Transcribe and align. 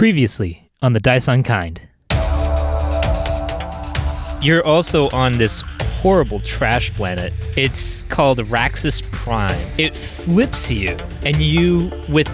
Previously 0.00 0.70
on 0.80 0.94
the 0.94 0.98
Dice 0.98 1.28
Unkind. 1.28 1.82
You're 4.40 4.64
also 4.64 5.10
on 5.10 5.34
this 5.34 5.60
horrible 6.00 6.40
trash 6.40 6.90
planet. 6.94 7.34
It's 7.54 8.00
called 8.04 8.38
Raxus 8.38 9.02
Prime. 9.12 9.60
It 9.76 9.94
flips 9.94 10.70
you, 10.70 10.96
and 11.26 11.36
you, 11.36 11.92
with 12.08 12.28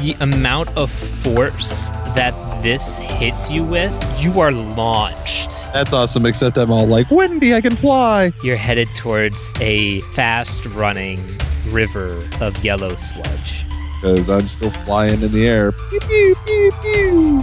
the 0.00 0.16
amount 0.22 0.76
of 0.76 0.90
force 1.22 1.90
that 2.16 2.34
this 2.64 2.98
hits 2.98 3.48
you 3.48 3.62
with, 3.62 3.94
you 4.20 4.40
are 4.40 4.50
launched. 4.50 5.50
That's 5.72 5.92
awesome, 5.92 6.26
except 6.26 6.58
I'm 6.58 6.72
all 6.72 6.88
like, 6.88 7.08
Wendy, 7.12 7.54
I 7.54 7.60
can 7.60 7.76
fly. 7.76 8.32
You're 8.42 8.56
headed 8.56 8.88
towards 8.96 9.52
a 9.60 10.00
fast 10.16 10.66
running 10.66 11.24
river 11.70 12.18
of 12.40 12.64
yellow 12.64 12.96
sludge. 12.96 13.64
Because 14.04 14.28
I'm 14.28 14.46
still 14.48 14.70
flying 14.84 15.22
in 15.22 15.32
the 15.32 15.48
air. 15.48 15.72
Pew, 15.72 16.00
pew, 16.00 16.34
pew, 16.44 16.72
pew. 16.82 17.36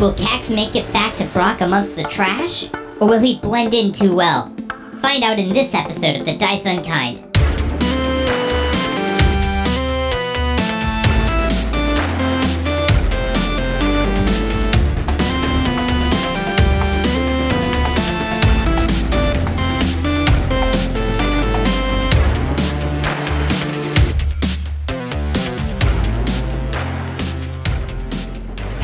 Will 0.00 0.14
Kax 0.14 0.52
make 0.52 0.74
it 0.74 0.92
back 0.92 1.16
to 1.18 1.24
Brock 1.26 1.60
amongst 1.60 1.94
the 1.94 2.02
trash? 2.02 2.68
Or 2.98 3.06
will 3.06 3.20
he 3.20 3.38
blend 3.38 3.72
in 3.72 3.92
too 3.92 4.16
well? 4.16 4.52
Find 5.00 5.22
out 5.22 5.38
in 5.38 5.48
this 5.48 5.74
episode 5.74 6.16
of 6.16 6.26
The 6.26 6.36
Dice 6.36 6.66
Unkind. 6.66 7.31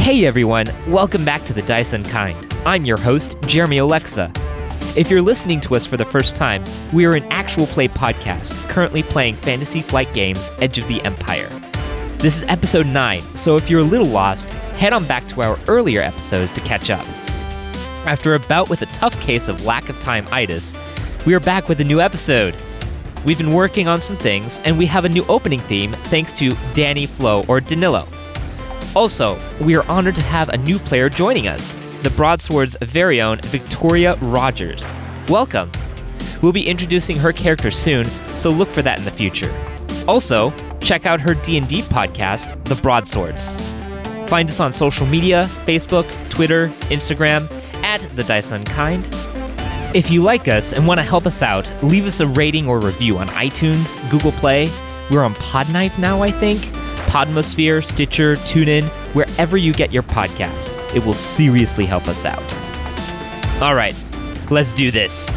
Hey 0.08 0.24
everyone, 0.24 0.64
welcome 0.86 1.22
back 1.22 1.44
to 1.44 1.52
the 1.52 1.60
Dice 1.60 1.92
Unkind. 1.92 2.54
I'm 2.64 2.86
your 2.86 2.98
host, 2.98 3.36
Jeremy 3.42 3.76
Oleksa. 3.76 4.32
If 4.96 5.10
you're 5.10 5.20
listening 5.20 5.60
to 5.60 5.74
us 5.74 5.84
for 5.84 5.98
the 5.98 6.04
first 6.06 6.34
time, 6.34 6.64
we 6.94 7.04
are 7.04 7.12
an 7.12 7.24
actual 7.24 7.66
play 7.66 7.88
podcast 7.88 8.66
currently 8.70 9.02
playing 9.02 9.36
Fantasy 9.36 9.82
Flight 9.82 10.10
Games 10.14 10.50
Edge 10.62 10.78
of 10.78 10.88
the 10.88 11.02
Empire. 11.02 11.50
This 12.20 12.38
is 12.38 12.44
episode 12.44 12.86
9, 12.86 13.20
so 13.20 13.56
if 13.56 13.68
you're 13.68 13.82
a 13.82 13.84
little 13.84 14.06
lost, 14.06 14.48
head 14.78 14.94
on 14.94 15.04
back 15.04 15.28
to 15.28 15.42
our 15.42 15.58
earlier 15.68 16.00
episodes 16.00 16.52
to 16.52 16.62
catch 16.62 16.88
up. 16.88 17.06
After 18.06 18.34
a 18.34 18.40
bout 18.40 18.70
with 18.70 18.80
a 18.80 18.86
tough 18.86 19.20
case 19.20 19.46
of 19.46 19.66
lack 19.66 19.90
of 19.90 20.00
time 20.00 20.26
itis, 20.32 20.74
we 21.26 21.34
are 21.34 21.40
back 21.40 21.68
with 21.68 21.82
a 21.82 21.84
new 21.84 22.00
episode. 22.00 22.54
We've 23.26 23.36
been 23.36 23.52
working 23.52 23.88
on 23.88 24.00
some 24.00 24.16
things, 24.16 24.62
and 24.64 24.78
we 24.78 24.86
have 24.86 25.04
a 25.04 25.10
new 25.10 25.26
opening 25.28 25.60
theme 25.60 25.92
thanks 26.04 26.32
to 26.38 26.56
Danny 26.72 27.04
Flo 27.04 27.44
or 27.46 27.60
Danilo. 27.60 28.08
Also, 28.94 29.38
we 29.60 29.76
are 29.76 29.88
honored 29.88 30.14
to 30.16 30.22
have 30.22 30.48
a 30.48 30.56
new 30.56 30.78
player 30.78 31.08
joining 31.08 31.46
us, 31.46 31.74
the 32.02 32.10
Broadsword's 32.10 32.76
very 32.82 33.20
own 33.20 33.38
Victoria 33.42 34.14
Rogers. 34.16 34.90
Welcome! 35.28 35.70
We'll 36.42 36.52
be 36.52 36.66
introducing 36.66 37.16
her 37.18 37.32
character 37.32 37.70
soon, 37.70 38.04
so 38.06 38.50
look 38.50 38.68
for 38.68 38.82
that 38.82 38.98
in 38.98 39.04
the 39.04 39.10
future. 39.10 39.52
Also, 40.06 40.52
check 40.80 41.04
out 41.04 41.20
her 41.20 41.34
D&D 41.34 41.82
podcast, 41.82 42.64
The 42.64 42.76
Broadswords. 42.76 43.56
Find 44.28 44.48
us 44.48 44.60
on 44.60 44.72
social 44.72 45.06
media, 45.06 45.44
Facebook, 45.44 46.06
Twitter, 46.30 46.68
Instagram, 46.90 47.50
at 47.82 48.00
The 48.16 48.24
Dice 48.24 48.52
Unkind. 48.52 49.08
If 49.94 50.10
you 50.10 50.22
like 50.22 50.48
us 50.48 50.72
and 50.72 50.86
want 50.86 50.98
to 50.98 51.04
help 51.04 51.26
us 51.26 51.42
out, 51.42 51.70
leave 51.82 52.06
us 52.06 52.20
a 52.20 52.26
rating 52.26 52.68
or 52.68 52.78
review 52.78 53.18
on 53.18 53.28
iTunes, 53.28 54.10
Google 54.10 54.32
Play. 54.32 54.68
We're 55.10 55.24
on 55.24 55.34
Podknife 55.34 55.98
now, 55.98 56.22
I 56.22 56.30
think. 56.30 56.77
Podmosphere, 57.08 57.84
Stitcher, 57.84 58.36
TuneIn, 58.36 58.84
wherever 59.14 59.56
you 59.56 59.72
get 59.72 59.92
your 59.92 60.02
podcasts. 60.02 60.78
It 60.94 61.04
will 61.04 61.14
seriously 61.14 61.86
help 61.86 62.06
us 62.06 62.24
out. 62.24 63.62
All 63.62 63.74
right, 63.74 63.94
let's 64.50 64.72
do 64.72 64.90
this. 64.90 65.34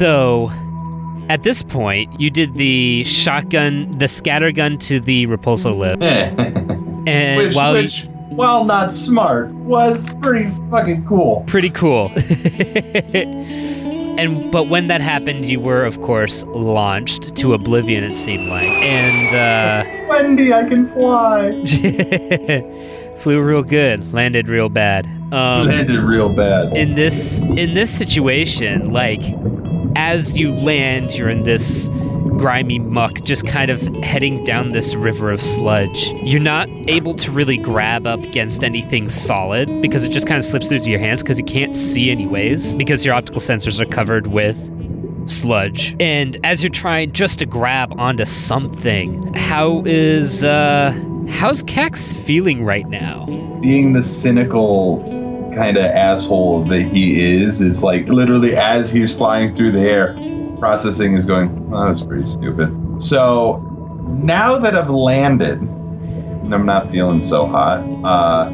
So, 0.00 0.50
at 1.28 1.42
this 1.42 1.62
point, 1.62 2.18
you 2.18 2.30
did 2.30 2.54
the 2.54 3.04
shotgun, 3.04 3.90
the 3.98 4.08
scatter 4.08 4.50
gun 4.50 4.78
to 4.78 4.98
the 4.98 5.26
repulsor 5.26 5.76
lip, 5.76 6.00
and 7.10 7.38
which, 7.38 7.54
while 7.54 7.76
you- 7.76 7.82
which, 7.82 8.06
while 8.30 8.64
not 8.64 8.92
smart, 8.92 9.50
was 9.52 10.06
pretty 10.22 10.50
fucking 10.70 11.04
cool. 11.06 11.42
pretty 11.48 11.70
cool. 11.70 12.12
and 14.18 14.50
but 14.52 14.68
when 14.68 14.86
that 14.88 15.00
happened, 15.00 15.46
you 15.46 15.60
were 15.60 15.84
of 15.84 16.00
course 16.02 16.44
launched 16.48 17.34
to 17.36 17.54
oblivion. 17.54 18.04
It 18.04 18.14
seemed 18.14 18.48
like, 18.48 18.68
and 18.68 19.34
uh, 19.34 19.84
Wendy, 20.08 20.52
I 20.52 20.68
can 20.68 20.86
fly. 20.86 21.62
flew 23.18 23.40
real 23.42 23.62
good, 23.62 24.12
landed 24.12 24.48
real 24.48 24.68
bad. 24.68 25.06
Um, 25.32 25.66
Landed 25.68 26.04
real 26.04 26.34
bad. 26.34 26.76
in 26.76 26.94
this 26.94 27.44
in 27.44 27.74
this 27.74 27.90
situation, 27.96 28.92
like 28.92 29.20
as 29.96 30.36
you 30.36 30.52
land, 30.52 31.12
you're 31.14 31.28
in 31.30 31.42
this 31.44 31.88
grimy 32.40 32.78
muck, 32.78 33.20
just 33.20 33.46
kind 33.46 33.70
of 33.70 33.82
heading 33.96 34.42
down 34.44 34.72
this 34.72 34.94
river 34.94 35.30
of 35.30 35.42
sludge. 35.42 36.06
You're 36.22 36.40
not 36.40 36.70
able 36.88 37.14
to 37.16 37.30
really 37.30 37.58
grab 37.58 38.06
up 38.06 38.20
against 38.20 38.64
anything 38.64 39.10
solid 39.10 39.82
because 39.82 40.04
it 40.04 40.08
just 40.08 40.26
kind 40.26 40.38
of 40.38 40.44
slips 40.44 40.68
through 40.68 40.78
your 40.78 40.98
hands 40.98 41.22
because 41.22 41.38
you 41.38 41.44
can't 41.44 41.76
see 41.76 42.10
anyways 42.10 42.74
because 42.76 43.04
your 43.04 43.14
optical 43.14 43.42
sensors 43.42 43.78
are 43.78 43.84
covered 43.84 44.28
with 44.28 44.56
sludge. 45.28 45.94
And 46.00 46.38
as 46.42 46.62
you're 46.62 46.70
trying 46.70 47.12
just 47.12 47.40
to 47.40 47.46
grab 47.46 47.92
onto 48.00 48.24
something, 48.24 49.34
how 49.34 49.82
is 49.84 50.42
uh 50.42 50.92
how's 51.28 51.62
Kax 51.64 52.16
feeling 52.16 52.64
right 52.64 52.88
now? 52.88 53.26
Being 53.60 53.92
the 53.92 54.02
cynical 54.02 55.04
kind 55.54 55.76
of 55.76 55.84
asshole 55.84 56.64
that 56.64 56.82
he 56.82 57.42
is, 57.42 57.60
it's 57.60 57.82
like 57.82 58.08
literally 58.08 58.56
as 58.56 58.90
he's 58.90 59.14
flying 59.14 59.54
through 59.54 59.72
the 59.72 59.80
air, 59.80 60.14
processing 60.60 61.14
is 61.14 61.24
going, 61.24 61.48
oh, 61.72 61.88
was 61.88 62.02
pretty 62.02 62.26
stupid. 62.26 63.02
So 63.02 63.58
now 64.22 64.58
that 64.58 64.76
I've 64.76 64.90
landed, 64.90 65.60
and 65.60 66.54
I'm 66.54 66.66
not 66.66 66.90
feeling 66.90 67.22
so 67.22 67.46
hot, 67.46 67.80
uh, 68.04 68.50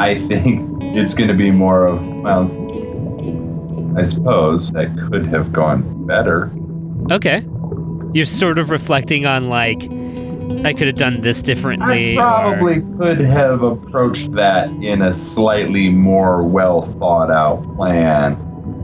I 0.00 0.26
think 0.28 0.82
it's 0.82 1.14
going 1.14 1.28
to 1.28 1.36
be 1.36 1.50
more 1.50 1.86
of, 1.86 2.06
well, 2.06 2.44
I 3.98 4.04
suppose 4.04 4.70
that 4.70 4.96
could 5.10 5.26
have 5.26 5.52
gone 5.52 6.06
better. 6.06 6.50
Okay. 7.10 7.44
You're 8.12 8.24
sort 8.24 8.58
of 8.58 8.70
reflecting 8.70 9.26
on 9.26 9.44
like 9.44 9.82
I 10.64 10.74
could 10.74 10.88
have 10.88 10.96
done 10.96 11.20
this 11.22 11.42
differently. 11.42 12.18
I 12.18 12.20
or- 12.20 12.22
probably 12.22 12.82
could 12.98 13.20
have 13.20 13.62
approached 13.62 14.32
that 14.32 14.68
in 14.68 15.00
a 15.02 15.14
slightly 15.14 15.88
more 15.88 16.42
well 16.42 16.82
thought 16.82 17.30
out 17.30 17.62
plan, 17.76 18.36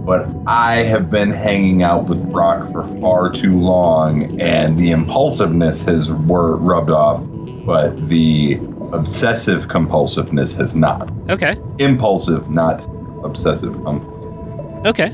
but 0.07 0.29
I 0.47 0.77
have 0.85 1.11
been 1.11 1.33
hanging 1.33 1.83
out 1.83 2.05
with 2.05 2.31
Brock 2.31 2.71
for 2.71 2.85
far 3.01 3.29
too 3.29 3.59
long, 3.59 4.41
and 4.41 4.79
the 4.79 4.93
impulsiveness 4.93 5.83
has 5.83 6.13
wor- 6.13 6.55
rubbed 6.57 6.91
off, 6.91 7.25
but 7.67 8.09
the 8.09 8.61
obsessive 8.93 9.67
compulsiveness 9.67 10.57
has 10.57 10.77
not. 10.77 11.13
Okay. 11.29 11.57
Impulsive, 11.79 12.49
not 12.49 12.89
obsessive 13.25 13.73
compulsive. 13.83 14.87
Okay. 14.87 15.13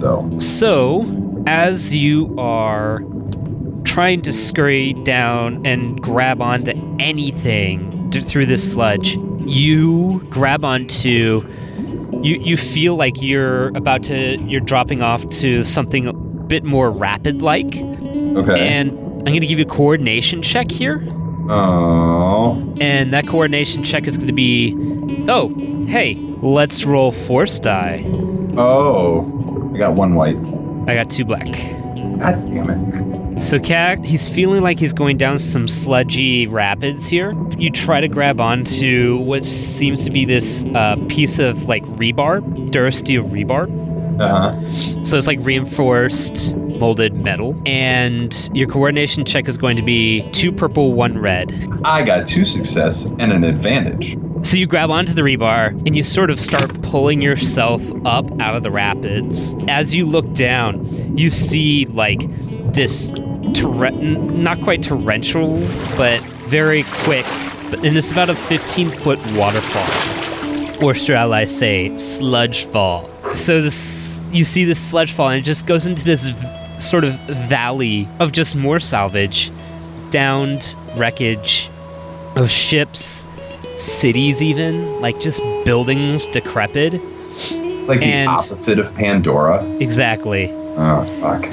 So, 0.00 0.38
So, 0.38 1.42
as 1.48 1.92
you 1.92 2.32
are 2.38 3.02
trying 3.82 4.22
to 4.22 4.32
scurry 4.32 4.92
down 5.02 5.66
and 5.66 6.00
grab 6.00 6.40
onto 6.40 6.72
anything 7.00 8.12
through 8.12 8.46
this 8.46 8.72
sludge, 8.72 9.16
you 9.44 10.24
grab 10.30 10.64
onto 10.64 11.42
you 12.22 12.36
you 12.40 12.56
feel 12.56 12.96
like 12.96 13.20
you're 13.22 13.68
about 13.76 14.02
to 14.04 14.38
you're 14.42 14.60
dropping 14.60 15.02
off 15.02 15.28
to 15.30 15.64
something 15.64 16.06
a 16.06 16.12
bit 16.12 16.64
more 16.64 16.90
rapid 16.90 17.42
like 17.42 17.76
okay. 17.76 18.58
and 18.68 18.90
I'm 18.90 19.24
going 19.34 19.40
to 19.40 19.46
give 19.46 19.58
you 19.58 19.64
a 19.66 19.68
coordination 19.68 20.42
check 20.42 20.70
here. 20.70 21.06
oh, 21.50 22.56
And 22.80 23.12
that 23.12 23.26
coordination 23.26 23.82
check 23.84 24.06
is 24.06 24.16
going 24.16 24.28
to 24.28 24.32
be 24.32 24.74
Oh, 25.28 25.52
hey, 25.86 26.14
let's 26.42 26.84
roll 26.84 27.10
force 27.10 27.58
die. 27.58 28.02
oh, 28.56 29.70
I 29.74 29.78
got 29.78 29.94
one 29.94 30.14
white. 30.14 30.36
I 30.88 30.94
got 30.94 31.10
two 31.10 31.24
black. 31.26 31.44
God 31.46 32.46
damn 32.46 32.70
it. 32.70 33.17
So 33.38 33.60
Cat, 33.60 34.04
he's 34.04 34.28
feeling 34.28 34.62
like 34.62 34.80
he's 34.80 34.92
going 34.92 35.16
down 35.16 35.38
some 35.38 35.68
sludgy 35.68 36.48
rapids 36.48 37.06
here. 37.06 37.34
You 37.56 37.70
try 37.70 38.00
to 38.00 38.08
grab 38.08 38.40
onto 38.40 39.18
what 39.18 39.46
seems 39.46 40.04
to 40.04 40.10
be 40.10 40.24
this 40.24 40.64
uh, 40.74 40.96
piece 41.08 41.38
of 41.38 41.64
like 41.64 41.84
rebar, 41.84 42.40
Durasteel 42.70 43.30
rebar. 43.30 43.68
Uh 44.20 44.28
huh. 44.28 45.04
So 45.04 45.16
it's 45.16 45.28
like 45.28 45.38
reinforced 45.42 46.56
molded 46.56 47.14
metal. 47.14 47.60
And 47.64 48.50
your 48.54 48.68
coordination 48.68 49.24
check 49.24 49.48
is 49.48 49.56
going 49.56 49.76
to 49.76 49.82
be 49.82 50.28
two 50.32 50.50
purple, 50.50 50.92
one 50.92 51.18
red. 51.18 51.52
I 51.84 52.04
got 52.04 52.26
two 52.26 52.44
success 52.44 53.06
and 53.20 53.32
an 53.32 53.44
advantage. 53.44 54.18
So 54.42 54.56
you 54.56 54.66
grab 54.66 54.90
onto 54.90 55.14
the 55.14 55.22
rebar 55.22 55.68
and 55.86 55.96
you 55.96 56.02
sort 56.02 56.30
of 56.30 56.40
start 56.40 56.82
pulling 56.82 57.22
yourself 57.22 57.82
up 58.04 58.26
out 58.40 58.56
of 58.56 58.64
the 58.64 58.70
rapids. 58.72 59.54
As 59.68 59.94
you 59.94 60.06
look 60.06 60.32
down, 60.32 61.16
you 61.16 61.30
see 61.30 61.86
like 61.86 62.22
this 62.72 63.12
not 63.54 64.60
quite 64.62 64.82
torrential, 64.82 65.54
but 65.96 66.20
very 66.48 66.84
quick. 67.04 67.26
And 67.84 67.96
it's 67.96 68.10
about 68.10 68.30
a 68.30 68.34
15 68.34 68.90
foot 68.90 69.18
waterfall, 69.36 70.84
or 70.86 70.94
shall 70.94 71.32
I 71.32 71.44
say, 71.44 71.96
sludge 71.98 72.64
fall. 72.66 73.08
So 73.34 73.60
this 73.60 74.20
you 74.32 74.44
see 74.44 74.64
this 74.64 74.78
sludge 74.80 75.12
fall, 75.12 75.30
and 75.30 75.38
it 75.40 75.44
just 75.44 75.66
goes 75.66 75.86
into 75.86 76.04
this 76.04 76.28
v- 76.28 76.80
sort 76.80 77.04
of 77.04 77.14
valley 77.48 78.06
of 78.20 78.32
just 78.32 78.54
more 78.54 78.78
salvage, 78.80 79.50
downed 80.10 80.74
wreckage 80.96 81.70
of 82.36 82.50
ships, 82.50 83.26
cities, 83.76 84.42
even 84.42 85.00
like 85.00 85.18
just 85.20 85.40
buildings 85.64 86.26
decrepit. 86.28 86.94
Like 87.86 88.02
And- 88.02 88.28
the 88.28 88.32
opposite 88.32 88.78
of 88.78 88.94
Pandora. 88.94 89.64
Exactly. 89.80 90.50
Oh 90.76 91.04
fuck. 91.20 91.44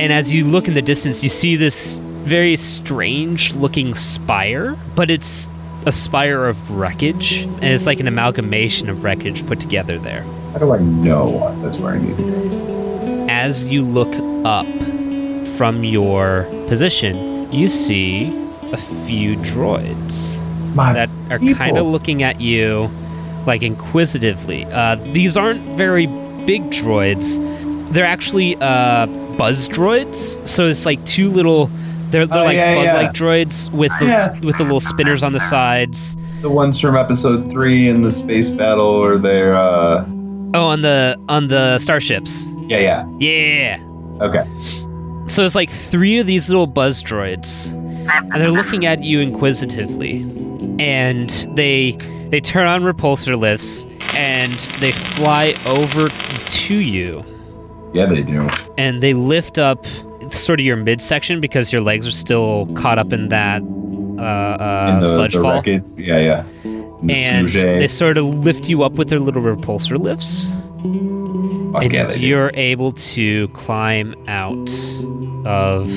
And 0.00 0.14
as 0.14 0.32
you 0.32 0.46
look 0.46 0.66
in 0.66 0.72
the 0.72 0.80
distance, 0.80 1.22
you 1.22 1.28
see 1.28 1.56
this 1.56 1.98
very 2.24 2.56
strange 2.56 3.52
looking 3.54 3.94
spire, 3.94 4.74
but 4.96 5.10
it's 5.10 5.46
a 5.84 5.92
spire 5.92 6.48
of 6.48 6.70
wreckage, 6.70 7.42
and 7.42 7.64
it's 7.64 7.84
like 7.84 8.00
an 8.00 8.08
amalgamation 8.08 8.88
of 8.88 9.04
wreckage 9.04 9.46
put 9.46 9.60
together 9.60 9.98
there. 9.98 10.22
How 10.52 10.58
do 10.58 10.72
I 10.72 10.78
know 10.78 11.54
that's 11.60 11.76
where 11.76 11.96
I 11.96 11.98
need 11.98 12.16
to 12.16 12.22
go? 12.22 13.26
As 13.28 13.68
you 13.68 13.82
look 13.82 14.08
up 14.46 14.66
from 15.58 15.84
your 15.84 16.44
position, 16.68 17.52
you 17.52 17.68
see 17.68 18.28
a 18.72 18.78
few 19.06 19.36
droids 19.36 20.42
My 20.74 20.94
that 20.94 21.10
are 21.30 21.38
kind 21.54 21.76
of 21.76 21.84
looking 21.84 22.22
at 22.22 22.40
you 22.40 22.88
like 23.46 23.62
inquisitively. 23.62 24.64
Uh, 24.64 24.94
these 25.12 25.36
aren't 25.36 25.60
very 25.76 26.06
big 26.46 26.62
droids. 26.70 27.36
They're 27.92 28.06
actually 28.06 28.56
uh, 28.56 29.06
buzz 29.40 29.68
droids. 29.68 30.46
So 30.46 30.66
it's 30.66 30.84
like 30.84 31.02
two 31.06 31.30
little. 31.30 31.70
They're, 32.10 32.26
they're 32.26 32.38
Oh, 32.40 32.44
like 32.44 32.56
yeah, 32.56 32.74
bug-like 32.74 33.06
yeah. 33.06 33.12
droids 33.12 33.72
with 33.72 33.92
the, 34.00 34.06
Yeah. 34.06 34.38
with 34.40 34.56
the 34.58 34.64
little 34.64 34.80
spinners 34.80 35.22
on 35.22 35.32
the 35.32 35.40
sides. 35.40 36.16
the 36.42 36.50
ones 36.50 36.80
from 36.80 36.96
episode 36.96 37.50
three 37.50 37.88
in 37.88 38.02
the 38.02 38.10
space 38.10 38.50
battle, 38.50 38.86
or 38.86 39.16
they're 39.16 39.54
uh, 39.56 40.04
Oh, 40.54 40.64
on 40.66 40.82
the 40.82 41.16
on 41.28 41.48
the 41.48 41.78
starships. 41.78 42.46
yeah, 42.68 42.78
yeah. 42.78 43.06
Yeah. 43.18 43.78
Okay. 44.20 44.44
So 45.28 45.44
it's 45.44 45.54
like 45.54 45.70
three 45.70 46.18
of 46.18 46.26
these 46.26 46.48
little 46.48 46.66
buzz 46.66 47.02
droids, 47.04 47.70
and 47.72 48.32
they're 48.42 48.50
looking 48.50 48.84
at 48.84 49.02
you 49.04 49.20
inquisitively, 49.20 50.16
and 50.80 51.30
they 51.54 51.96
they 52.30 52.40
turn 52.40 52.66
on 52.66 52.82
repulsor 52.82 53.38
lifts 53.38 53.86
and 54.14 54.52
they 54.80 54.90
fly 54.92 55.54
over 55.66 56.08
to 56.08 56.74
you, 56.74 57.22
Yeah, 57.92 58.06
they 58.06 58.22
do. 58.22 58.48
and 58.78 59.02
they 59.02 59.14
lift 59.14 59.58
up 59.58 59.84
sort 60.32 60.60
of 60.60 60.66
your 60.66 60.76
midsection 60.76 61.40
because 61.40 61.72
your 61.72 61.82
legs 61.82 62.06
are 62.06 62.12
still 62.12 62.66
caught 62.74 62.98
up 62.98 63.12
in 63.12 63.28
that 63.30 63.62
uh, 63.62 64.22
uh, 64.22 64.92
in 64.94 65.00
the, 65.02 65.14
sludge 65.14 65.32
the 65.34 65.40
fall, 65.40 65.54
wreckage. 65.54 65.82
Yeah, 65.96 66.18
yeah. 66.18 66.44
The 67.02 67.14
and 67.14 67.48
sujet. 67.48 67.78
they 67.80 67.88
sort 67.88 68.16
of 68.18 68.26
lift 68.26 68.68
you 68.68 68.82
up 68.82 68.92
with 68.92 69.08
their 69.08 69.18
little 69.18 69.42
repulsor 69.42 69.96
lifts. 69.98 70.50
Fuck 71.72 71.84
and 71.84 71.92
yeah, 71.92 72.12
you're 72.12 72.50
able 72.54 72.92
to 72.92 73.48
climb 73.48 74.14
out 74.28 74.70
of 75.46 75.90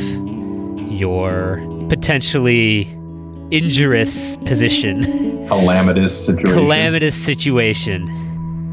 your 0.92 1.57
potentially 1.89 2.88
injurious 3.51 4.38
position, 4.38 5.04
Calamitous 5.48 6.25
situation. 6.28 6.54
calamitous 6.54 7.16
situation. 7.16 8.07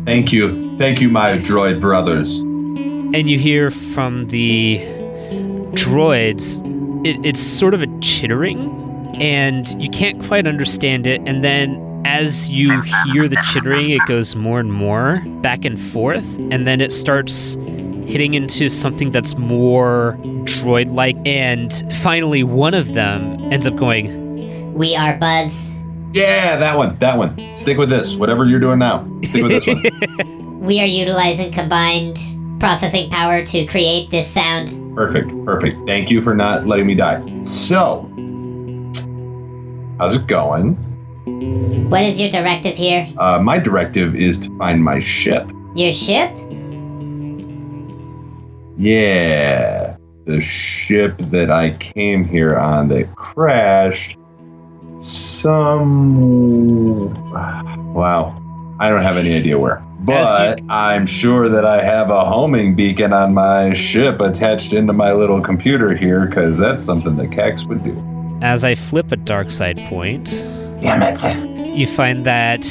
Thank 0.06 0.32
you. 0.32 0.76
Thank 0.78 1.00
you, 1.00 1.08
my 1.08 1.36
droid 1.38 1.80
brothers. 1.80 2.40
And 3.12 3.28
you 3.28 3.38
hear 3.38 3.70
from 3.70 4.28
the 4.28 4.78
droids, 5.74 6.58
it, 7.06 7.24
it's 7.24 7.40
sort 7.40 7.74
of 7.74 7.82
a 7.82 7.86
chittering, 8.00 8.70
and 9.20 9.68
you 9.82 9.90
can't 9.90 10.22
quite 10.24 10.46
understand 10.46 11.06
it. 11.06 11.20
And 11.26 11.44
then 11.44 12.02
as 12.04 12.48
you 12.48 12.80
hear 13.06 13.28
the 13.28 13.42
chittering, 13.52 13.90
it 13.90 14.00
goes 14.06 14.36
more 14.36 14.60
and 14.60 14.72
more 14.72 15.22
back 15.42 15.64
and 15.64 15.78
forth, 15.78 16.24
and 16.50 16.66
then 16.66 16.80
it 16.80 16.92
starts 16.92 17.54
hitting 18.06 18.34
into 18.34 18.68
something 18.68 19.10
that's 19.10 19.36
more 19.36 20.16
droid 20.44 20.92
like. 20.92 21.16
And 21.26 21.72
finally, 22.02 22.42
one 22.42 22.74
of 22.74 22.94
them 22.94 23.52
ends 23.52 23.66
up 23.66 23.76
going, 23.76 24.72
We 24.74 24.96
are 24.96 25.16
Buzz. 25.16 25.72
Yeah, 26.12 26.56
that 26.56 26.76
one. 26.76 26.98
That 26.98 27.18
one. 27.18 27.54
Stick 27.54 27.78
with 27.78 27.88
this. 27.88 28.14
Whatever 28.14 28.44
you're 28.44 28.60
doing 28.60 28.78
now. 28.78 29.08
Stick 29.22 29.42
with 29.42 29.64
this 29.64 29.66
one. 29.66 30.36
We 30.60 30.78
are 30.78 30.86
utilizing 30.86 31.50
combined 31.52 32.18
processing 32.60 33.10
power 33.10 33.44
to 33.46 33.66
create 33.66 34.10
this 34.10 34.28
sound. 34.28 34.68
Perfect. 34.94 35.30
Perfect. 35.44 35.76
Thank 35.86 36.10
you 36.10 36.20
for 36.20 36.34
not 36.34 36.66
letting 36.66 36.86
me 36.86 36.94
die. 36.94 37.42
So, 37.42 38.02
how's 39.98 40.14
it 40.14 40.26
going? 40.26 40.76
What 41.90 42.02
is 42.02 42.20
your 42.20 42.30
directive 42.30 42.76
here? 42.76 43.08
Uh, 43.18 43.40
my 43.40 43.58
directive 43.58 44.14
is 44.14 44.38
to 44.40 44.56
find 44.58 44.84
my 44.84 45.00
ship. 45.00 45.50
Your 45.74 45.92
ship? 45.92 46.30
Yeah, 48.76 49.96
the 50.26 50.40
ship 50.40 51.18
that 51.18 51.50
I 51.50 51.70
came 51.72 52.24
here 52.24 52.56
on 52.56 52.88
that 52.88 53.14
crashed. 53.16 54.16
Some. 54.98 56.20
Wow. 57.94 58.36
I 58.78 58.88
don't 58.88 59.02
have 59.02 59.16
any 59.16 59.34
idea 59.34 59.58
where. 59.58 59.82
But 60.02 60.60
I'm 60.68 61.06
sure 61.06 61.48
that 61.48 61.64
I 61.64 61.82
have 61.82 62.10
a 62.10 62.24
homing 62.24 62.74
beacon 62.74 63.12
on 63.12 63.34
my 63.34 63.74
ship 63.74 64.20
attached 64.20 64.72
into 64.72 64.92
my 64.92 65.12
little 65.12 65.40
computer 65.40 65.94
here, 65.94 66.26
because 66.26 66.56
that's 66.58 66.82
something 66.82 67.16
that 67.16 67.30
Kax 67.30 67.66
would 67.66 67.84
do. 67.84 67.94
as 68.42 68.64
I 68.64 68.74
flip 68.74 69.12
a 69.12 69.16
dark 69.16 69.50
side 69.50 69.78
point, 69.88 70.30
Damn 70.80 71.02
it. 71.02 71.76
you 71.76 71.86
find 71.86 72.24
that 72.24 72.64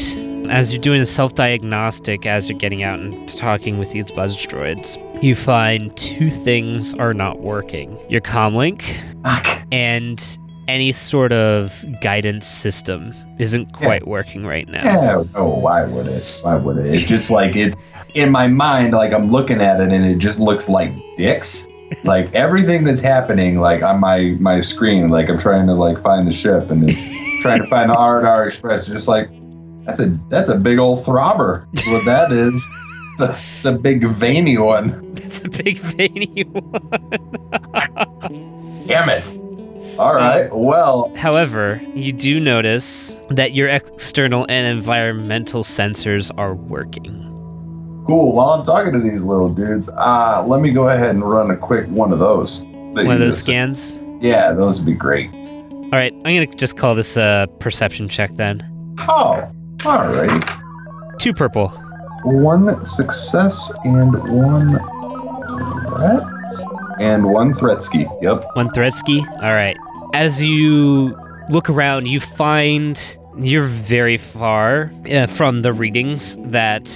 as 0.49 0.73
you're 0.73 0.81
doing 0.81 0.99
a 1.01 1.05
self 1.05 1.35
diagnostic, 1.35 2.25
as 2.25 2.49
you're 2.49 2.57
getting 2.57 2.81
out 2.81 2.99
and 2.99 3.29
talking 3.37 3.77
with 3.77 3.91
these 3.91 4.09
buzz 4.09 4.35
droids, 4.35 4.97
you 5.21 5.35
find 5.35 5.95
two 5.95 6.31
things 6.31 6.93
are 6.95 7.13
not 7.13 7.39
working 7.41 7.95
your 8.09 8.21
comlink 8.21 8.81
Fuck. 9.23 9.61
and 9.71 10.39
any 10.69 10.91
sort 10.91 11.31
of 11.31 11.83
guidance 11.99 12.45
system 12.45 13.13
isn't 13.39 13.73
quite 13.73 14.07
working 14.07 14.45
right 14.45 14.67
now. 14.69 14.83
Yeah, 14.83 15.23
oh, 15.35 15.59
why 15.59 15.83
would 15.85 16.07
it? 16.07 16.23
Why 16.41 16.55
would 16.55 16.77
it? 16.77 16.93
It's 16.93 17.03
just 17.03 17.31
like 17.31 17.55
it's 17.55 17.75
in 18.13 18.29
my 18.31 18.47
mind, 18.47 18.93
like 18.93 19.11
I'm 19.11 19.31
looking 19.31 19.61
at 19.61 19.81
it 19.81 19.91
and 19.91 20.05
it 20.05 20.19
just 20.19 20.39
looks 20.39 20.69
like 20.69 20.93
dicks. 21.17 21.67
Like 22.03 22.33
everything 22.35 22.83
that's 22.83 23.01
happening, 23.01 23.59
like 23.59 23.81
on 23.81 23.99
my 23.99 24.37
my 24.39 24.59
screen, 24.59 25.09
like 25.09 25.27
I'm 25.27 25.39
trying 25.39 25.65
to 25.67 25.73
like 25.73 25.99
find 26.01 26.27
the 26.27 26.31
ship 26.31 26.69
and 26.69 26.87
trying 27.41 27.61
to 27.61 27.67
find 27.67 27.89
the 27.89 27.95
R 27.95 28.19
and 28.19 28.27
R 28.27 28.47
Express. 28.47 28.85
Just 28.85 29.07
like 29.07 29.29
that's 29.85 29.99
a 29.99 30.17
that's 30.29 30.49
a 30.49 30.55
big 30.55 30.77
old 30.77 31.03
throbber. 31.03 31.65
That's 31.73 31.87
what 31.87 32.05
that 32.05 32.31
is. 32.31 32.71
It's 33.13 33.21
a, 33.21 33.31
it's 33.57 33.65
a 33.65 33.71
big 33.71 34.05
veiny 34.05 34.57
one. 34.59 35.13
It's 35.17 35.43
a 35.43 35.49
big 35.49 35.79
veiny 35.79 36.43
one. 36.43 37.09
Damn 38.87 39.09
it. 39.09 39.48
All 39.99 40.15
right. 40.15 40.49
Well, 40.53 41.11
However, 41.15 41.81
you 41.93 42.13
do 42.13 42.39
notice 42.39 43.19
that 43.29 43.53
your 43.53 43.67
external 43.67 44.45
and 44.49 44.65
environmental 44.65 45.63
sensors 45.63 46.31
are 46.37 46.55
working. 46.55 47.25
cool. 48.07 48.31
While 48.33 48.49
I'm 48.51 48.63
talking 48.65 48.91
to 48.93 48.99
these 48.99 49.21
little 49.23 49.49
dudes, 49.49 49.87
uh, 49.89 50.43
let 50.47 50.61
me 50.61 50.71
go 50.71 50.87
ahead 50.89 51.09
and 51.11 51.21
run 51.23 51.51
a 51.51 51.57
quick 51.57 51.85
one 51.89 52.11
of 52.11 52.17
those. 52.19 52.61
One 52.61 53.11
of 53.11 53.19
those 53.19 53.35
just- 53.35 53.43
scans. 53.43 53.95
Yeah, 54.21 54.51
those 54.53 54.79
would 54.79 54.85
be 54.87 54.93
great. 54.95 55.29
All 55.33 55.89
right, 55.91 56.11
I'm 56.25 56.35
gonna 56.35 56.47
just 56.47 56.75
call 56.77 56.95
this 56.95 57.17
a 57.17 57.47
perception 57.59 58.09
check 58.09 58.35
then. 58.35 58.63
Oh, 59.07 59.47
all 59.85 60.07
right. 60.07 60.43
Two 61.19 61.33
purple. 61.33 61.69
One 62.23 62.83
success 62.85 63.71
and 63.85 64.11
one 64.47 64.79
threat. 65.87 66.23
And 66.99 67.23
one 67.31 67.53
threatsky. 67.53 68.09
Yep. 68.21 68.43
One 68.55 68.69
Threadsky. 68.69 69.25
All 69.41 69.53
right. 69.53 69.77
As 70.13 70.41
you 70.41 71.15
look 71.49 71.69
around, 71.69 72.07
you 72.07 72.19
find 72.19 73.17
you're 73.37 73.67
very 73.67 74.17
far 74.17 74.91
uh, 75.09 75.27
from 75.27 75.61
the 75.61 75.71
readings 75.71 76.37
that 76.41 76.89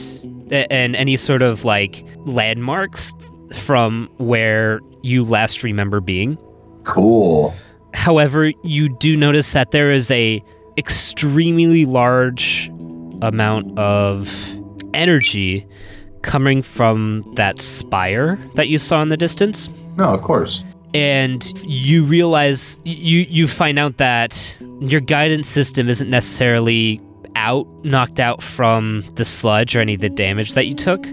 and 0.51 0.95
any 0.95 1.17
sort 1.17 1.41
of 1.41 1.63
like 1.63 2.05
landmarks 2.25 3.13
from 3.55 4.09
where 4.17 4.81
you 5.01 5.23
last 5.23 5.63
remember 5.63 6.01
being. 6.01 6.37
Cool. 6.83 7.53
However, 7.93 8.51
you 8.63 8.89
do 8.89 9.15
notice 9.15 9.51
that 9.53 9.71
there 9.71 9.91
is 9.91 10.09
a 10.11 10.43
extremely 10.77 11.85
large 11.85 12.69
amount 13.21 13.77
of 13.77 14.29
energy 14.93 15.65
coming 16.23 16.61
from 16.61 17.23
that 17.35 17.61
spire 17.61 18.39
that 18.55 18.67
you 18.69 18.77
saw 18.77 19.01
in 19.01 19.09
the 19.09 19.17
distance 19.17 19.69
No, 19.97 20.05
of 20.05 20.21
course. 20.21 20.63
And 20.93 21.51
you 21.65 22.03
realize 22.03 22.79
you 22.83 23.19
you 23.29 23.47
find 23.47 23.79
out 23.79 23.97
that 23.97 24.57
your 24.79 25.01
guidance 25.01 25.47
system 25.47 25.89
isn't 25.89 26.09
necessarily 26.09 27.01
out, 27.35 27.67
knocked 27.83 28.19
out 28.19 28.43
from 28.43 29.03
the 29.15 29.25
sludge 29.25 29.75
or 29.75 29.79
any 29.81 29.95
of 29.95 30.01
the 30.01 30.09
damage 30.09 30.53
that 30.53 30.67
you 30.67 30.75
took. 30.75 31.03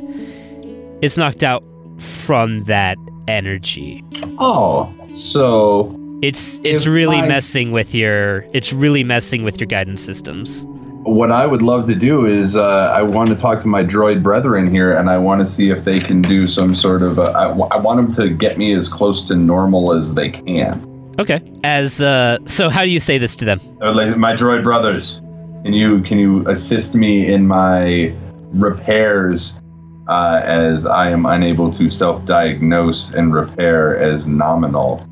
It's 1.03 1.17
knocked 1.17 1.43
out 1.43 1.65
from 1.99 2.65
that 2.65 2.99
energy. 3.27 4.05
Oh, 4.39 4.93
so 5.15 5.97
It's 6.23 6.61
it's 6.63 6.87
really 6.87 7.17
I- 7.17 7.27
messing 7.29 7.73
with 7.73 7.95
your 7.95 8.45
it's 8.53 8.73
really 8.73 9.03
messing 9.05 9.45
with 9.45 9.59
your 9.59 9.67
guidance 9.67 10.03
systems. 10.03 10.67
What 11.05 11.31
I 11.31 11.47
would 11.47 11.63
love 11.63 11.87
to 11.87 11.95
do 11.95 12.27
is 12.27 12.57
uh, 12.57 12.93
I 12.95 13.03
want 13.03 13.31
to 13.31 13.35
talk 13.35 13.59
to 13.61 13.69
my 13.69 13.83
droid 13.83 14.23
brethren 14.23 14.71
here, 14.71 14.97
and 14.97 15.09
I 15.09 15.19
want 15.19 15.41
to 15.41 15.47
see 15.47 15.71
if 15.71 15.85
they 15.85 15.99
can 15.99 16.21
do 16.21 16.47
some 16.47 16.75
sort 16.75 17.03
of. 17.03 17.19
I, 17.19 17.45
w- 17.49 17.69
I 17.71 17.79
want 17.79 17.97
them 17.97 18.13
to 18.15 18.35
get 18.35 18.59
me 18.59 18.75
as 18.75 18.89
close 18.89 19.25
to 19.29 19.35
normal 19.35 19.93
as 19.93 20.15
they 20.15 20.31
can. 20.31 21.15
Okay. 21.19 21.41
As 21.65 22.01
uh 22.01 22.39
so 22.47 22.69
how 22.69 22.83
do 22.83 22.89
you 22.89 23.01
say 23.01 23.19
this 23.19 23.37
to 23.37 23.45
them? 23.45 23.61
Uh, 23.81 23.93
like, 23.93 24.17
my 24.17 24.35
droid 24.35 24.63
brothers, 24.63 25.21
can 25.65 25.73
you 25.73 26.03
can 26.03 26.19
you 26.19 26.47
assist 26.49 26.95
me 26.95 27.33
in 27.33 27.47
my 27.47 28.15
repairs? 28.53 29.61
Uh, 30.09 30.41
as 30.43 30.87
I 30.87 31.09
am 31.11 31.25
unable 31.25 31.73
to 31.75 31.89
self-diagnose 31.89 33.13
and 33.15 33.33
repair 33.33 33.97
as 33.97 34.27
nominal. 34.27 35.07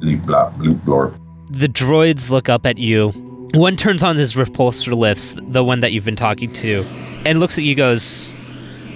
Bleep, 0.00 0.20
blop, 0.20 0.54
bloop, 0.54 0.76
blorp. 0.76 1.20
The 1.50 1.68
droids 1.68 2.30
look 2.30 2.48
up 2.48 2.64
at 2.64 2.78
you. 2.78 3.12
One 3.54 3.76
turns 3.76 4.02
on 4.02 4.16
his 4.16 4.34
repulsor 4.34 4.96
lifts, 4.96 5.34
the 5.38 5.64
one 5.64 5.80
that 5.80 5.92
you've 5.92 6.04
been 6.04 6.16
talking 6.16 6.52
to, 6.54 6.84
and 7.24 7.40
looks 7.40 7.56
at 7.58 7.64
you 7.64 7.74
goes, 7.74 8.34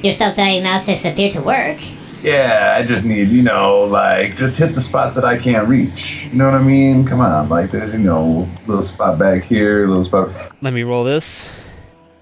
Your 0.03 0.13
self 0.13 0.37
diagnostics 0.37 1.05
appear 1.05 1.31
to 1.31 1.41
work. 1.43 1.79
Yeah, 2.23 2.77
I 2.79 2.85
just 2.87 3.05
need, 3.05 3.29
you 3.31 3.43
know, 3.43 3.83
like, 3.85 4.37
just 4.37 4.57
hit 4.57 4.75
the 4.75 4.81
spots 4.81 5.17
that 5.17 5.25
I 5.25 5.37
can't 5.39 5.67
reach. 5.67 6.27
You 6.27 6.39
know 6.39 6.45
what 6.45 6.55
I 6.55 6.63
mean? 6.63 7.05
Come 7.05 7.21
on, 7.21 7.49
like, 7.49 7.71
there's, 7.73 7.93
you 7.93 7.99
know, 7.99 8.49
little 8.67 8.83
spot 8.83 9.19
back 9.19 9.43
here, 9.43 9.89
little 9.89 10.05
spot. 10.05 10.31
Let 10.61 10.73
me 10.73 10.85
roll 10.85 11.03
this. 11.03 11.49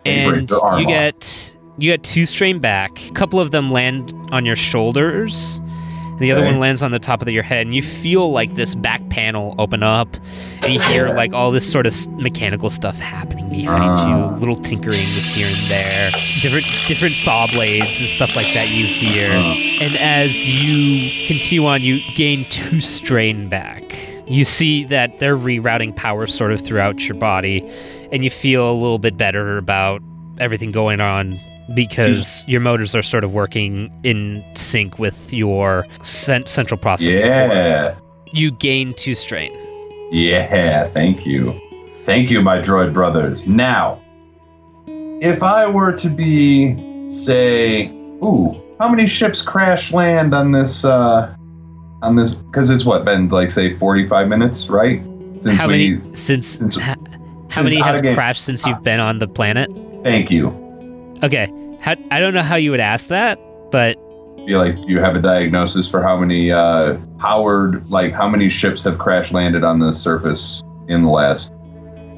And 0.06 0.30
you 0.30 0.38
And 0.38 0.49
the 0.49 0.54
you 0.54 0.60
off. 0.60 0.87
get 0.88 1.56
you 1.78 1.90
get 1.92 2.02
two 2.02 2.25
strain 2.26 2.58
back. 2.60 3.06
A 3.08 3.12
couple 3.12 3.40
of 3.40 3.50
them 3.50 3.70
land 3.70 4.12
on 4.32 4.46
your 4.46 4.56
shoulders. 4.56 5.60
The 6.20 6.30
other 6.32 6.42
Okay. 6.42 6.50
one 6.52 6.60
lands 6.60 6.82
on 6.82 6.90
the 6.90 6.98
top 6.98 7.22
of 7.22 7.28
your 7.28 7.42
head, 7.42 7.66
and 7.66 7.74
you 7.74 7.80
feel 7.82 8.30
like 8.30 8.54
this 8.54 8.74
back 8.74 9.00
panel 9.08 9.54
open 9.58 9.82
up, 9.82 10.16
and 10.62 10.72
you 10.74 10.78
hear 10.80 11.08
like 11.14 11.32
all 11.32 11.50
this 11.50 11.68
sort 11.70 11.86
of 11.86 11.94
mechanical 12.18 12.68
stuff 12.68 12.98
happening 12.98 13.48
behind 13.48 13.82
Ah. 13.84 14.30
you, 14.34 14.38
little 14.38 14.54
tinkering 14.56 14.98
here 14.98 15.46
and 15.46 15.56
there, 15.70 16.10
different 16.42 16.66
different 16.86 17.14
saw 17.14 17.46
blades 17.46 18.00
and 18.00 18.08
stuff 18.08 18.36
like 18.36 18.52
that. 18.52 18.68
You 18.68 18.84
hear, 18.86 19.30
Uh, 19.30 19.54
and 19.82 19.96
as 19.96 20.46
you 20.46 21.26
continue 21.26 21.64
on, 21.66 21.80
you 21.82 22.00
gain 22.14 22.44
two 22.50 22.80
strain 22.82 23.48
back. 23.48 23.82
You 24.26 24.44
see 24.44 24.84
that 24.84 25.18
they're 25.20 25.36
rerouting 25.38 25.96
power 25.96 26.26
sort 26.26 26.52
of 26.52 26.60
throughout 26.60 27.08
your 27.08 27.16
body, 27.16 27.64
and 28.12 28.22
you 28.22 28.30
feel 28.30 28.70
a 28.70 28.74
little 28.74 28.98
bit 28.98 29.16
better 29.16 29.56
about 29.56 30.02
everything 30.38 30.70
going 30.70 31.00
on 31.00 31.40
because 31.74 32.44
your 32.48 32.60
motors 32.60 32.94
are 32.94 33.02
sort 33.02 33.24
of 33.24 33.32
working 33.32 33.90
in 34.02 34.44
sync 34.54 34.98
with 34.98 35.32
your 35.32 35.86
cent- 36.02 36.48
central 36.48 36.78
processing. 36.78 37.20
core. 37.20 37.28
yeah, 37.30 37.94
You 38.32 38.50
gain 38.52 38.94
two 38.94 39.14
strain. 39.14 39.52
yeah, 40.12 40.88
thank 40.88 41.24
you. 41.26 41.54
Thank 42.04 42.30
you, 42.30 42.40
my 42.40 42.58
droid 42.58 42.92
brothers. 42.92 43.46
Now, 43.46 44.00
if 45.20 45.42
I 45.42 45.66
were 45.66 45.92
to 45.92 46.08
be, 46.08 47.08
say, 47.08 47.88
ooh, 48.22 48.60
how 48.80 48.88
many 48.88 49.06
ships 49.06 49.42
crash 49.42 49.92
land 49.92 50.34
on 50.34 50.52
this, 50.52 50.84
uh, 50.84 51.34
on 52.02 52.16
this, 52.16 52.32
because 52.34 52.70
it's 52.70 52.84
what, 52.86 53.04
been 53.04 53.28
like, 53.28 53.50
say, 53.50 53.76
45 53.76 54.28
minutes, 54.28 54.68
right? 54.68 55.02
Since 55.40 55.60
how 55.60 55.68
we, 55.68 55.90
many 55.90 56.00
since, 56.16 56.46
since- 56.46 56.76
ha- 56.76 56.96
how 57.04 57.48
since 57.48 57.64
many 57.64 57.76
have 57.80 58.02
crashed 58.14 58.42
since 58.44 58.64
you've 58.66 58.82
been 58.82 59.00
on 59.00 59.18
the 59.18 59.28
planet? 59.28 59.68
Thank 60.02 60.30
you. 60.30 60.48
Okay, 61.22 61.46
how, 61.80 61.96
I 62.10 62.20
don't 62.20 62.34
know 62.34 62.42
how 62.42 62.56
you 62.56 62.70
would 62.70 62.80
ask 62.80 63.08
that, 63.08 63.38
but 63.70 63.96
feel 64.46 64.58
like 64.58 64.76
you 64.88 65.00
have 65.00 65.16
a 65.16 65.20
diagnosis 65.20 65.88
for 65.88 66.02
how 66.02 66.16
many 66.16 66.50
uh, 66.50 66.96
powered 67.18 67.88
like 67.90 68.12
how 68.12 68.28
many 68.28 68.49
ships 68.49 68.82
have 68.84 68.99
crash 68.99 69.32
landed 69.32 69.62
on 69.64 69.78
the 69.78 69.92
surface 69.92 70.62
in 70.88 71.02
the 71.02 71.10
last 71.10 71.52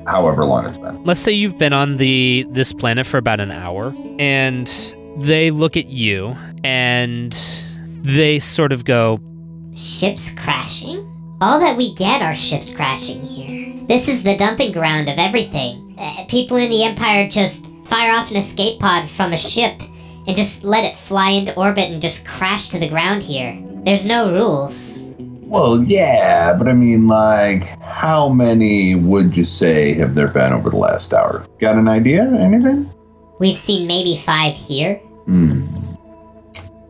however 0.07 0.45
long 0.45 0.65
it's 0.65 0.79
been 0.79 1.03
let's 1.03 1.19
say 1.19 1.33
you've 1.33 1.59
been 1.59 1.73
on 1.73 1.97
the 1.97 2.47
this 2.51 2.73
planet 2.73 3.05
for 3.05 3.19
about 3.19 3.41
an 3.41 3.51
hour 3.51 3.93
and 4.21 4.95
they 5.19 5.51
look 5.51 5.77
at 5.77 5.87
you 5.87 6.37
and 6.63 7.33
they 8.05 8.39
sort 8.39 8.71
of 8.71 8.85
go 8.85 9.19
Ships 9.75 10.35
crashing? 10.35 10.99
All 11.41 11.59
that 11.59 11.79
we 11.79 11.95
get 11.95 12.21
are 12.21 12.35
ships 12.35 12.71
crashing 12.71 13.23
here. 13.23 13.75
This 13.89 14.07
is 14.07 14.23
the 14.23 14.37
dumping 14.37 14.73
ground 14.73 15.09
of 15.09 15.17
everything. 15.19 15.95
Uh, 15.99 16.27
people 16.29 16.59
in 16.59 16.69
the 16.69 16.85
Empire 16.85 17.27
just 17.27 17.72
fire 17.93 18.13
off 18.15 18.31
an 18.31 18.37
escape 18.39 18.81
pod 18.81 19.07
from 19.07 19.35
a 19.35 19.37
ship 19.37 19.79
and 20.27 20.35
just 20.35 20.65
let 20.65 20.83
it 20.85 20.97
fly 20.97 21.31
into 21.31 21.55
orbit 21.59 21.91
and 21.91 22.01
just 22.01 22.27
crash 22.27 22.71
to 22.71 22.79
the 22.79 22.89
ground 22.89 23.23
here. 23.23 23.53
There's 23.85 24.07
no 24.07 24.33
rules. 24.33 25.03
well 25.55 25.83
yeah 25.83 26.55
but 26.57 26.67
i 26.69 26.73
mean 26.73 27.07
like 27.09 27.65
how 27.83 28.31
many 28.31 28.95
would 28.95 29.37
you 29.37 29.45
say 29.45 29.93
have 29.93 30.15
there 30.15 30.29
been 30.29 30.53
over 30.55 30.71
the 30.71 30.77
last 30.77 31.13
hour 31.13 31.45
got 31.61 31.77
an 31.77 31.89
idea 31.89 32.23
anything 32.49 32.89
We've 33.39 33.59
seen 33.59 33.87
maybe 33.87 34.17
five 34.17 34.55
here. 34.55 34.95
hmm 35.27 35.67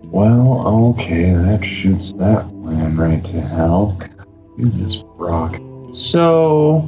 well 0.05 0.69
okay 0.91 1.33
that 1.33 1.65
shoots 1.65 2.13
that 2.25 2.45
plan 2.63 2.97
right 2.97 3.25
to 3.25 3.41
hell 3.41 3.99
goodness 4.59 4.97
brock 5.19 5.57
so 5.91 6.83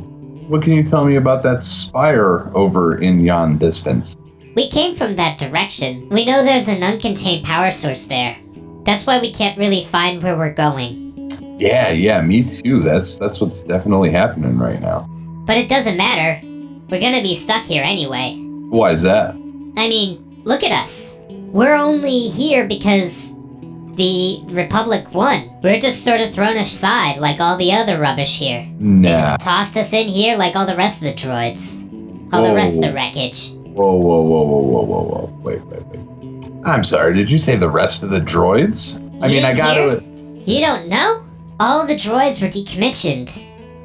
what 0.48 0.62
can 0.62 0.72
you 0.72 0.82
tell 0.82 1.04
me 1.04 1.16
about 1.16 1.42
that 1.42 1.64
spire 1.64 2.50
over 2.54 2.98
in 2.98 3.20
yon 3.20 3.58
distance 3.58 4.16
We 4.54 4.68
came 4.68 4.94
from 4.94 5.16
that 5.16 5.38
direction. 5.38 6.08
We 6.10 6.24
know 6.24 6.44
there's 6.44 6.68
an 6.68 6.80
uncontained 6.80 7.44
power 7.44 7.70
source 7.70 8.06
there. 8.06 8.36
That's 8.84 9.06
why 9.06 9.18
we 9.20 9.32
can't 9.32 9.58
really 9.58 9.84
find 9.84 10.22
where 10.22 10.36
we're 10.36 10.52
going. 10.52 11.04
Yeah, 11.58 11.90
yeah, 11.90 12.20
me 12.20 12.42
too. 12.42 12.82
That's 12.82 13.16
that's 13.18 13.40
what's 13.40 13.62
definitely 13.62 14.10
happening 14.10 14.58
right 14.58 14.80
now. 14.80 15.06
But 15.46 15.56
it 15.56 15.68
doesn't 15.68 15.96
matter. 15.96 16.40
We're 16.90 17.00
gonna 17.00 17.22
be 17.22 17.36
stuck 17.36 17.64
here 17.64 17.82
anyway. 17.82 18.36
Why 18.68 18.92
is 18.92 19.02
that? 19.02 19.30
I 19.76 19.88
mean, 19.88 20.42
look 20.44 20.62
at 20.62 20.72
us. 20.72 21.20
We're 21.28 21.74
only 21.74 22.28
here 22.28 22.66
because 22.66 23.34
the 23.96 24.42
Republic 24.48 25.12
won. 25.14 25.50
We're 25.62 25.80
just 25.80 26.04
sort 26.04 26.20
of 26.20 26.32
thrown 26.34 26.56
aside 26.56 27.18
like 27.18 27.40
all 27.40 27.56
the 27.56 27.72
other 27.72 27.98
rubbish 27.98 28.38
here. 28.38 28.66
They 28.78 29.10
just 29.10 29.40
tossed 29.40 29.76
us 29.76 29.92
in 29.92 30.08
here 30.08 30.36
like 30.36 30.56
all 30.56 30.66
the 30.66 30.76
rest 30.76 31.02
of 31.02 31.08
the 31.08 31.14
droids. 31.14 31.82
All 32.32 32.46
the 32.46 32.54
rest 32.54 32.76
of 32.76 32.82
the 32.82 32.92
wreckage. 32.92 33.52
Whoa, 33.52 33.94
whoa, 33.94 34.22
whoa, 34.22 34.42
whoa, 34.44 34.62
whoa, 34.62 34.82
whoa, 34.84 35.02
whoa. 35.02 35.38
Wait, 35.42 35.60
wait, 35.66 35.84
wait. 35.86 36.50
I'm 36.64 36.84
sorry. 36.84 37.14
Did 37.14 37.30
you 37.30 37.38
say 37.38 37.56
the 37.56 37.70
rest 37.70 38.02
of 38.02 38.10
the 38.10 38.20
droids? 38.20 38.96
I 39.22 39.26
You 39.26 39.36
mean, 39.36 39.44
I 39.44 39.54
gotta. 39.54 40.02
You 40.44 40.60
don't 40.60 40.88
know? 40.88 41.24
All 41.60 41.86
the 41.86 41.94
droids 41.94 42.40
were 42.42 42.48
decommissioned. 42.48 43.44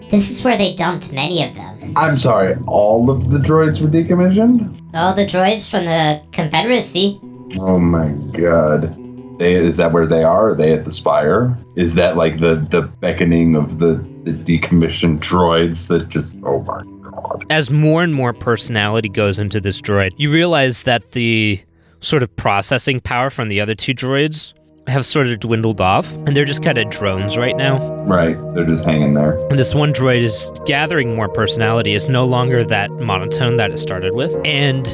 This 0.10 0.32
is 0.32 0.44
where 0.44 0.58
they 0.58 0.74
dumped 0.74 1.14
many 1.14 1.44
of 1.44 1.54
them. 1.54 1.94
I'm 1.96 2.18
sorry. 2.18 2.56
All 2.66 3.12
of 3.12 3.30
the 3.30 3.38
droids 3.38 3.82
were 3.82 3.88
decommissioned. 3.90 4.96
All 4.96 5.14
the 5.14 5.26
droids 5.26 5.70
from 5.70 5.86
the 5.86 6.22
Confederacy. 6.32 7.20
Oh 7.60 7.78
my 7.78 8.10
god. 8.32 8.96
They, 9.40 9.56
is 9.56 9.78
that 9.78 9.92
where 9.94 10.06
they 10.06 10.24
are? 10.24 10.50
Are 10.50 10.56
they 10.56 10.74
at 10.74 10.84
the 10.86 10.92
spire? 10.92 11.58
Is 11.76 11.96
that 11.96 12.18
like 12.18 12.40
the 12.40 12.56
the 12.70 12.82
beckoning 13.00 13.56
of 13.56 13.80
the 13.80 13.96
the 14.24 14.32
decommissioned 14.34 15.20
droids 15.20 15.88
that 15.88 16.10
just? 16.10 16.36
Oh 16.44 16.62
my 16.64 16.84
god. 17.10 17.46
as 17.50 17.70
more 17.70 18.04
and 18.04 18.14
more 18.14 18.34
personality 18.34 19.10
goes 19.10 19.40
into 19.40 19.60
this 19.62 19.82
droid, 19.82 20.12
you 20.18 20.30
realize 20.32 20.84
that 20.84 21.12
the 21.14 21.60
sort 22.02 22.22
of 22.22 22.34
processing 22.36 23.00
power 23.00 23.30
from 23.30 23.48
the 23.50 23.60
other 23.60 23.76
two 23.76 23.94
droids 23.94 24.54
have 24.88 25.06
sort 25.06 25.28
of 25.28 25.40
dwindled 25.40 25.80
off, 25.80 26.10
and 26.26 26.36
they're 26.36 26.46
just 26.46 26.64
kind 26.64 26.78
of 26.78 26.90
drones 26.90 27.38
right 27.38 27.56
now. 27.56 27.78
Right. 28.06 28.36
They're 28.56 28.66
just 28.66 28.84
hanging 28.86 29.14
there. 29.14 29.38
And 29.50 29.60
this 29.60 29.76
one 29.76 29.94
droid 29.94 30.22
is 30.24 30.52
gathering 30.66 31.16
more 31.16 31.30
personality, 31.30 31.94
It's 31.94 32.10
no 32.10 32.26
longer 32.26 32.64
that 32.64 32.90
monotone 32.92 33.58
that 33.58 33.70
it 33.72 33.78
started 33.78 34.16
with. 34.16 34.36
And 34.46 34.86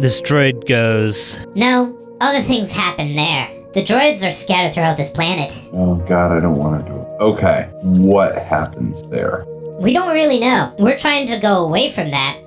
this 0.00 0.20
droid 0.20 0.66
goes, 0.66 1.38
No, 1.54 1.96
other 2.20 2.42
things 2.42 2.72
happen 2.72 3.14
there. 3.14 3.48
The 3.74 3.82
droids 3.82 4.26
are 4.26 4.30
scattered 4.30 4.72
throughout 4.72 4.96
this 4.96 5.10
planet. 5.10 5.50
Oh 5.72 5.96
god, 5.96 6.30
I 6.30 6.38
don't 6.38 6.56
want 6.56 6.86
to 6.86 6.92
do 6.92 6.96
it. 6.96 7.06
Okay. 7.20 7.68
What 7.82 8.38
happens 8.38 9.02
there? 9.10 9.44
We 9.80 9.92
don't 9.92 10.14
really 10.14 10.38
know. 10.38 10.72
We're 10.78 10.96
trying 10.96 11.26
to 11.26 11.40
go 11.40 11.66
away 11.66 11.90
from 11.90 12.12
that 12.12 12.38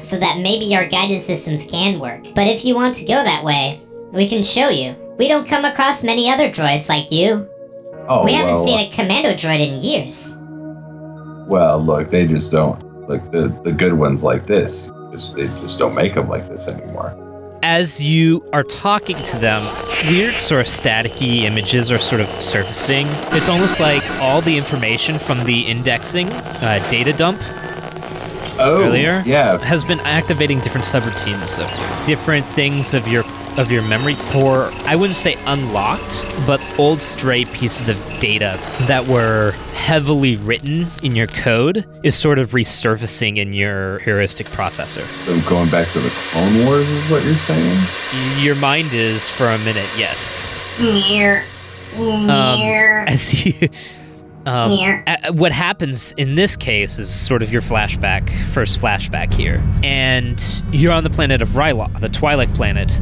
so 0.00 0.16
that 0.16 0.38
maybe 0.38 0.76
our 0.76 0.86
guidance 0.86 1.24
systems 1.24 1.66
can 1.68 1.98
work. 1.98 2.22
But 2.36 2.46
if 2.46 2.64
you 2.64 2.76
want 2.76 2.94
to 2.96 3.04
go 3.04 3.14
that 3.14 3.42
way, 3.42 3.80
we 4.12 4.28
can 4.28 4.44
show 4.44 4.68
you. 4.68 4.94
We 5.18 5.26
don't 5.26 5.48
come 5.48 5.64
across 5.64 6.04
many 6.04 6.30
other 6.30 6.50
droids 6.50 6.88
like 6.88 7.10
you. 7.10 7.48
Oh 8.08 8.24
we 8.24 8.34
haven't 8.34 8.52
well. 8.52 8.66
seen 8.66 8.78
a 8.78 8.94
commando 8.94 9.34
droid 9.34 9.58
in 9.58 9.82
years. 9.82 10.36
Well, 11.48 11.82
look, 11.82 12.10
they 12.10 12.28
just 12.28 12.52
don't. 12.52 12.80
Like 13.08 13.28
the 13.32 13.48
the 13.64 13.72
good 13.72 13.94
ones 13.94 14.22
like 14.22 14.46
this, 14.46 14.92
just 15.10 15.34
they 15.34 15.46
just 15.46 15.80
don't 15.80 15.96
make 15.96 16.14
them 16.14 16.28
like 16.28 16.48
this 16.48 16.68
anymore. 16.68 17.25
As 17.66 18.00
you 18.00 18.48
are 18.52 18.62
talking 18.62 19.16
to 19.16 19.36
them, 19.38 19.60
weird 20.08 20.34
sort 20.34 20.60
of 20.60 20.68
staticky 20.68 21.42
images 21.42 21.90
are 21.90 21.98
sort 21.98 22.20
of 22.20 22.28
surfacing. 22.40 23.08
It's 23.36 23.48
almost 23.48 23.80
like 23.80 24.04
all 24.20 24.40
the 24.40 24.56
information 24.56 25.18
from 25.18 25.42
the 25.42 25.62
indexing 25.62 26.28
uh, 26.28 26.78
data 26.92 27.12
dump 27.12 27.38
Oh, 28.58 28.84
earlier 28.86 29.20
Yeah. 29.26 29.58
has 29.58 29.84
been 29.84 29.98
activating 30.00 30.60
different 30.60 30.86
subroutines 30.86 31.58
of 31.58 32.06
different 32.06 32.46
things 32.46 32.94
of 32.94 33.08
your 33.08 33.24
of 33.58 33.70
your 33.70 33.82
memory 33.88 34.14
core, 34.16 34.70
I 34.84 34.96
wouldn't 34.96 35.16
say 35.16 35.36
unlocked, 35.46 36.24
but 36.46 36.60
old 36.78 37.00
stray 37.00 37.44
pieces 37.46 37.88
of 37.88 37.96
data 38.20 38.58
that 38.82 39.06
were 39.06 39.52
heavily 39.74 40.36
written 40.36 40.86
in 41.02 41.14
your 41.14 41.26
code 41.28 41.86
is 42.02 42.14
sort 42.14 42.38
of 42.38 42.50
resurfacing 42.50 43.38
in 43.38 43.52
your 43.52 43.98
heuristic 44.00 44.46
processor. 44.48 45.02
So 45.24 45.48
going 45.48 45.70
back 45.70 45.88
to 45.88 45.98
the 46.00 46.10
Clone 46.30 46.66
Wars 46.66 46.88
is 46.88 47.10
what 47.10 47.24
you're 47.24 47.34
saying? 47.34 48.44
Your 48.44 48.56
mind 48.56 48.92
is 48.92 49.28
for 49.28 49.46
a 49.46 49.58
minute, 49.58 49.88
yes. 49.96 50.44
Near. 50.80 51.44
Um, 51.96 52.28
as 52.30 53.44
you 53.46 53.68
um, 54.44 54.72
Yeah. 54.72 55.02
a- 55.28 55.32
what 55.32 55.52
happens 55.52 56.12
in 56.18 56.34
this 56.34 56.56
case 56.56 56.98
is 56.98 57.08
sort 57.08 57.42
of 57.42 57.50
your 57.50 57.62
flashback, 57.62 58.28
first 58.52 58.78
flashback 58.80 59.32
here. 59.32 59.62
And 59.82 60.62
you're 60.72 60.92
on 60.92 61.04
the 61.04 61.10
planet 61.10 61.40
of 61.42 61.50
Ryloth, 61.50 61.98
the 62.00 62.08
Twilight 62.10 62.52
planet, 62.54 62.98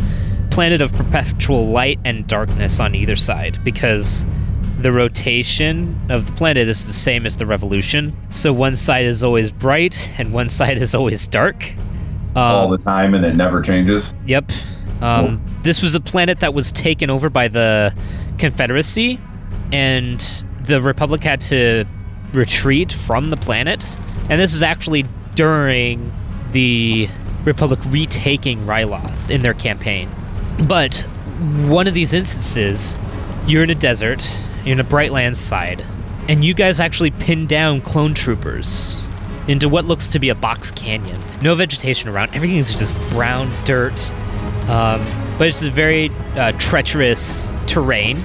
planet 0.54 0.80
of 0.80 0.92
perpetual 0.92 1.66
light 1.66 1.99
and 2.04 2.26
darkness 2.28 2.78
on 2.78 2.94
either 2.94 3.16
side, 3.16 3.58
because 3.64 4.25
the 4.80 4.92
rotation 4.92 5.99
of 6.11 6.26
the 6.26 6.32
planet 6.32 6.68
is 6.68 6.87
the 6.87 6.92
same 6.92 7.26
as 7.26 7.37
the 7.37 7.44
revolution. 7.44 8.16
So 8.30 8.52
one 8.52 8.76
side 8.76 9.04
is 9.04 9.25
always 9.25 9.50
bright 9.50 10.08
and 10.16 10.32
one 10.32 10.49
side 10.49 10.78
is 10.78 10.94
always 10.94 11.26
dark. 11.26 11.73
Um, 12.37 12.37
All 12.37 12.68
the 12.68 12.78
time 12.78 13.14
and 13.14 13.25
it 13.25 13.34
never 13.34 13.62
changes. 13.62 14.12
Yep. 14.26 14.52
Um, 15.00 15.42
this 15.62 15.82
was 15.82 15.94
a 15.94 16.00
planet 16.00 16.38
that 16.40 16.54
was 16.54 16.70
taken 16.70 17.11
over 17.11 17.28
by 17.28 17.49
the 17.49 17.94
Confederacy, 18.38 19.18
and 19.73 20.20
the 20.62 20.80
Republic 20.80 21.23
had 21.25 21.40
to 21.42 21.84
retreat 22.32 22.92
from 22.92 23.30
the 23.30 23.37
planet. 23.37 23.84
And 24.30 24.40
this 24.40 24.54
is 24.54 24.62
actually 24.62 25.04
during 25.34 26.12
the 26.52 27.08
Republic 27.44 27.80
retaking 27.87 28.61
Ryloth 28.66 29.30
in 29.30 29.42
their 29.42 29.54
campaign. 29.54 30.08
But 30.62 31.02
one 31.66 31.87
of 31.87 31.94
these 31.94 32.12
instances, 32.12 32.96
you're 33.46 33.62
in 33.62 33.70
a 33.70 33.75
desert, 33.75 34.28
you're 34.64 34.73
in 34.73 34.80
a 34.80 34.84
Brightlands 34.84 35.37
side, 35.37 35.84
and 36.28 36.44
you 36.44 36.54
guys 36.54 36.80
actually 36.80 37.11
pin 37.11 37.46
down 37.46 37.80
clone 37.80 38.14
troopers 38.14 38.99
into 39.46 39.68
what 39.68 39.84
looks 39.84 40.08
to 40.08 40.18
be 40.18 40.30
a 40.30 40.34
box 40.34 40.70
canyon. 40.70 41.20
No 41.42 41.54
vegetation 41.54 42.08
around. 42.08 42.34
Everything 42.34 42.56
is 42.56 42.75
just 42.75 42.96
brown 43.11 43.52
dirt. 43.64 44.11
Um, 44.68 45.04
but 45.37 45.49
it's 45.49 45.61
a 45.62 45.70
very 45.70 46.11
uh, 46.37 46.52
treacherous 46.52 47.50
terrain. 47.66 48.18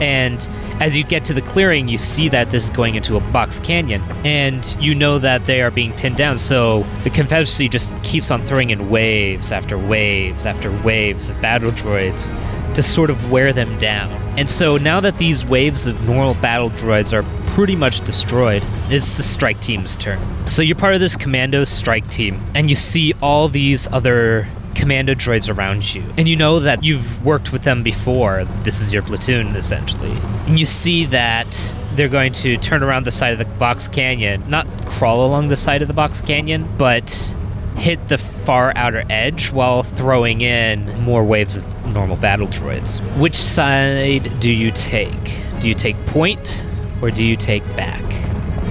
And 0.00 0.48
as 0.80 0.96
you 0.96 1.04
get 1.04 1.24
to 1.26 1.34
the 1.34 1.42
clearing, 1.42 1.88
you 1.88 1.98
see 1.98 2.28
that 2.28 2.50
this 2.50 2.64
is 2.64 2.70
going 2.70 2.94
into 2.94 3.16
a 3.16 3.20
box 3.32 3.58
canyon. 3.60 4.02
And 4.24 4.76
you 4.80 4.94
know 4.94 5.18
that 5.18 5.46
they 5.46 5.62
are 5.62 5.70
being 5.70 5.92
pinned 5.94 6.16
down. 6.16 6.38
So 6.38 6.82
the 7.04 7.10
Confederacy 7.10 7.68
just 7.68 7.92
keeps 8.02 8.30
on 8.30 8.44
throwing 8.46 8.70
in 8.70 8.90
waves 8.90 9.52
after 9.52 9.78
waves 9.78 10.46
after 10.46 10.70
waves 10.82 11.28
of 11.28 11.40
battle 11.40 11.70
droids 11.70 12.30
to 12.74 12.82
sort 12.82 13.10
of 13.10 13.30
wear 13.30 13.52
them 13.52 13.78
down. 13.78 14.10
And 14.36 14.50
so 14.50 14.76
now 14.76 15.00
that 15.00 15.18
these 15.18 15.44
waves 15.44 15.86
of 15.86 16.06
normal 16.08 16.34
battle 16.34 16.70
droids 16.70 17.12
are 17.12 17.22
pretty 17.54 17.76
much 17.76 18.00
destroyed, 18.00 18.64
it's 18.88 19.16
the 19.16 19.22
strike 19.22 19.60
team's 19.60 19.96
turn. 19.96 20.18
So 20.50 20.60
you're 20.60 20.76
part 20.76 20.94
of 20.94 21.00
this 21.00 21.16
commando 21.16 21.62
strike 21.64 22.08
team, 22.10 22.40
and 22.54 22.68
you 22.68 22.74
see 22.74 23.12
all 23.22 23.48
these 23.48 23.86
other 23.92 24.48
commando 24.74 25.14
droids 25.14 25.54
around 25.54 25.94
you. 25.94 26.04
And 26.16 26.28
you 26.28 26.36
know 26.36 26.60
that 26.60 26.84
you've 26.84 27.24
worked 27.24 27.52
with 27.52 27.64
them 27.64 27.82
before. 27.82 28.44
This 28.62 28.80
is 28.80 28.92
your 28.92 29.02
platoon, 29.02 29.48
essentially. 29.56 30.12
And 30.46 30.58
you 30.58 30.66
see 30.66 31.06
that 31.06 31.74
they're 31.94 32.08
going 32.08 32.32
to 32.32 32.56
turn 32.58 32.82
around 32.82 33.04
the 33.04 33.12
side 33.12 33.32
of 33.32 33.38
the 33.38 33.44
box 33.44 33.88
canyon, 33.88 34.48
not 34.48 34.66
crawl 34.86 35.24
along 35.24 35.48
the 35.48 35.56
side 35.56 35.82
of 35.82 35.88
the 35.88 35.94
box 35.94 36.20
canyon, 36.20 36.68
but 36.76 37.34
hit 37.76 38.08
the 38.08 38.18
far 38.18 38.72
outer 38.76 39.04
edge 39.10 39.50
while 39.50 39.82
throwing 39.82 40.40
in 40.40 41.00
more 41.00 41.24
waves 41.24 41.56
of 41.56 41.86
normal 41.92 42.16
battle 42.16 42.46
droids. 42.46 43.00
Which 43.18 43.36
side 43.36 44.40
do 44.40 44.50
you 44.50 44.70
take? 44.70 45.40
Do 45.60 45.68
you 45.68 45.74
take 45.74 45.96
point 46.06 46.64
or 47.02 47.10
do 47.10 47.24
you 47.24 47.36
take 47.36 47.64
back? 47.76 48.02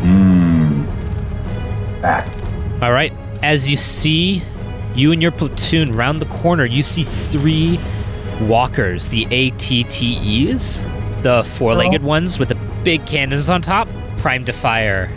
Mmm. 0.02 0.86
Back. 2.02 2.28
All 2.82 2.92
right. 2.92 3.13
As 3.42 3.68
you 3.68 3.78
see 3.78 4.44
you 4.95 5.12
and 5.12 5.21
your 5.21 5.32
platoon 5.32 5.93
round 5.93 6.21
the 6.21 6.25
corner, 6.27 6.65
you 6.65 6.84
see 6.84 7.03
three 7.03 7.79
walkers, 8.41 9.08
the 9.10 9.25
ATTEs, 9.25 10.82
the 11.23 11.43
four-legged 11.58 12.03
oh. 12.03 12.08
ones 12.08 12.38
with 12.38 12.49
the 12.49 12.56
big 12.84 13.06
cannons 13.06 13.49
on 13.49 13.62
top, 13.62 13.88
primed 14.17 14.45
to 14.47 14.53
fire 14.53 15.12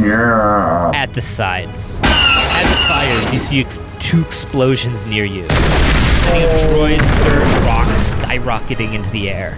Yeah. 0.00 0.92
at 0.94 1.14
the 1.14 1.20
sides. 1.20 2.00
As 2.04 2.70
it 2.70 2.88
fires, 2.88 3.32
you 3.32 3.38
see 3.38 3.60
ex- 3.60 3.82
two 3.98 4.22
explosions 4.22 5.04
near 5.06 5.24
you, 5.24 5.48
sending 5.50 6.44
up 6.44 6.50
droids, 6.70 7.24
dirt, 7.24 7.66
rocks 7.66 8.14
skyrocketing 8.14 8.94
into 8.94 9.10
the 9.10 9.30
air. 9.30 9.54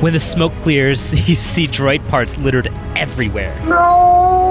When 0.00 0.12
the 0.12 0.20
smoke 0.20 0.52
clears, 0.58 1.12
you 1.28 1.36
see 1.36 1.66
droid 1.66 2.06
parts 2.08 2.36
littered 2.38 2.68
everywhere. 2.96 3.58
No. 3.66 4.49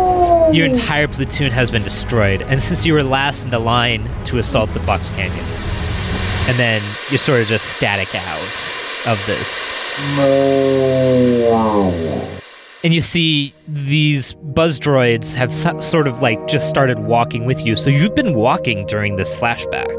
Your 0.52 0.66
entire 0.66 1.08
platoon 1.08 1.52
has 1.52 1.70
been 1.70 1.84
destroyed, 1.84 2.42
and 2.42 2.62
since 2.62 2.86
you 2.86 2.94
were 2.94 3.04
last 3.04 3.44
in 3.44 3.52
the 3.52 3.60
line 3.60 4.10
to 4.26 4.40
assault 4.40 4.74
the 4.74 4.80
Box 4.82 5.10
Canyon, 5.12 5.46
and 6.48 6.58
then 6.58 6.82
you're 7.10 7.20
sort 7.20 7.42
of 7.42 7.48
just 7.48 7.74
static 7.74 8.14
out 8.16 9.08
of 9.08 9.24
this. 9.28 9.66
No. 10.18 12.28
And 12.84 12.94
you 12.94 13.02
see 13.02 13.54
these 13.68 14.34
buzz 14.34 14.80
droids 14.80 15.34
have 15.36 15.54
so- 15.54 15.80
sort 15.82 16.08
of 16.08 16.22
like 16.22 16.48
just 16.48 16.70
started 16.70 17.00
walking 17.00 17.46
with 17.46 17.64
you. 17.66 17.76
So 17.76 17.90
you've 17.90 18.16
been 18.16 18.34
walking 18.34 18.86
during 18.88 19.18
this 19.18 19.36
flashback. 19.36 19.90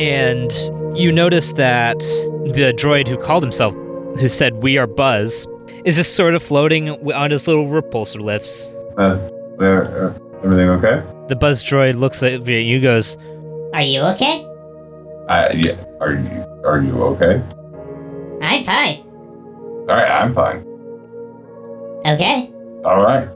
And 0.00 0.50
you 0.98 1.12
notice 1.12 1.52
that 1.52 1.98
the 1.98 2.72
droid 2.76 3.06
who 3.06 3.18
called 3.18 3.42
himself, 3.42 3.74
who 4.18 4.28
said, 4.28 4.62
We 4.62 4.78
are 4.78 4.86
Buzz, 4.86 5.46
is 5.84 5.96
just 5.96 6.16
sort 6.16 6.34
of 6.34 6.42
floating 6.42 6.88
on 7.12 7.30
his 7.30 7.46
little 7.46 7.66
repulsor 7.66 8.20
lifts. 8.20 8.66
Uh, 8.96 9.18
there, 9.60 9.84
uh, 9.84 10.18
everything 10.42 10.68
okay? 10.70 11.02
The 11.28 11.36
Buzz 11.36 11.62
droid 11.62 11.98
looks 11.98 12.22
at 12.24 12.44
you, 12.46 12.80
goes, 12.80 13.16
Are 13.72 13.82
you 13.82 14.00
okay? 14.00 14.44
Uh, 15.28 15.50
yeah. 15.54 15.76
Are 16.00 16.14
you 16.14 16.44
Are 16.64 16.82
you 16.82 17.02
okay? 17.14 17.40
I'm 18.42 18.64
fine. 18.64 19.04
All 19.86 19.96
right, 19.96 20.10
I'm 20.10 20.34
fine. 20.34 20.66
Okay. 22.06 22.50
All 22.84 23.02
right. 23.02 23.28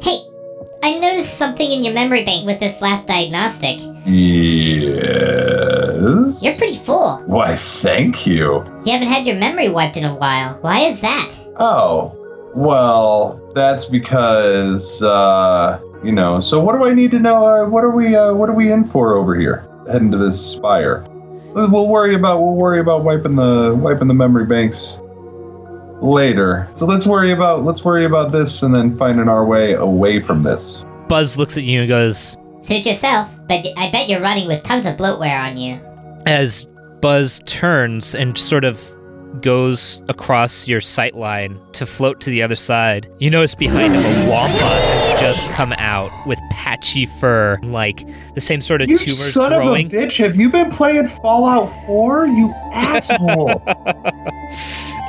Hey, 0.00 0.20
I 0.82 0.98
noticed 0.98 1.36
something 1.36 1.70
in 1.70 1.82
your 1.82 1.92
memory 1.92 2.24
bank 2.24 2.46
with 2.46 2.60
this 2.60 2.80
last 2.80 3.08
diagnostic. 3.08 3.78
Yes. 4.06 6.42
You're 6.42 6.56
pretty 6.56 6.76
full. 6.76 7.18
Why, 7.26 7.56
thank 7.56 8.26
you. 8.26 8.64
You 8.84 8.92
haven't 8.92 9.08
had 9.08 9.26
your 9.26 9.36
memory 9.36 9.68
wiped 9.68 9.96
in 9.96 10.04
a 10.04 10.14
while. 10.14 10.54
Why 10.60 10.80
is 10.80 11.00
that? 11.00 11.34
Oh, 11.58 12.14
well, 12.54 13.40
that's 13.58 13.84
because 13.84 15.02
uh, 15.02 15.80
you 16.04 16.12
know. 16.12 16.40
So, 16.40 16.60
what 16.60 16.76
do 16.78 16.84
I 16.86 16.94
need 16.94 17.10
to 17.10 17.18
know? 17.18 17.44
Uh, 17.44 17.68
what 17.68 17.84
are 17.84 17.90
we? 17.90 18.14
Uh, 18.14 18.32
what 18.34 18.48
are 18.48 18.54
we 18.54 18.72
in 18.72 18.88
for 18.88 19.14
over 19.14 19.34
here? 19.34 19.66
Heading 19.90 20.10
to 20.12 20.16
this 20.18 20.40
spire. 20.40 21.04
We'll 21.54 21.88
worry 21.88 22.14
about. 22.14 22.40
We'll 22.40 22.54
worry 22.54 22.80
about 22.80 23.04
wiping 23.04 23.36
the 23.36 23.74
wiping 23.74 24.08
the 24.08 24.14
memory 24.14 24.46
banks 24.46 24.98
later. 26.00 26.68
So 26.74 26.86
let's 26.86 27.06
worry 27.06 27.32
about 27.32 27.64
let's 27.64 27.84
worry 27.84 28.04
about 28.04 28.32
this 28.32 28.62
and 28.62 28.74
then 28.74 28.96
finding 28.96 29.28
our 29.28 29.44
way 29.44 29.72
away 29.74 30.20
from 30.20 30.42
this. 30.42 30.84
Buzz 31.08 31.36
looks 31.36 31.56
at 31.56 31.64
you 31.64 31.80
and 31.80 31.88
goes, 31.88 32.36
Suit 32.60 32.86
yourself, 32.86 33.28
but 33.48 33.64
I 33.76 33.90
bet 33.90 34.08
you're 34.08 34.20
running 34.20 34.46
with 34.46 34.62
tons 34.62 34.86
of 34.86 34.96
bloatware 34.96 35.40
on 35.40 35.56
you. 35.56 35.80
as 36.26 36.64
Buzz 37.00 37.40
turns 37.46 38.14
and 38.14 38.36
sort 38.36 38.64
of 38.64 38.80
goes 39.42 40.02
across 40.08 40.66
your 40.68 40.80
sight 40.80 41.14
line 41.14 41.58
to 41.72 41.86
float 41.86 42.20
to 42.22 42.30
the 42.30 42.42
other 42.42 42.56
side, 42.56 43.10
you 43.18 43.30
notice 43.30 43.54
behind 43.54 43.94
him 43.94 44.02
a 44.04 44.30
wampa 44.30 44.52
has 44.52 45.20
just 45.20 45.42
come 45.52 45.72
out 45.74 46.10
with 46.26 46.38
patchy 46.50 47.06
fur, 47.20 47.58
like 47.62 48.06
the 48.34 48.40
same 48.40 48.60
sort 48.60 48.82
of 48.82 48.88
You 48.88 48.96
tumors 48.98 49.32
son 49.34 49.52
growing. 49.52 49.86
of 49.86 49.92
a 49.92 49.96
bitch! 49.96 50.18
Have 50.24 50.36
you 50.36 50.50
been 50.50 50.70
playing 50.70 51.08
Fallout 51.08 51.70
4? 51.86 52.26
You 52.26 52.52
asshole! 52.74 53.46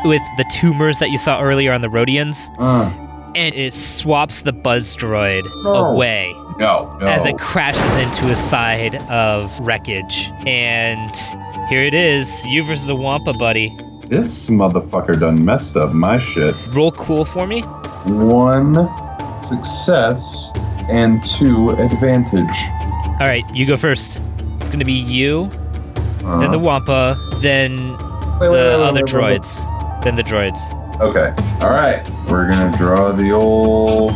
with 0.06 0.22
the 0.38 0.46
tumors 0.60 1.00
that 1.00 1.10
you 1.10 1.18
saw 1.18 1.42
earlier 1.42 1.74
on 1.74 1.82
the 1.82 1.88
Rodians, 1.90 2.38
Uh, 2.60 2.90
and 3.36 3.54
it 3.54 3.74
swaps 3.74 4.42
the 4.44 4.52
Buzz 4.54 4.96
droid 4.96 5.44
No. 5.64 5.74
away 5.74 6.32
no, 6.58 6.98
no. 7.00 7.08
as 7.08 7.26
it 7.26 7.38
crashes 7.38 7.96
into 7.96 8.32
a 8.32 8.36
side 8.36 8.96
of 9.10 9.58
wreckage. 9.60 10.32
And 10.48 11.16
here 11.70 11.84
it 11.84 11.94
is, 11.94 12.44
you 12.46 12.64
versus 12.66 12.90
a 12.90 12.96
Wampa, 12.96 13.34
buddy. 13.34 13.78
This 14.10 14.50
motherfucker 14.50 15.20
done 15.20 15.44
messed 15.46 15.78
up 15.78 15.94
my 15.94 16.18
shit. 16.20 16.56
Roll 16.74 16.92
cool 16.94 17.26
for 17.26 17.46
me. 17.46 17.62
One 18.06 18.90
success 19.44 20.52
and 20.90 21.24
two 21.24 21.72
advantage. 21.72 22.50
All 23.20 23.28
right, 23.28 23.44
you 23.54 23.66
go 23.66 23.78
first. 23.78 24.20
It's 24.60 24.70
gonna 24.70 24.86
be 24.86 24.94
you, 24.94 25.50
Uh, 26.26 26.40
then 26.40 26.52
the 26.52 26.60
Wampa, 26.60 27.18
then 27.42 27.92
wait, 27.94 28.48
the 28.48 28.52
wait, 28.52 28.52
wait, 28.52 28.88
other 28.88 29.02
droids, 29.04 29.64
then 30.04 30.16
the 30.16 30.24
droids. 30.24 30.60
Okay. 31.00 31.34
All 31.62 31.70
right. 31.70 32.04
We're 32.28 32.48
gonna 32.48 32.76
draw 32.78 33.12
the 33.14 33.32
old 33.32 34.12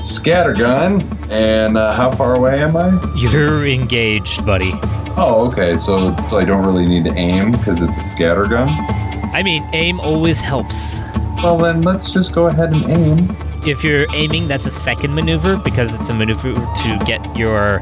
scatter 0.00 0.54
gun 0.54 1.02
And 1.30 1.76
uh, 1.76 1.92
how 1.92 2.10
far 2.10 2.34
away 2.36 2.60
am 2.62 2.74
I? 2.76 2.88
You're 3.16 3.66
engaged, 3.66 4.44
buddy. 4.46 4.72
Oh, 5.16 5.48
okay. 5.52 5.76
So, 5.76 6.16
so 6.30 6.38
I 6.38 6.44
don't 6.44 6.64
really 6.64 6.86
need 6.86 7.04
to 7.04 7.12
aim 7.14 7.50
because 7.52 7.82
it's 7.82 7.98
a 7.98 8.02
scatter 8.02 8.46
gun. 8.46 8.68
I 9.32 9.42
mean, 9.42 9.68
aim 9.72 9.98
always 10.00 10.40
helps. 10.40 10.98
Well, 11.42 11.56
then 11.58 11.82
let's 11.82 12.10
just 12.12 12.32
go 12.32 12.46
ahead 12.46 12.72
and 12.72 12.84
aim. 12.90 13.36
If 13.66 13.82
you're 13.82 14.06
aiming, 14.14 14.48
that's 14.48 14.66
a 14.66 14.70
second 14.70 15.14
maneuver 15.14 15.56
because 15.56 15.94
it's 15.94 16.08
a 16.08 16.14
maneuver 16.14 16.52
to 16.54 16.98
get 17.06 17.36
your 17.36 17.80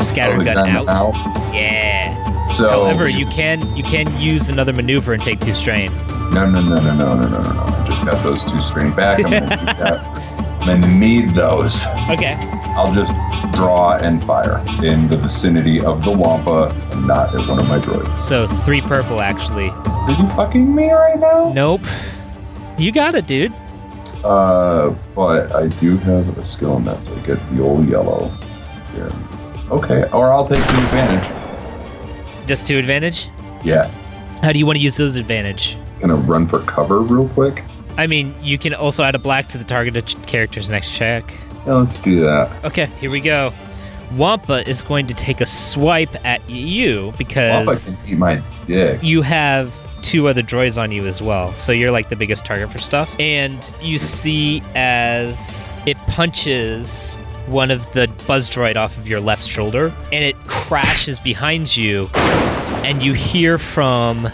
scatter 0.00 0.42
gun 0.42 0.56
out. 0.56 0.88
out. 0.88 1.14
Yeah. 1.54 2.48
So 2.50 2.70
However, 2.70 3.08
you 3.08 3.26
can 3.26 3.76
you 3.76 3.82
can 3.82 4.18
use 4.20 4.48
another 4.48 4.72
maneuver 4.72 5.12
and 5.12 5.22
take 5.22 5.40
two 5.40 5.52
strain. 5.52 5.92
No, 6.30 6.48
no, 6.48 6.60
no, 6.60 6.76
no, 6.76 6.94
no, 6.94 7.14
no, 7.14 7.28
no, 7.28 7.42
no. 7.42 7.62
I 7.62 7.84
just 7.86 8.04
got 8.04 8.22
those 8.22 8.44
two 8.44 8.62
strain 8.62 8.92
back. 8.94 9.24
I'm 9.24 9.30
gonna 9.30 9.56
do 9.56 9.64
that. 9.66 10.45
I'm 10.68 10.98
need 10.98 11.34
those. 11.34 11.86
Okay. 12.10 12.34
I'll 12.76 12.92
just 12.92 13.12
draw 13.52 13.96
and 13.96 14.22
fire 14.24 14.58
in 14.84 15.08
the 15.08 15.16
vicinity 15.16 15.80
of 15.80 16.04
the 16.04 16.10
Wampa 16.10 16.74
not 17.06 17.34
at 17.34 17.48
one 17.48 17.60
of 17.60 17.68
my 17.68 17.78
droids. 17.78 18.22
So 18.22 18.46
three 18.64 18.80
purple 18.80 19.20
actually. 19.20 19.70
Are 19.70 20.10
you 20.10 20.28
fucking 20.30 20.74
me 20.74 20.90
right 20.90 21.18
now? 21.18 21.52
Nope. 21.52 21.82
You 22.78 22.92
got 22.92 23.14
it, 23.14 23.26
dude. 23.26 23.52
Uh, 24.24 24.94
but 25.14 25.54
I 25.54 25.68
do 25.68 25.96
have 25.98 26.36
a 26.36 26.44
skill 26.44 26.76
in 26.76 26.84
that 26.84 27.04
to 27.06 27.20
get 27.20 27.38
the 27.50 27.62
old 27.62 27.88
yellow. 27.88 28.28
Here. 28.94 29.12
Okay, 29.70 30.08
or 30.10 30.32
I'll 30.32 30.46
take 30.46 30.58
the 30.58 30.84
advantage. 30.84 32.46
Just 32.46 32.66
two 32.66 32.78
advantage. 32.78 33.28
Yeah. 33.64 33.88
How 34.42 34.52
do 34.52 34.58
you 34.58 34.66
want 34.66 34.76
to 34.76 34.82
use 34.82 34.96
those 34.96 35.16
advantage? 35.16 35.76
Gonna 36.00 36.16
run 36.16 36.46
for 36.46 36.60
cover 36.60 37.00
real 37.00 37.28
quick. 37.30 37.62
I 37.98 38.06
mean, 38.06 38.34
you 38.42 38.58
can 38.58 38.74
also 38.74 39.02
add 39.02 39.14
a 39.14 39.18
black 39.18 39.48
to 39.50 39.58
the 39.58 39.64
targeted 39.64 40.06
ch- 40.06 40.22
character's 40.26 40.68
next 40.70 40.92
check. 40.92 41.34
Yeah, 41.66 41.74
let's 41.74 41.98
do 41.98 42.20
that. 42.20 42.64
Okay, 42.64 42.86
here 43.00 43.10
we 43.10 43.20
go. 43.20 43.52
Wampa 44.12 44.68
is 44.68 44.82
going 44.82 45.06
to 45.08 45.14
take 45.14 45.40
a 45.40 45.46
swipe 45.46 46.14
at 46.24 46.48
you 46.48 47.12
because 47.18 47.88
I 47.88 47.92
can 47.92 48.08
eat 48.08 48.18
my 48.18 48.42
dick. 48.66 49.02
you 49.02 49.22
have 49.22 49.74
two 50.02 50.28
other 50.28 50.42
droids 50.42 50.80
on 50.80 50.92
you 50.92 51.06
as 51.06 51.20
well. 51.20 51.52
So 51.56 51.72
you're 51.72 51.90
like 51.90 52.08
the 52.08 52.14
biggest 52.16 52.44
target 52.44 52.70
for 52.70 52.78
stuff. 52.78 53.12
And 53.18 53.72
you 53.82 53.98
see 53.98 54.62
as 54.76 55.68
it 55.86 55.96
punches 56.06 57.16
one 57.48 57.70
of 57.72 57.90
the 57.92 58.06
buzz 58.26 58.48
droid 58.50 58.76
off 58.76 58.96
of 58.98 59.08
your 59.08 59.20
left 59.20 59.42
shoulder 59.48 59.92
and 60.12 60.22
it 60.22 60.36
crashes 60.46 61.18
behind 61.18 61.76
you. 61.76 62.08
And 62.84 63.02
you 63.02 63.14
hear 63.14 63.58
from 63.58 64.28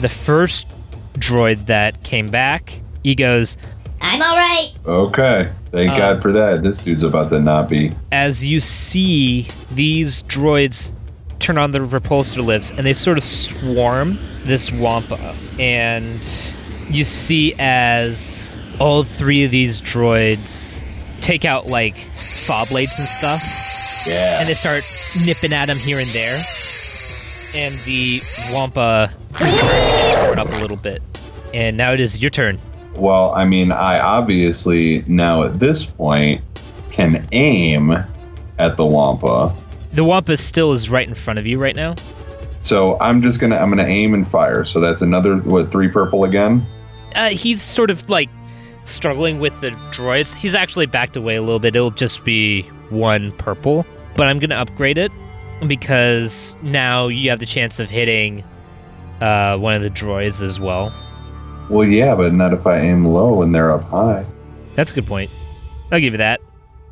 the 0.00 0.08
first 0.08 0.66
droid 1.14 1.66
that 1.66 2.02
came 2.04 2.30
back. 2.30 2.80
He 3.02 3.14
goes, 3.14 3.56
I'm 4.00 4.20
all 4.22 4.36
right. 4.36 4.72
Okay. 4.86 5.50
Thank 5.70 5.90
Uh, 5.92 5.96
God 5.98 6.22
for 6.22 6.32
that. 6.32 6.62
This 6.62 6.78
dude's 6.78 7.02
about 7.02 7.28
to 7.30 7.40
not 7.40 7.68
be. 7.68 7.92
as 8.10 8.44
you 8.44 8.60
see 8.60 9.48
these 9.70 10.22
droids 10.24 10.90
turn 11.38 11.58
on 11.58 11.70
the 11.72 11.78
repulsor 11.80 12.44
lifts 12.44 12.70
and 12.70 12.86
they 12.86 12.94
sort 12.94 13.18
of 13.18 13.24
swarm 13.24 14.16
this 14.44 14.70
wampa 14.70 15.34
and 15.58 16.22
you 16.88 17.02
see 17.02 17.52
as 17.58 18.48
all 18.78 19.02
three 19.02 19.42
of 19.44 19.50
these 19.50 19.80
droids 19.80 20.78
take 21.20 21.44
out 21.44 21.66
like 21.66 21.96
saw 22.12 22.64
blades 22.66 22.96
and 22.98 23.08
stuff 23.08 23.42
Yeah. 24.08 24.38
and 24.40 24.48
they 24.48 24.54
start 24.54 24.82
nipping 25.26 25.52
at 25.52 25.68
him 25.68 25.78
here 25.78 25.98
and 25.98 26.06
there 26.08 26.36
and 27.56 27.74
the 27.86 28.20
wampa 28.54 29.12
is 29.40 29.54
starting 29.56 29.80
to 29.80 29.86
get 30.14 30.24
short 30.24 30.38
up 30.38 30.48
a 30.48 30.58
little 30.60 30.76
bit 30.76 31.02
and 31.52 31.76
now 31.76 31.92
it 31.92 31.98
is 31.98 32.18
your 32.18 32.30
turn 32.30 32.58
Well, 32.94 33.32
I 33.34 33.44
mean, 33.44 33.72
I 33.72 33.98
obviously 34.00 35.02
now 35.06 35.42
at 35.44 35.58
this 35.58 35.84
point 35.86 36.40
can 36.90 37.26
aim 37.32 37.92
at 38.58 38.76
the 38.76 38.84
Wampa. 38.84 39.54
the 39.94 40.04
wampa 40.04 40.36
still 40.36 40.72
is 40.72 40.88
right 40.90 41.08
in 41.08 41.14
front 41.14 41.38
of 41.38 41.46
you 41.46 41.58
right 41.58 41.74
now 41.74 41.94
So 42.62 42.98
I'm 43.00 43.22
just 43.22 43.40
gonna 43.40 43.56
I'm 43.56 43.70
gonna 43.70 43.84
aim 43.84 44.14
and 44.14 44.26
fire. 44.28 44.64
So 44.64 44.78
that's 44.78 45.02
another 45.02 45.36
what 45.38 45.70
three 45.72 45.88
purple 45.88 46.24
again. 46.24 46.64
uh, 47.14 47.30
he's 47.30 47.60
sort 47.62 47.90
of 47.90 48.08
like 48.08 48.28
struggling 48.84 49.40
with 49.40 49.58
the 49.60 49.70
droids. 49.90 50.34
He's 50.34 50.54
actually 50.54 50.86
backed 50.86 51.16
away 51.16 51.36
a 51.36 51.40
little 51.42 51.58
bit. 51.58 51.74
It'll 51.74 51.90
just 51.90 52.24
be 52.24 52.62
one 52.90 53.32
purple, 53.32 53.84
but 54.14 54.28
I'm 54.28 54.38
gonna 54.38 54.54
upgrade 54.56 54.98
it 54.98 55.10
because 55.66 56.56
now 56.62 57.08
you 57.08 57.30
have 57.30 57.38
the 57.40 57.46
chance 57.46 57.78
of 57.80 57.88
hitting 57.90 58.44
uh, 59.20 59.56
one 59.56 59.74
of 59.74 59.82
the 59.82 59.90
droids 59.90 60.42
as 60.42 60.60
well. 60.60 60.92
Well, 61.70 61.86
yeah, 61.86 62.14
but 62.14 62.32
not 62.32 62.52
if 62.52 62.66
I 62.66 62.78
aim 62.78 63.04
low 63.04 63.42
and 63.42 63.54
they're 63.54 63.70
up 63.70 63.84
high. 63.84 64.24
That's 64.74 64.90
a 64.90 64.94
good 64.94 65.06
point. 65.06 65.30
I'll 65.90 66.00
give 66.00 66.12
you 66.14 66.18
that. 66.18 66.40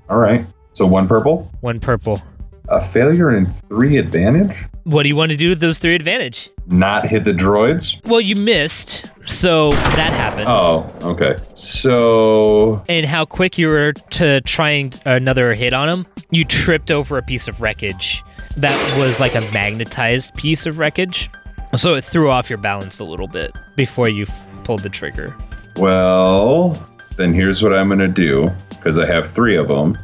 All 0.09 0.19
right. 0.19 0.45
So 0.73 0.87
one 0.87 1.07
purple, 1.09 1.51
One 1.61 1.81
purple. 1.81 2.21
a 2.69 2.81
failure 2.85 3.31
and 3.31 3.53
three 3.69 3.97
advantage. 3.97 4.65
What 4.85 5.03
do 5.03 5.09
you 5.09 5.17
want 5.17 5.31
to 5.31 5.37
do 5.37 5.51
with 5.51 5.61
those 5.61 5.79
three 5.79 5.95
advantage? 5.95 6.49
Not 6.67 7.07
hit 7.07 7.25
the 7.25 7.33
droids. 7.33 8.05
Well, 8.09 8.21
you 8.21 8.35
missed, 8.37 9.11
so 9.27 9.71
that 9.71 10.13
happened. 10.13 10.47
Oh, 10.49 10.91
okay. 11.03 11.37
So 11.55 12.83
And 12.89 13.05
how 13.07 13.25
quick 13.25 13.59
you 13.59 13.69
were 13.69 13.93
to 13.93 14.41
trying 14.43 14.93
another 15.05 15.53
hit 15.55 15.73
on 15.75 15.89
him, 15.89 16.07
you 16.31 16.45
tripped 16.45 16.91
over 16.91 17.19
a 17.19 17.23
piece 17.23 17.47
of 17.49 17.61
wreckage 17.61 18.23
that 18.57 18.99
was 18.99 19.21
like 19.21 19.35
a 19.35 19.41
magnetized 19.53 20.35
piece 20.35 20.67
of 20.67 20.79
wreckage. 20.79 21.31
So 21.77 21.95
it 21.95 22.05
threw 22.05 22.31
off 22.31 22.49
your 22.51 22.59
balance 22.59 22.99
a 22.99 23.05
little 23.05 23.29
bit 23.29 23.53
before 23.77 24.09
you 24.09 24.27
pulled 24.71 24.83
the 24.83 24.89
trigger. 24.89 25.35
Well, 25.79 26.77
then 27.17 27.35
here's 27.35 27.61
what 27.61 27.77
I'm 27.77 27.89
going 27.89 27.99
to 27.99 28.07
do 28.07 28.49
because 28.71 28.99
I 29.01 29.07
have 29.07 29.29
three 29.29 29.57
of 29.57 29.67
them. 29.67 29.99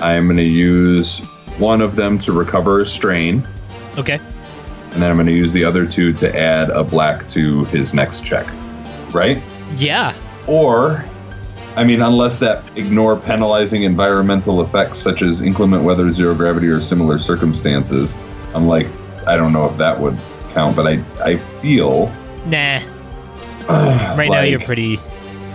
I'm 0.00 0.24
going 0.26 0.38
to 0.38 0.42
use 0.42 1.18
one 1.58 1.80
of 1.80 1.94
them 1.94 2.18
to 2.20 2.32
recover 2.32 2.80
a 2.80 2.84
strain, 2.84 3.46
Okay. 3.96 4.14
and 4.14 4.92
then 4.94 5.08
I'm 5.08 5.14
going 5.18 5.28
to 5.28 5.32
use 5.32 5.52
the 5.52 5.62
other 5.62 5.86
two 5.86 6.12
to 6.14 6.36
add 6.36 6.70
a 6.70 6.82
black 6.82 7.24
to 7.28 7.64
his 7.66 7.94
next 7.94 8.24
check. 8.24 8.44
Right? 9.14 9.40
Yeah. 9.76 10.12
Or, 10.48 11.04
I 11.76 11.84
mean, 11.84 12.02
unless 12.02 12.40
that 12.40 12.64
ignore 12.76 13.16
penalizing 13.16 13.84
environmental 13.84 14.62
effects 14.62 14.98
such 14.98 15.22
as 15.22 15.42
inclement 15.42 15.84
weather, 15.84 16.10
zero 16.10 16.34
gravity, 16.34 16.66
or 16.66 16.80
similar 16.80 17.18
circumstances. 17.18 18.16
I'm 18.52 18.66
like, 18.66 18.88
I 19.28 19.36
don't 19.36 19.52
know 19.52 19.64
if 19.64 19.76
that 19.76 20.00
would 20.00 20.18
count, 20.54 20.74
but 20.74 20.88
I, 20.88 21.04
I 21.22 21.36
feel. 21.62 22.08
Nah. 22.46 22.80
Right 24.16 24.28
now 24.30 24.42
you're 24.42 24.60
pretty. 24.60 24.98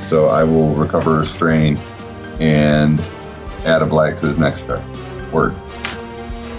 So 0.10 0.28
I 0.28 0.43
will 0.43 0.74
recover 0.76 1.22
a 1.22 1.26
strain 1.26 1.78
and 2.39 3.00
add 3.65 3.82
a 3.82 3.86
black 3.86 4.20
to 4.22 4.28
his 4.28 4.38
next 4.38 4.65
check. 4.65 4.82
Word. 5.32 5.54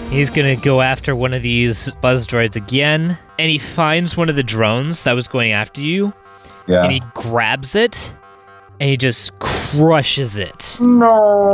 He's 0.09 0.29
gonna 0.29 0.55
go 0.55 0.81
after 0.81 1.15
one 1.15 1.33
of 1.33 1.41
these 1.43 1.91
buzz 2.01 2.25
droids 2.27 2.55
again, 2.55 3.17
and 3.37 3.49
he 3.49 3.57
finds 3.59 4.15
one 4.17 4.29
of 4.29 4.35
the 4.35 4.43
drones 4.43 5.03
that 5.03 5.13
was 5.13 5.27
going 5.27 5.51
after 5.51 5.81
you, 5.81 6.13
Yeah. 6.67 6.83
and 6.83 6.91
he 6.91 7.01
grabs 7.13 7.75
it, 7.75 8.11
and 8.79 8.89
he 8.89 8.97
just 8.97 9.37
crushes 9.39 10.37
it. 10.37 10.77
no. 10.79 11.53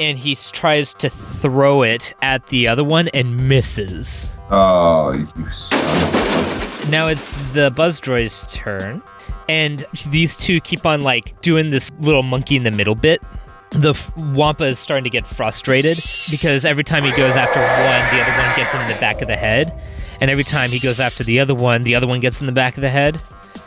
and 0.00 0.18
he 0.18 0.34
tries 0.34 0.94
to 0.94 1.08
throw 1.08 1.82
it 1.82 2.12
at 2.22 2.46
the 2.48 2.66
other 2.66 2.82
one 2.82 3.08
and 3.14 3.48
misses. 3.48 4.32
Oh, 4.50 5.12
you 5.12 5.28
son. 5.54 6.61
Now 6.90 7.06
it's 7.08 7.30
the 7.52 7.70
buzz 7.70 8.00
droid's 8.00 8.46
turn, 8.52 9.02
and 9.48 9.84
these 10.10 10.36
two 10.36 10.60
keep 10.60 10.84
on 10.84 11.00
like 11.02 11.40
doing 11.40 11.70
this 11.70 11.90
little 12.00 12.22
monkey 12.22 12.56
in 12.56 12.64
the 12.64 12.70
middle 12.70 12.94
bit. 12.94 13.22
The 13.70 13.90
f- 13.90 14.14
Wampa 14.16 14.64
is 14.64 14.78
starting 14.78 15.04
to 15.04 15.10
get 15.10 15.26
frustrated 15.26 15.96
because 16.30 16.64
every 16.66 16.84
time 16.84 17.04
he 17.04 17.10
goes 17.12 17.34
after 17.34 17.60
one, 17.60 18.14
the 18.14 18.22
other 18.22 18.42
one 18.42 18.56
gets 18.56 18.74
in 18.74 18.94
the 18.94 19.00
back 19.00 19.22
of 19.22 19.28
the 19.28 19.36
head, 19.36 19.72
and 20.20 20.30
every 20.30 20.44
time 20.44 20.68
he 20.70 20.78
goes 20.80 21.00
after 21.00 21.24
the 21.24 21.40
other 21.40 21.54
one, 21.54 21.82
the 21.84 21.94
other 21.94 22.06
one 22.06 22.20
gets 22.20 22.40
in 22.40 22.46
the 22.46 22.52
back 22.52 22.76
of 22.76 22.82
the 22.82 22.90
head. 22.90 23.18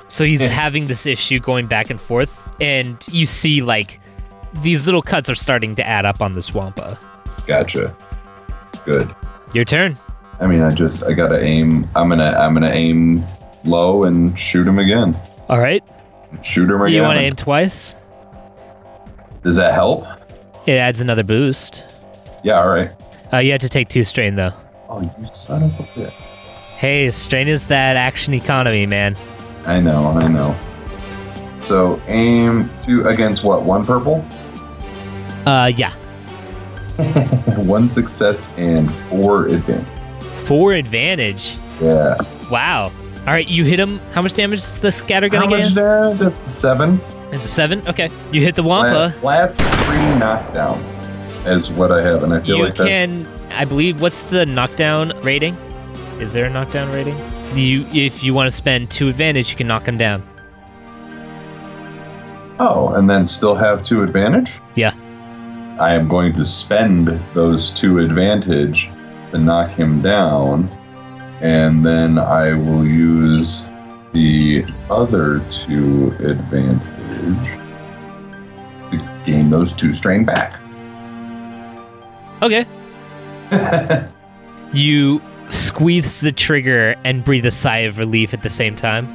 So 0.08 0.23
he's 0.23 0.41
Yeah. 0.41 0.49
having 0.49 0.86
this 0.86 1.06
issue 1.08 1.39
going 1.39 1.65
back 1.67 1.89
and 1.89 1.99
forth, 1.99 2.32
and 2.62 2.97
you 3.12 3.25
see 3.25 3.62
like 3.62 3.99
these 4.62 4.86
little 4.86 5.01
cuts 5.01 5.30
are 5.30 5.36
starting 5.36 5.73
to 5.75 5.88
add 5.88 6.06
up 6.06 6.21
on 6.21 6.36
this 6.36 6.54
Wampa. 6.54 6.99
Gotcha. 7.47 7.95
Good. 8.86 9.10
Your 9.54 9.65
turn. 9.65 9.97
I 10.39 10.48
mean, 10.48 10.62
I 10.62 10.69
just 10.71 11.04
I 11.04 11.13
gotta 11.13 11.41
aim. 11.41 11.88
I'm 11.95 12.10
gonna 12.10 12.32
I'm 12.38 12.54
gonna 12.54 12.69
aim 12.71 13.26
low 13.63 14.04
and 14.04 14.38
shoot 14.39 14.67
him 14.67 14.80
again. 14.80 15.17
All 15.50 15.60
right. 15.60 15.84
Shoot 16.43 16.69
him 16.69 16.82
again. 16.82 16.93
You 16.95 17.02
want 17.04 17.17
to 17.17 17.24
aim 17.24 17.36
twice? 17.36 17.93
Does 19.43 19.56
that 19.56 19.74
help? 19.74 20.06
It 20.65 20.74
adds 20.74 21.00
another 21.02 21.24
boost. 21.24 21.86
Yeah. 22.43 22.60
All 22.62 22.67
right. 22.69 22.91
Uh, 23.32 23.38
you 23.38 23.52
have 23.52 23.62
to 23.62 23.69
take 23.69 23.88
two 23.89 24.04
strain 24.04 24.36
though. 24.36 24.52
Oh, 24.89 25.02
you 25.02 25.30
son 25.34 25.63
of 25.63 25.80
a 25.80 25.84
bitch. 25.84 26.10
Hey, 26.78 27.10
strain 27.12 27.48
is 27.48 27.67
that 27.67 27.95
action 27.95 28.34
economy, 28.34 28.86
man. 28.86 29.15
I 29.65 29.80
know. 29.80 30.08
I 30.10 30.28
know. 30.28 30.56
So 31.62 32.00
aim 32.08 32.69
two 32.84 33.08
against 33.08 33.43
what? 33.43 33.63
One 33.63 33.86
purple, 33.86 34.24
Uh, 35.48 35.71
yeah. 35.76 35.93
one 37.63 37.89
success, 37.89 38.52
and 38.58 38.91
four 39.10 39.48
advantage. 39.48 39.86
Four 40.45 40.73
advantage. 40.73 41.58
Yeah. 41.81 42.15
Wow. 42.49 42.91
All 43.19 43.34
right, 43.34 43.47
you 43.47 43.63
hit 43.63 43.79
him. 43.79 43.97
How 44.13 44.21
much 44.21 44.34
damage 44.34 44.60
is 44.60 44.79
the 44.79 44.91
scatter 44.91 45.27
gun 45.29 45.41
How 45.41 45.49
much 45.49 45.73
there? 45.73 46.13
That's 46.13 46.51
seven. 46.53 46.99
It's 47.31 47.45
a 47.45 47.47
seven. 47.47 47.86
Okay. 47.88 48.08
You 48.31 48.41
hit 48.41 48.53
the 48.53 48.62
Wampa. 48.63 49.15
Last, 49.23 49.60
last 49.60 49.86
three 49.86 50.19
knockdown. 50.19 50.79
as 51.45 51.71
what 51.71 51.91
I 51.91 52.03
have, 52.03 52.23
and 52.23 52.34
I 52.34 52.39
feel 52.41 52.58
you 52.58 52.63
like 52.63 52.75
that's 52.75 52.88
can, 52.88 53.27
I 53.51 53.65
believe, 53.65 54.01
what's 54.01 54.23
the 54.29 54.45
knockdown 54.45 55.13
rating? 55.21 55.55
Is 56.19 56.34
there 56.34 56.45
a 56.45 56.49
knockdown 56.49 56.91
rating? 56.93 57.17
You, 57.55 57.88
if 57.91 58.23
you 58.23 58.34
want 58.34 58.47
to 58.49 58.55
spend 58.55 58.91
two 58.91 59.10
advantage, 59.10 59.49
you 59.49 59.55
can 59.55 59.67
knock 59.67 59.88
him 59.88 59.97
down. 59.97 60.23
oh, 62.60 62.93
and 62.95 63.10
then 63.10 63.25
still 63.25 63.55
have 63.55 63.84
two 63.84 64.03
advantage. 64.03 64.60
Yeah. 64.75 64.93
I 65.79 65.93
am 65.93 66.08
going 66.08 66.34
to 66.34 66.45
spend 66.45 67.08
those 67.34 67.71
two 67.71 67.99
advantage 67.99 68.89
to 69.36 69.41
knock 69.41 69.69
him 69.71 70.02
down, 70.02 70.69
and 71.41 71.86
then 71.86 72.17
I 72.17 72.54
will 72.54 72.88
use 72.88 73.65
the 74.13 74.63
other 74.89 75.41
two 75.52 76.13
advantage 76.19 77.60
to 78.91 79.21
gain 79.26 79.50
those 79.50 79.74
two 79.74 79.91
strain 79.91 80.24
back. 80.26 80.60
Okay. 82.41 82.65
You 84.74 85.21
squeeze 85.52 86.19
the 86.19 86.34
trigger 86.34 86.95
and 87.06 87.24
breathe 87.24 87.45
a 87.45 87.52
sigh 87.52 87.86
of 87.88 87.98
relief 87.98 88.34
at 88.34 88.43
the 88.43 88.50
same 88.50 88.76
time. 88.76 89.08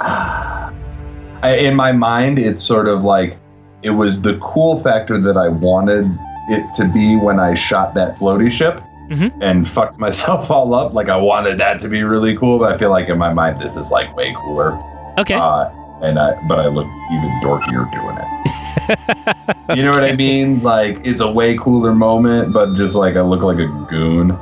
I, 0.00 1.56
in 1.58 1.74
my 1.74 1.90
mind, 1.90 2.38
it's 2.38 2.62
sort 2.62 2.86
of 2.86 3.02
like 3.02 3.36
it 3.82 3.90
was 3.90 4.22
the 4.22 4.38
cool 4.38 4.78
factor 4.84 5.18
that 5.18 5.36
I 5.36 5.48
wanted 5.48 6.06
it 6.48 6.74
to 6.74 6.84
be 6.92 7.16
when 7.16 7.40
I 7.40 7.54
shot 7.54 7.94
that 7.94 8.18
floaty 8.18 8.52
ship 8.52 8.80
Mhm. 9.10 9.32
and 9.40 9.68
fucked 9.68 9.98
myself 9.98 10.50
all 10.54 10.72
up. 10.74 10.94
Like 10.94 11.08
I 11.08 11.16
wanted 11.16 11.58
that 11.58 11.80
to 11.80 11.88
be 11.88 12.02
really 12.04 12.36
cool, 12.36 12.58
but 12.58 12.72
I 12.72 12.78
feel 12.78 12.90
like 12.90 13.08
in 13.08 13.18
my 13.18 13.32
mind 13.32 13.60
this 13.60 13.76
is 13.76 13.90
like 13.90 14.14
way 14.16 14.32
cooler. 14.38 14.80
Okay. 15.18 15.34
Uh, 15.34 15.68
and 16.00 16.18
I, 16.18 16.40
but 16.48 16.60
I 16.60 16.68
look 16.68 16.86
even 17.12 17.28
dorkier 17.42 17.90
doing 17.92 18.16
it. 18.16 18.26
You 19.76 19.82
know 19.84 19.92
what 19.92 20.02
I 20.04 20.12
mean? 20.16 20.62
Like 20.62 20.98
it's 21.04 21.20
a 21.20 21.30
way 21.30 21.56
cooler 21.56 21.94
moment, 21.94 22.52
but 22.52 22.74
just 22.76 22.94
like 22.96 23.14
I 23.16 23.20
look 23.20 23.42
like 23.42 23.58
a 23.58 23.66
goon. 23.88 24.32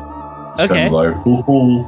Okay. 0.59 0.69
Kind 0.69 0.87
of 0.87 0.93
like, 0.93 1.27
ooh. 1.27 1.87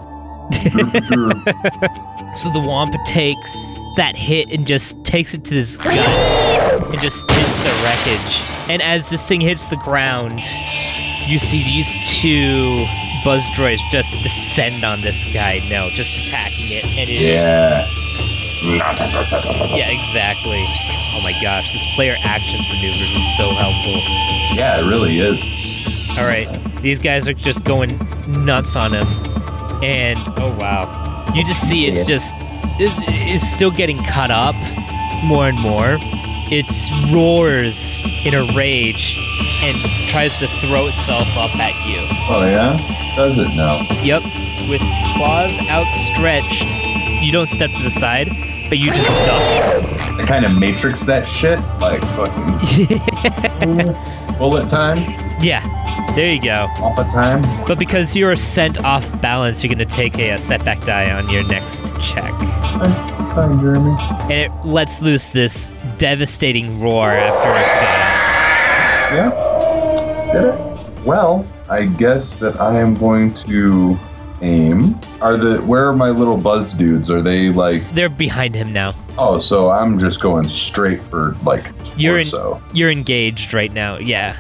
So 2.37 2.49
the 2.53 2.61
Wampa 2.61 2.99
takes 3.05 3.53
that 3.97 4.15
hit 4.17 4.53
and 4.53 4.65
just 4.67 5.03
takes 5.05 5.35
it 5.35 5.45
to 5.47 5.55
this 5.55 5.77
gut 5.77 5.93
and 6.93 7.01
just 7.01 7.29
hits 7.29 7.65
the 7.65 7.73
wreckage. 7.83 8.71
And 8.71 8.81
as 8.83 9.09
this 9.09 9.27
thing 9.27 9.41
hits 9.41 9.67
the 9.69 9.77
ground, 9.77 10.41
you 11.27 11.39
see 11.39 11.63
these 11.65 11.97
two 12.07 12.87
buzz 13.25 13.47
droids 13.49 13.81
just 13.91 14.15
descend 14.23 14.85
on 14.85 15.01
this 15.03 15.25
guy 15.33 15.59
now, 15.69 15.89
just 15.91 16.29
attacking 16.29 16.67
it. 16.71 16.85
And 16.97 17.11
it 17.11 17.21
is 17.21 17.37
yeah. 17.37 17.89
Yeah, 18.63 19.89
exactly. 19.89 20.63
Oh 21.13 21.21
my 21.23 21.33
gosh, 21.43 21.73
this 21.73 21.87
player 21.95 22.17
actions 22.23 22.67
maneuvers 22.69 23.01
is 23.01 23.37
so 23.37 23.51
helpful. 23.53 24.01
Yeah, 24.55 24.81
it 24.81 24.89
really 24.89 25.19
is. 25.19 26.19
All 26.19 26.27
right, 26.27 26.83
these 26.83 26.99
guys 26.99 27.27
are 27.27 27.33
just 27.33 27.65
going 27.65 27.99
nuts 28.27 28.77
on 28.77 28.93
him, 28.93 29.07
and 29.83 30.19
oh 30.39 30.55
wow, 30.59 31.25
you 31.35 31.43
just 31.45 31.67
see 31.67 31.87
it's 31.87 32.05
just 32.05 32.35
it, 32.79 32.93
it's 33.09 33.49
still 33.51 33.71
getting 33.71 34.03
cut 34.05 34.31
up 34.31 34.55
more 35.25 35.49
and 35.49 35.59
more. 35.59 35.99
It 36.53 36.67
roars 37.15 38.03
in 38.25 38.35
a 38.35 38.45
rage 38.55 39.17
and 39.63 39.77
tries 40.09 40.37
to 40.39 40.49
throw 40.67 40.89
itself 40.89 41.29
up 41.37 41.55
at 41.57 41.87
you. 41.87 42.01
Oh 42.29 42.45
yeah? 42.45 43.15
Does 43.15 43.39
it 43.39 43.49
now? 43.55 43.83
Yep, 44.03 44.23
with 44.69 44.81
claws 45.15 45.57
outstretched, 45.69 46.69
you 47.23 47.31
don't 47.31 47.47
step 47.47 47.71
to 47.77 47.83
the 47.83 47.91
side, 47.91 48.29
but 48.69 48.79
you 48.79 48.91
just 48.91 49.07
duck. 49.27 49.85
I 50.19 50.25
kind 50.27 50.45
of 50.45 50.53
matrix 50.53 51.05
that 51.05 51.27
shit, 51.27 51.61
like 51.79 52.01
fucking 52.01 53.93
bullet 54.39 54.67
time, 54.67 54.99
yeah, 55.41 55.65
there 56.15 56.33
you 56.33 56.43
go. 56.43 56.67
off 56.79 56.99
of 56.99 57.09
time. 57.13 57.43
But 57.67 57.79
because 57.79 58.17
you're 58.17 58.37
sent 58.37 58.83
off 58.85 59.09
balance, 59.21 59.63
you're 59.63 59.73
going 59.73 59.87
to 59.87 59.95
take 59.95 60.19
a, 60.19 60.31
a 60.31 60.39
setback 60.39 60.85
die 60.85 61.11
on 61.11 61.29
your 61.31 61.45
next 61.45 61.97
check. 62.01 62.33
Jeremy. 63.35 63.97
And 64.23 64.33
it 64.33 64.51
lets 64.65 65.01
loose 65.01 65.31
this 65.31 65.73
devastating 65.99 66.81
roar 66.81 67.11
after 67.11 67.51
it 67.51 67.65
got 69.11 69.17
Yeah. 69.17 70.33
Did 70.33 70.45
it? 70.55 71.05
Well, 71.07 71.47
I 71.69 71.87
guess 71.87 72.37
that 72.37 72.61
I 72.61 72.79
am 72.79 72.95
going 72.95 73.33
to 73.35 73.99
aim. 74.43 74.99
Are 75.21 75.37
the 75.37 75.59
where 75.59 75.87
are 75.89 75.93
my 75.93 76.11
little 76.11 76.37
buzz 76.37 76.73
dudes? 76.75 77.11
Are 77.11 77.23
they 77.23 77.51
like? 77.51 77.83
They're 77.95 78.09
behind 78.09 78.55
him 78.55 78.73
now. 78.73 78.95
Oh, 79.19 79.39
so 79.39 79.71
I'm 79.71 79.99
just 79.99 80.21
going 80.21 80.49
straight 80.49 81.03
for 81.05 81.37
like 81.45 81.73
You're 81.97 82.19
in- 82.19 82.27
torso. 82.27 82.63
You're 82.73 82.91
engaged 82.91 83.55
right 83.55 83.73
now. 83.73 83.99
Yeah. 83.99 84.37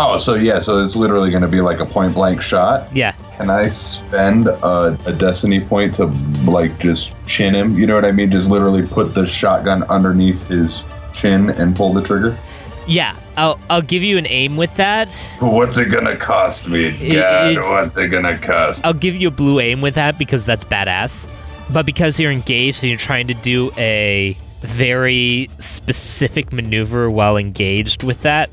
Oh, 0.00 0.16
so 0.16 0.34
yeah, 0.36 0.60
so 0.60 0.80
it's 0.82 0.94
literally 0.94 1.30
going 1.30 1.42
to 1.42 1.48
be 1.48 1.60
like 1.60 1.80
a 1.80 1.84
point 1.86 2.14
blank 2.14 2.40
shot. 2.40 2.94
Yeah. 2.94 3.12
Can 3.36 3.50
I 3.50 3.66
spend 3.66 4.46
a, 4.46 4.96
a 5.06 5.12
destiny 5.12 5.60
point 5.60 5.92
to 5.96 6.06
like 6.48 6.78
just 6.78 7.16
chin 7.26 7.52
him? 7.54 7.76
You 7.76 7.86
know 7.88 7.96
what 7.96 8.04
I 8.04 8.12
mean? 8.12 8.30
Just 8.30 8.48
literally 8.48 8.86
put 8.86 9.12
the 9.12 9.26
shotgun 9.26 9.82
underneath 9.84 10.46
his 10.46 10.84
chin 11.12 11.50
and 11.50 11.74
pull 11.74 11.92
the 11.92 12.02
trigger. 12.02 12.38
Yeah. 12.86 13.16
I'll, 13.36 13.58
I'll 13.70 13.82
give 13.82 14.04
you 14.04 14.18
an 14.18 14.26
aim 14.28 14.56
with 14.56 14.74
that. 14.76 15.12
What's 15.40 15.78
it 15.78 15.86
gonna 15.86 16.16
cost 16.16 16.68
me? 16.68 16.90
God, 16.92 17.50
it's- 17.52 17.56
what's 17.64 17.96
it 17.96 18.08
gonna 18.08 18.38
cost? 18.38 18.84
I'll 18.86 18.92
give 18.94 19.16
you 19.16 19.28
a 19.28 19.32
blue 19.32 19.58
aim 19.58 19.80
with 19.80 19.94
that 19.96 20.16
because 20.16 20.46
that's 20.46 20.64
badass. 20.64 21.28
But 21.70 21.86
because 21.86 22.18
you're 22.20 22.32
engaged 22.32 22.82
and 22.84 22.90
you're 22.90 22.98
trying 22.98 23.26
to 23.26 23.34
do 23.34 23.72
a 23.76 24.36
very 24.60 25.50
specific 25.58 26.52
maneuver 26.52 27.10
while 27.10 27.36
engaged 27.36 28.02
with 28.04 28.22
that, 28.22 28.48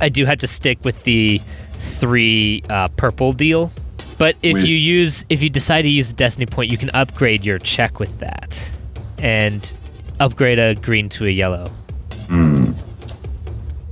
I 0.00 0.08
do 0.08 0.24
have 0.24 0.38
to 0.38 0.46
stick 0.46 0.78
with 0.84 1.02
the 1.04 1.40
three 1.98 2.62
uh, 2.68 2.88
purple 2.88 3.32
deal. 3.32 3.72
But 4.18 4.36
if 4.42 4.56
you 4.56 4.74
use, 4.74 5.26
if 5.28 5.42
you 5.42 5.50
decide 5.50 5.82
to 5.82 5.90
use 5.90 6.10
a 6.10 6.14
destiny 6.14 6.46
point, 6.46 6.70
you 6.70 6.78
can 6.78 6.90
upgrade 6.90 7.44
your 7.44 7.58
check 7.58 7.98
with 7.98 8.18
that, 8.20 8.70
and 9.18 9.72
upgrade 10.20 10.58
a 10.58 10.74
green 10.74 11.08
to 11.10 11.26
a 11.26 11.30
yellow. 11.30 11.68
Hmm. 12.28 12.65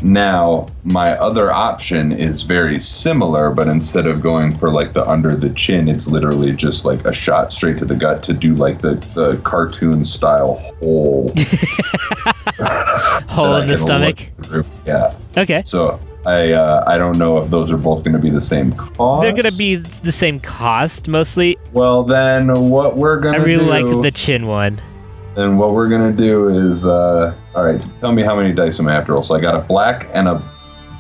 Now, 0.05 0.69
my 0.85 1.13
other 1.13 1.51
option 1.51 2.13
is 2.13 2.43
very 2.43 2.79
similar, 2.79 3.51
but 3.51 3.69
instead 3.69 4.07
of 4.07 4.21
going 4.21 4.55
for 4.55 4.71
like 4.71 4.93
the 4.93 5.03
under 5.09 5.35
the 5.35 5.49
chin, 5.49 5.89
it's 5.89 6.07
literally 6.07 6.53
just 6.53 6.85
like 6.85 7.07
a 7.07 7.13
shot 7.13 7.55
straight 7.55 7.79
to 7.79 7.87
the 7.87 7.97
gut 7.97 8.23
to 8.25 8.35
do 8.35 8.55
like 8.55 8.83
the, 8.83 8.97
the 9.15 9.39
cartoon 9.45 10.05
style 10.05 10.57
hole. 10.79 11.33
Hole 13.29 13.57
in 13.57 13.67
the 13.69 13.79
stomach. 13.79 14.27
Yeah. 14.85 15.15
Okay. 15.39 15.63
So 15.65 15.99
I 16.27 16.53
uh, 16.53 16.85
I 16.87 16.99
don't 16.99 17.17
know 17.17 17.39
if 17.39 17.49
those 17.49 17.71
are 17.71 17.79
both 17.79 18.05
going 18.05 18.15
to 18.15 18.23
be 18.23 18.29
the 18.29 18.43
same 18.43 18.73
cost. 18.73 19.23
They're 19.23 19.33
gonna 19.33 19.57
be 19.57 19.77
the 19.77 20.13
same 20.13 20.39
cost 20.39 21.09
mostly. 21.09 21.57
Well, 21.73 22.05
then 22.05 22.69
what 22.69 22.99
we're 22.99 23.21
gonna 23.21 23.39
I 23.39 23.43
really 23.43 23.65
do, 23.83 23.93
like 23.95 24.03
the 24.03 24.11
chin 24.11 24.47
one. 24.47 24.83
Then 25.35 25.57
what 25.57 25.73
we're 25.75 25.89
gonna 25.89 26.13
do 26.13 26.49
is, 26.49 26.87
uh, 26.87 27.35
all 27.55 27.65
right. 27.65 27.85
Tell 28.01 28.13
me 28.13 28.23
how 28.23 28.37
many 28.37 28.53
dice 28.53 28.79
I'm 28.79 28.85
gonna 28.87 28.97
have 28.97 29.07
to 29.07 29.13
roll. 29.13 29.23
So 29.23 29.35
I 29.35 29.41
got 29.41 29.55
a 29.57 29.61
black 29.61 30.09
and 30.13 30.29
a 30.29 30.41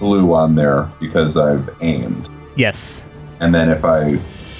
blue 0.00 0.34
on 0.34 0.54
there 0.56 0.88
because 1.00 1.36
I've 1.36 1.68
aimed. 1.80 2.28
Yes. 2.56 3.04
And 3.40 3.54
then 3.54 3.68
if 3.70 3.84
I 3.84 4.16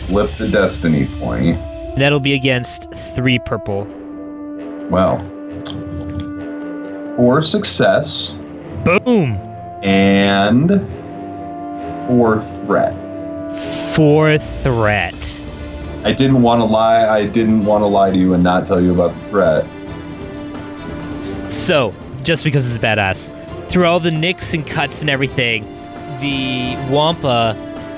flip 0.06 0.30
the 0.32 0.48
destiny 0.48 1.06
point, 1.20 1.58
That'll 1.96 2.20
be 2.20 2.34
against 2.34 2.92
three 3.14 3.38
purple. 3.38 3.84
well, 4.90 5.18
four 7.16 7.40
success 7.42 8.40
Boom! 8.84 9.34
and 9.84 10.68
four 12.08 12.42
threat. 12.66 12.94
Four 13.94 14.38
threat. 14.38 15.14
I 16.04 16.12
didn't 16.12 16.42
want 16.42 16.60
to 16.60 16.64
lie. 16.66 17.08
I 17.08 17.26
didn't 17.26 17.64
want 17.64 17.82
to 17.82 17.86
lie 17.86 18.10
to 18.10 18.16
you 18.16 18.34
and 18.34 18.42
not 18.42 18.66
tell 18.66 18.80
you 18.80 18.92
about 18.92 19.14
the 19.14 19.20
threat. 19.30 19.66
So, 21.52 21.94
just 22.22 22.44
because 22.44 22.70
it's 22.70 22.82
badass, 22.82 23.30
through 23.70 23.86
all 23.86 24.00
the 24.00 24.10
nicks 24.10 24.52
and 24.52 24.66
cuts 24.66 25.00
and 25.00 25.08
everything, 25.08 25.64
the 26.20 26.76
Wampa 26.90 27.56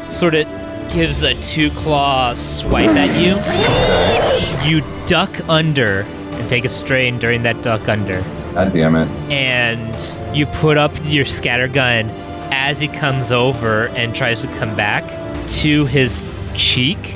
sort 0.08 0.34
of 0.34 0.46
gives 0.92 1.22
a 1.22 1.34
two 1.42 1.70
claw 1.70 2.34
swipe 2.34 2.90
at 2.90 3.10
you. 3.20 4.70
You 4.70 4.82
duck 5.06 5.48
under 5.48 6.02
and 6.02 6.48
take 6.48 6.64
a 6.64 6.68
strain 6.68 7.18
during 7.18 7.42
that 7.42 7.60
duck 7.62 7.88
under. 7.88 8.22
God 8.54 8.72
damn 8.72 8.94
it. 8.96 9.08
and 9.30 10.36
you 10.36 10.46
put 10.46 10.78
up 10.78 10.92
your 11.04 11.24
scatter 11.24 11.68
gun 11.68 12.08
as 12.50 12.80
he 12.80 12.88
comes 12.88 13.30
over 13.32 13.88
and 13.88 14.14
tries 14.14 14.40
to 14.42 14.48
come 14.58 14.74
back 14.76 15.04
to 15.48 15.84
his 15.86 16.24
cheek 16.54 17.14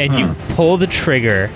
and 0.00 0.18
you 0.18 0.34
pull 0.54 0.76
the 0.76 0.86
trigger 0.86 1.50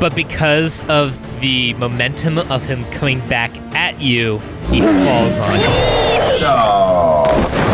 but 0.00 0.14
because 0.14 0.82
of 0.88 1.18
the 1.40 1.72
momentum 1.74 2.38
of 2.38 2.62
him 2.64 2.84
coming 2.90 3.20
back 3.28 3.56
at 3.74 4.00
you 4.00 4.38
he 4.68 4.80
falls 4.80 5.38
on 5.38 5.52
you 5.60 5.66
Oh, 6.48 7.24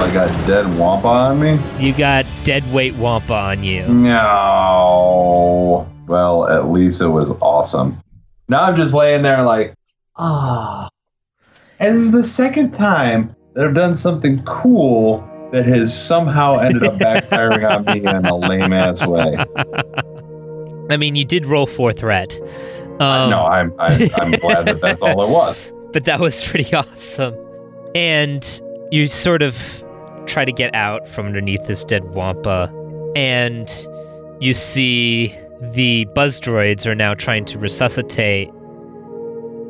I 0.08 0.14
got 0.14 0.28
dead 0.46 0.66
wampa 0.78 1.08
on 1.08 1.40
me? 1.40 1.58
you 1.78 1.92
got 1.92 2.24
dead 2.44 2.62
weight 2.72 2.94
wampa 2.94 3.34
on 3.34 3.64
you 3.64 3.86
No. 3.88 5.88
Well, 6.06 6.48
at 6.48 6.66
least 6.68 7.00
it 7.00 7.08
was 7.08 7.30
awesome. 7.40 8.02
Now 8.48 8.64
I'm 8.64 8.76
just 8.76 8.92
laying 8.92 9.22
there 9.22 9.42
like, 9.44 9.74
ah. 10.16 10.88
And 11.78 11.94
this 11.94 12.02
is 12.02 12.12
the 12.12 12.24
second 12.24 12.72
time 12.72 13.34
that 13.54 13.64
I've 13.64 13.74
done 13.74 13.94
something 13.94 14.42
cool 14.44 15.20
that 15.52 15.66
has 15.66 15.96
somehow 15.96 16.56
ended 16.56 16.82
up 16.82 16.94
backfiring 16.94 17.68
on 17.70 17.84
me 17.84 18.00
in 18.00 18.24
a 18.24 18.36
lame 18.36 18.72
ass 18.72 19.06
way. 19.06 19.36
I 20.90 20.96
mean, 20.96 21.14
you 21.14 21.24
did 21.24 21.46
roll 21.46 21.66
four 21.66 21.92
threat. 21.92 22.40
Um, 23.00 23.30
no, 23.30 23.44
I'm 23.44 23.74
I, 23.78 24.10
I'm 24.16 24.32
glad 24.32 24.66
that 24.66 24.80
that's 24.80 25.00
all 25.00 25.22
it 25.22 25.30
was. 25.30 25.70
but 25.92 26.04
that 26.04 26.20
was 26.20 26.42
pretty 26.42 26.74
awesome. 26.74 27.34
And 27.94 28.60
you 28.90 29.08
sort 29.08 29.42
of 29.42 29.56
try 30.26 30.44
to 30.44 30.52
get 30.52 30.74
out 30.74 31.08
from 31.08 31.26
underneath 31.26 31.66
this 31.66 31.84
dead 31.84 32.14
wampa, 32.14 32.72
and 33.14 33.70
you 34.40 34.54
see 34.54 35.36
the 35.60 36.06
buzz 36.14 36.40
droids 36.40 36.86
are 36.86 36.94
now 36.94 37.14
trying 37.14 37.44
to 37.46 37.58
resuscitate 37.58 38.48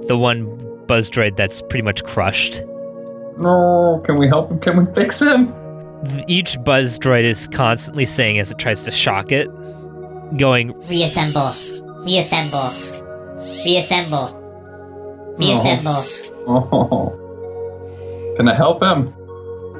the 0.06 0.16
one 0.16 0.46
buzz 0.86 1.10
droid 1.10 1.36
that's 1.36 1.60
pretty 1.62 1.82
much 1.82 2.04
crushed. 2.04 2.62
No, 3.38 4.02
can 4.04 4.16
we 4.16 4.28
help 4.28 4.50
him? 4.50 4.60
Can 4.60 4.84
we 4.84 4.94
fix 4.94 5.20
him? 5.20 5.52
Each 6.26 6.62
buzz 6.64 6.98
droid 6.98 7.24
is 7.24 7.48
constantly 7.48 8.06
saying 8.06 8.38
as 8.38 8.50
it 8.50 8.58
tries 8.58 8.82
to 8.84 8.90
shock 8.90 9.30
it, 9.32 9.48
going, 10.36 10.72
Reassemble. 10.88 11.50
Reassemble. 12.04 12.68
Reassemble. 13.64 14.38
Reassemble. 15.38 16.02
Oh. 16.48 18.34
Can 18.36 18.48
I 18.48 18.54
help 18.54 18.82
him? 18.82 19.12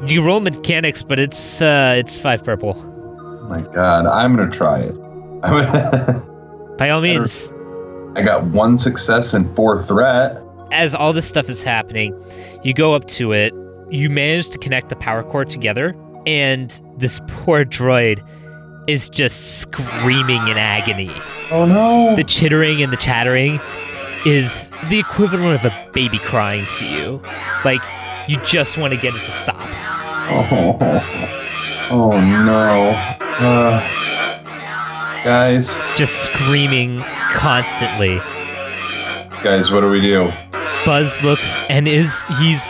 You 0.07 0.23
roll 0.23 0.41
mechanics, 0.41 1.03
but 1.03 1.19
it's 1.19 1.61
uh, 1.63 1.95
it's 1.99 2.19
five 2.19 2.45
purple. 2.45 2.75
Oh 2.77 3.47
my 3.49 3.61
god, 3.61 4.07
I'm 4.07 4.35
gonna 4.37 4.51
try 4.51 4.81
it. 4.81 4.95
By 6.79 6.91
all 6.91 7.01
means, 7.01 7.53
I 8.17 8.23
got 8.23 8.45
one 8.45 8.77
success 8.77 9.35
and 9.35 9.55
four 9.57 9.83
threat. 9.83 10.41
as 10.71 10.95
all 10.95 11.13
this 11.13 11.27
stuff 11.27 11.49
is 11.49 11.63
happening, 11.63 12.15
you 12.63 12.75
go 12.75 12.95
up 12.95 13.07
to 13.09 13.33
it. 13.33 13.53
You 13.91 14.09
manage 14.09 14.51
to 14.51 14.59
connect 14.59 14.89
the 14.89 14.97
power 14.97 15.23
core 15.23 15.45
together, 15.45 15.95
and 16.27 16.81
this 16.97 17.21
poor 17.29 17.65
droid 17.65 18.23
is 18.89 19.09
just 19.09 19.59
screaming 19.61 20.47
in 20.49 20.57
agony. 20.59 21.11
Oh 21.51 21.67
no! 21.67 22.17
The 22.17 22.25
chittering 22.25 22.83
and 22.83 22.93
the 22.93 22.97
chattering 22.97 23.61
is 24.25 24.71
the 24.89 24.99
equivalent 24.99 25.65
of 25.65 25.73
a 25.73 25.91
baby 25.93 26.19
crying 26.19 26.65
to 26.79 26.85
you. 26.87 27.23
Like 27.65 27.81
you 28.29 28.39
just 28.45 28.79
want 28.79 28.93
to 28.95 29.01
get 29.01 29.15
it 29.15 29.25
to 29.25 29.33
stop. 29.33 29.57
Oh, 30.31 30.79
oh 31.91 32.21
no. 32.21 32.91
Uh, 33.45 33.81
guys, 35.25 35.77
Just 35.97 36.25
screaming 36.33 37.01
constantly. 37.31 38.17
guys, 39.43 39.71
what 39.71 39.81
do 39.81 39.91
we 39.91 40.01
do? 40.01 40.31
Buzz 40.85 41.23
looks 41.23 41.61
and 41.71 41.87
is 41.87 42.25
he's 42.39 42.65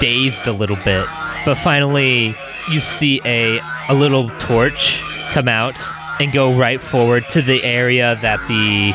dazed 0.00 0.46
a 0.46 0.52
little 0.52 0.76
bit, 0.84 1.06
but 1.44 1.56
finally 1.58 2.34
you 2.70 2.80
see 2.80 3.20
a 3.24 3.60
a 3.88 3.94
little 3.94 4.30
torch 4.38 5.00
come 5.32 5.48
out 5.48 5.78
and 6.20 6.32
go 6.32 6.52
right 6.56 6.80
forward 6.80 7.24
to 7.30 7.42
the 7.42 7.62
area 7.64 8.18
that 8.22 8.46
the 8.46 8.94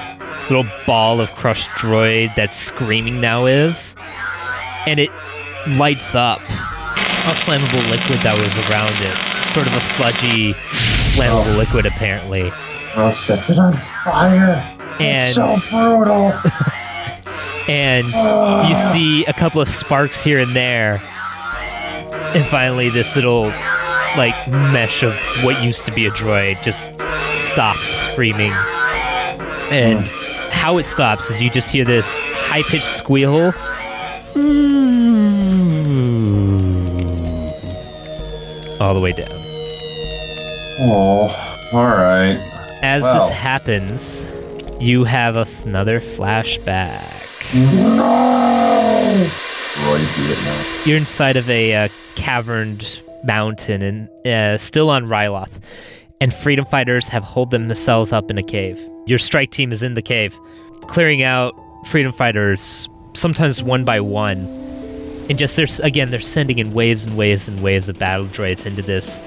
little 0.50 0.70
ball 0.86 1.20
of 1.20 1.32
crushed 1.32 1.70
droid 1.72 2.34
that's 2.36 2.58
screaming 2.58 3.20
now 3.20 3.46
is, 3.46 3.96
and 4.86 5.00
it 5.00 5.10
lights 5.70 6.14
up 6.16 6.40
a 6.42 7.34
flammable 7.44 7.90
liquid 7.90 8.20
that 8.20 8.38
was 8.38 8.70
around 8.70 8.94
it, 9.02 9.54
sort 9.54 9.66
of 9.66 9.76
a 9.76 9.82
sludgy 9.82 10.54
flammable 11.16 11.54
oh. 11.54 11.58
liquid 11.58 11.86
apparently, 11.86 12.52
Oh, 12.96 13.12
sets 13.12 13.50
it 13.50 13.58
on 13.58 13.74
fire. 14.04 14.62
and 15.00 15.34
so 15.34 15.58
brutal. 15.70 16.32
and 17.68 18.08
you 18.08 18.14
ah. 18.16 18.90
see 18.94 19.26
a 19.26 19.34
couple 19.34 19.60
of 19.60 19.68
sparks 19.68 20.24
here 20.24 20.40
and 20.40 20.56
there 20.56 21.02
and 22.36 22.46
finally 22.48 22.90
this 22.90 23.16
little 23.16 23.46
like 24.18 24.36
mesh 24.48 25.04
of 25.04 25.14
what 25.44 25.64
used 25.64 25.86
to 25.86 25.92
be 25.92 26.06
a 26.06 26.12
droid 26.12 26.62
just 26.62 26.90
stops 27.34 27.88
screaming. 27.88 28.52
And 29.72 30.08
how 30.52 30.78
it 30.78 30.86
stops 30.86 31.30
is 31.30 31.42
you 31.42 31.50
just 31.50 31.70
hear 31.70 31.84
this 31.86 32.08
high-pitched 32.48 32.86
squeal. 32.86 33.54
All 38.82 38.94
the 38.94 39.02
way 39.02 39.12
down. 39.14 39.28
Oh, 40.78 41.70
all 41.74 41.86
right. 41.88 42.38
as 42.84 43.04
Wow. 43.04 43.14
this 43.14 43.30
happens 43.30 44.28
you 44.80 45.06
have 45.06 45.38
another 45.66 46.02
flashback 46.02 47.14
Roy, 49.84 49.98
do 49.98 50.32
it 50.32 50.40
now. 50.46 50.84
You're 50.86 50.98
inside 50.98 51.36
of 51.36 51.50
a 51.50 51.76
uh, 51.76 51.88
caverned 52.16 53.02
mountain 53.24 53.82
and 53.82 54.28
uh, 54.28 54.58
still 54.58 54.90
on 54.90 55.06
Ryloth, 55.06 55.50
and 56.22 56.34
freedom 56.34 56.66
fighters 56.66 57.08
have 57.10 57.24
holed 57.24 57.52
themselves 57.52 58.12
up 58.14 58.30
in 58.32 58.38
a 58.38 58.44
cave. 58.44 58.80
Your 59.06 59.20
strike 59.20 59.52
team 59.52 59.72
is 59.72 59.84
in 59.84 59.94
the 59.96 60.02
cave, 60.02 60.38
clearing 60.88 61.24
out 61.24 61.54
freedom 61.88 62.14
fighters, 62.14 62.88
sometimes 63.14 63.62
one 63.62 63.84
by 63.84 64.00
one. 64.00 64.40
And 65.30 65.38
just 65.38 65.56
there's 65.56 65.80
again, 65.80 66.12
they're 66.12 66.22
sending 66.22 66.60
in 66.60 66.74
waves 66.74 67.04
and 67.04 67.18
waves 67.18 67.48
and 67.48 67.62
waves 67.62 67.90
of 67.90 67.98
battle 68.00 68.28
droids 68.28 68.66
into 68.66 68.82
this. 68.82 69.20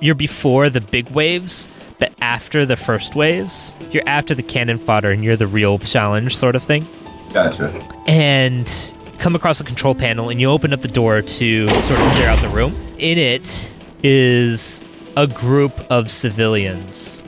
You're 0.00 0.14
before 0.14 0.70
the 0.70 0.80
big 0.80 1.08
waves, 1.10 1.68
but 1.98 2.12
after 2.20 2.64
the 2.64 2.76
first 2.76 3.14
waves, 3.16 3.76
you're 3.90 4.06
after 4.06 4.34
the 4.34 4.42
cannon 4.42 4.78
fodder, 4.78 5.10
and 5.10 5.24
you're 5.24 5.36
the 5.36 5.46
real 5.46 5.78
challenge 5.78 6.36
sort 6.36 6.54
of 6.54 6.62
thing 6.62 6.86
Gotcha. 7.32 7.66
and 8.06 8.94
come 9.18 9.34
across 9.34 9.60
a 9.60 9.64
control 9.64 9.94
panel 9.94 10.28
and 10.28 10.40
you 10.40 10.50
open 10.50 10.72
up 10.72 10.80
the 10.80 10.88
door 10.88 11.22
to 11.22 11.68
sort 11.68 12.00
of 12.00 12.12
clear 12.12 12.28
out 12.28 12.38
the 12.40 12.48
room. 12.48 12.74
In 12.98 13.18
it 13.18 13.70
is 14.02 14.82
a 15.16 15.26
group 15.26 15.72
of 15.90 16.10
civilians, 16.10 17.22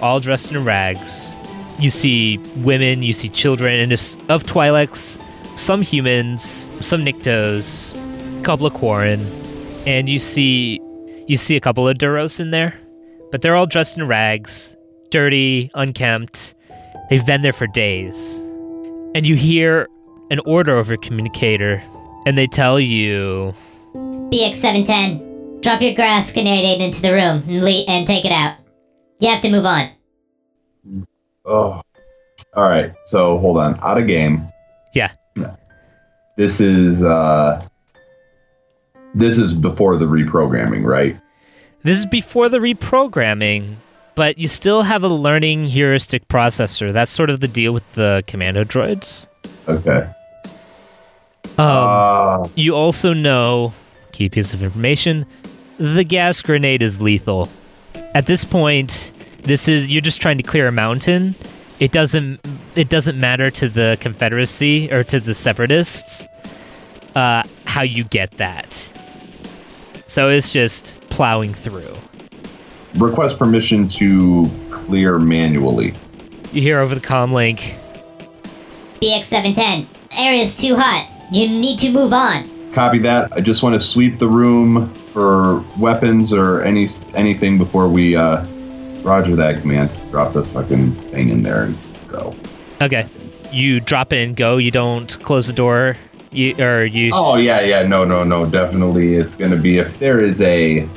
all 0.00 0.20
dressed 0.20 0.52
in 0.52 0.64
rags. 0.64 1.32
You 1.78 1.90
see 1.90 2.38
women, 2.56 3.02
you 3.02 3.12
see 3.12 3.28
children, 3.28 3.80
and 3.80 3.92
of 3.92 4.44
Twi'leks, 4.44 5.20
some 5.58 5.82
humans, 5.82 6.68
some 6.80 7.04
Niktos, 7.04 7.94
a 8.40 8.44
couple 8.44 8.66
of 8.66 8.74
Quarren, 8.74 9.20
and 9.86 10.08
you 10.08 10.18
see 10.18 10.80
you 11.26 11.36
see 11.36 11.56
a 11.56 11.60
couple 11.60 11.88
of 11.88 11.96
Duros 11.96 12.40
in 12.40 12.50
there, 12.50 12.78
but 13.30 13.42
they're 13.42 13.56
all 13.56 13.66
dressed 13.66 13.96
in 13.96 14.06
rags, 14.06 14.76
dirty, 15.10 15.70
unkempt. 15.74 16.54
They've 17.08 17.24
been 17.24 17.42
there 17.42 17.52
for 17.52 17.66
days 17.66 18.42
and 19.14 19.26
you 19.26 19.36
hear 19.36 19.88
an 20.32 20.40
order 20.46 20.76
over 20.76 20.96
communicator, 20.96 21.82
and 22.24 22.38
they 22.38 22.46
tell 22.46 22.80
you, 22.80 23.54
BX710, 23.94 25.60
drop 25.60 25.82
your 25.82 25.94
grass 25.94 26.32
grenade 26.32 26.80
into 26.80 27.02
the 27.02 27.12
room 27.12 27.44
and, 27.46 27.62
le- 27.62 27.84
and 27.86 28.06
take 28.06 28.24
it 28.24 28.32
out. 28.32 28.56
You 29.18 29.28
have 29.28 29.42
to 29.42 29.50
move 29.50 29.66
on. 29.66 29.90
Oh. 31.44 31.82
All 32.54 32.68
right. 32.68 32.94
So 33.04 33.36
hold 33.38 33.58
on. 33.58 33.78
Out 33.82 33.98
of 33.98 34.06
game. 34.06 34.48
Yeah. 34.94 35.12
This 36.36 36.60
is 36.60 37.04
uh 37.04 37.62
this 39.14 39.38
is 39.38 39.54
before 39.54 39.98
the 39.98 40.06
reprogramming, 40.06 40.84
right? 40.84 41.18
This 41.82 41.98
is 41.98 42.06
before 42.06 42.48
the 42.48 42.58
reprogramming, 42.58 43.74
but 44.14 44.38
you 44.38 44.48
still 44.48 44.82
have 44.82 45.02
a 45.02 45.08
learning 45.08 45.68
heuristic 45.68 46.26
processor. 46.28 46.92
That's 46.92 47.10
sort 47.10 47.28
of 47.28 47.40
the 47.40 47.48
deal 47.48 47.72
with 47.72 47.90
the 47.92 48.22
commando 48.26 48.64
droids. 48.64 49.26
Okay. 49.68 50.10
Um, 51.58 51.66
Uh, 51.66 52.48
you 52.54 52.74
also 52.74 53.12
know, 53.12 53.72
key 54.12 54.28
piece 54.28 54.52
of 54.52 54.62
information, 54.62 55.26
the 55.78 56.04
gas 56.04 56.40
grenade 56.42 56.82
is 56.82 57.00
lethal. 57.00 57.48
At 58.14 58.26
this 58.26 58.44
point, 58.44 59.12
this 59.42 59.68
is 59.68 59.88
you're 59.88 60.00
just 60.02 60.20
trying 60.20 60.36
to 60.38 60.42
clear 60.42 60.66
a 60.68 60.72
mountain. 60.72 61.34
It 61.80 61.92
doesn't 61.92 62.40
it 62.76 62.88
doesn't 62.88 63.18
matter 63.18 63.50
to 63.50 63.68
the 63.68 63.96
Confederacy 64.00 64.90
or 64.92 65.02
to 65.04 65.18
the 65.20 65.34
separatists 65.34 66.26
uh, 67.16 67.42
how 67.64 67.82
you 67.82 68.04
get 68.04 68.30
that. 68.32 68.72
So 70.06 70.28
it's 70.28 70.52
just 70.52 70.94
plowing 71.10 71.54
through. 71.54 71.94
request 72.94 73.38
permission 73.38 73.88
to 73.88 74.48
clear 74.70 75.18
manually. 75.18 75.94
You 76.52 76.60
hear 76.62 76.78
over 76.80 76.94
the 76.94 77.00
comm 77.00 77.32
link, 77.32 77.74
BX710, 79.00 79.86
area's 80.16 80.56
too 80.60 80.76
hot. 80.76 81.08
You 81.32 81.48
need 81.48 81.78
to 81.78 81.90
move 81.90 82.12
on. 82.12 82.46
Copy 82.72 82.98
that. 82.98 83.32
I 83.32 83.40
just 83.40 83.62
want 83.62 83.74
to 83.74 83.80
sweep 83.80 84.18
the 84.18 84.28
room 84.28 84.92
for 85.12 85.64
weapons 85.78 86.32
or 86.32 86.62
any 86.62 86.86
anything 87.14 87.56
before 87.56 87.88
we 87.88 88.16
uh 88.16 88.44
Roger 89.02 89.34
that 89.36 89.62
command. 89.62 89.90
Drop 90.10 90.34
the 90.34 90.44
fucking 90.44 90.92
thing 90.92 91.30
in 91.30 91.42
there 91.42 91.64
and 91.64 91.78
go. 92.08 92.34
okay, 92.80 93.06
you 93.50 93.80
drop 93.80 94.12
it 94.12 94.22
and 94.22 94.36
go. 94.36 94.58
You 94.58 94.70
don't 94.70 95.18
close 95.20 95.46
the 95.46 95.52
door. 95.54 95.96
You 96.32 96.54
or 96.58 96.84
you. 96.84 97.12
Oh 97.14 97.36
yeah, 97.36 97.60
yeah, 97.60 97.86
no, 97.86 98.04
no, 98.04 98.24
no, 98.24 98.44
definitely. 98.44 99.14
It's 99.14 99.34
gonna 99.34 99.56
be 99.56 99.78
if 99.78 99.98
there 99.98 100.20
is 100.20 100.42
a 100.42 100.88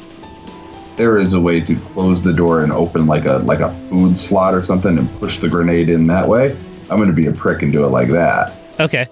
there 0.98 1.18
is 1.18 1.34
a 1.34 1.40
way 1.40 1.62
to 1.62 1.76
close 1.78 2.22
the 2.22 2.34
door 2.34 2.64
and 2.64 2.72
open 2.72 3.06
like 3.06 3.26
a 3.26 3.38
like 3.40 3.60
a 3.60 3.74
food 3.90 4.18
slot 4.18 4.54
or 4.54 4.64
something 4.64 4.98
and 4.98 5.10
push 5.20 5.40
the 5.40 5.48
grenade 5.48 5.88
in 5.88 6.08
that 6.08 6.28
way. 6.28 6.56
I'm 6.90 7.00
gonna 7.00 7.14
be 7.14 7.28
a 7.28 7.34
prick 7.34 7.62
and 7.64 7.72
do 7.72 7.86
it 7.86 7.90
like 7.90 8.10
that. 8.10 8.54
Okay. 8.80 9.08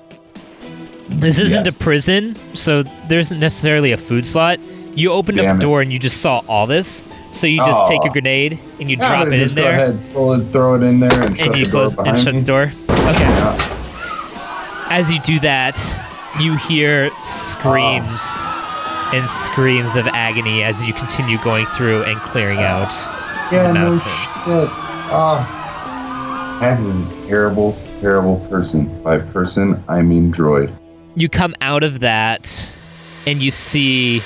This 1.09 1.39
isn't 1.39 1.65
Yes. 1.65 1.75
a 1.75 1.79
prison, 1.79 2.35
so 2.53 2.83
there 3.07 3.19
isn't 3.19 3.39
necessarily 3.39 3.91
a 3.91 3.97
food 3.97 4.25
slot. 4.25 4.59
You 4.95 5.11
opened 5.11 5.39
up 5.39 5.45
a 5.45 5.49
the 5.49 5.55
it. 5.55 5.59
door 5.61 5.81
and 5.81 5.91
you 5.91 5.99
just 5.99 6.21
saw 6.21 6.41
all 6.47 6.65
this. 6.67 7.03
So 7.31 7.47
you 7.47 7.57
just 7.57 7.85
take 7.87 8.03
your 8.03 8.13
grenade 8.13 8.59
and 8.79 8.89
you 8.89 8.97
Yeah, 8.97 9.07
drop 9.23 9.27
it 9.27 9.33
in 9.41 9.47
there, 9.55 9.71
ahead, 9.71 9.99
pull 10.13 10.33
it, 10.33 10.43
throw 10.51 10.75
it 10.75 10.83
in 10.83 10.99
there, 10.99 11.21
and, 11.23 11.35
shut 11.37 11.47
and 11.47 11.55
you 11.57 11.65
the 11.65 11.71
close 11.71 11.97
and 11.97 12.19
shut 12.19 12.33
me. 12.35 12.41
the 12.41 12.45
door. 12.45 12.71
Okay. 12.89 13.23
Yeah. 13.23 13.57
As 14.91 15.09
you 15.11 15.19
do 15.21 15.39
that, 15.39 15.75
you 16.39 16.55
hear 16.57 17.09
screams 17.23 18.21
and 19.13 19.27
screams 19.29 19.95
of 19.95 20.05
agony 20.07 20.61
as 20.63 20.81
you 20.83 20.93
continue 20.93 21.37
going 21.43 21.65
through 21.77 22.03
and 22.03 22.17
clearing 22.17 22.59
out 22.59 22.91
Yeah, 23.51 23.67
the 23.67 23.73
no 23.73 23.79
mountain. 23.91 23.99
shit. 24.45 24.69
Ah. 25.11 26.59
Kax 26.61 26.79
is 26.85 27.23
a 27.23 27.27
terrible, 27.27 27.75
terrible 27.99 28.45
person. 28.49 28.87
By 29.03 29.17
person, 29.17 29.83
I 29.89 30.01
mean 30.03 30.31
droid. 30.31 30.71
You 31.15 31.29
come 31.29 31.55
out 31.61 31.83
of 31.83 31.99
that 31.99 32.71
and 33.27 33.41
you 33.41 33.51
see 33.51 34.21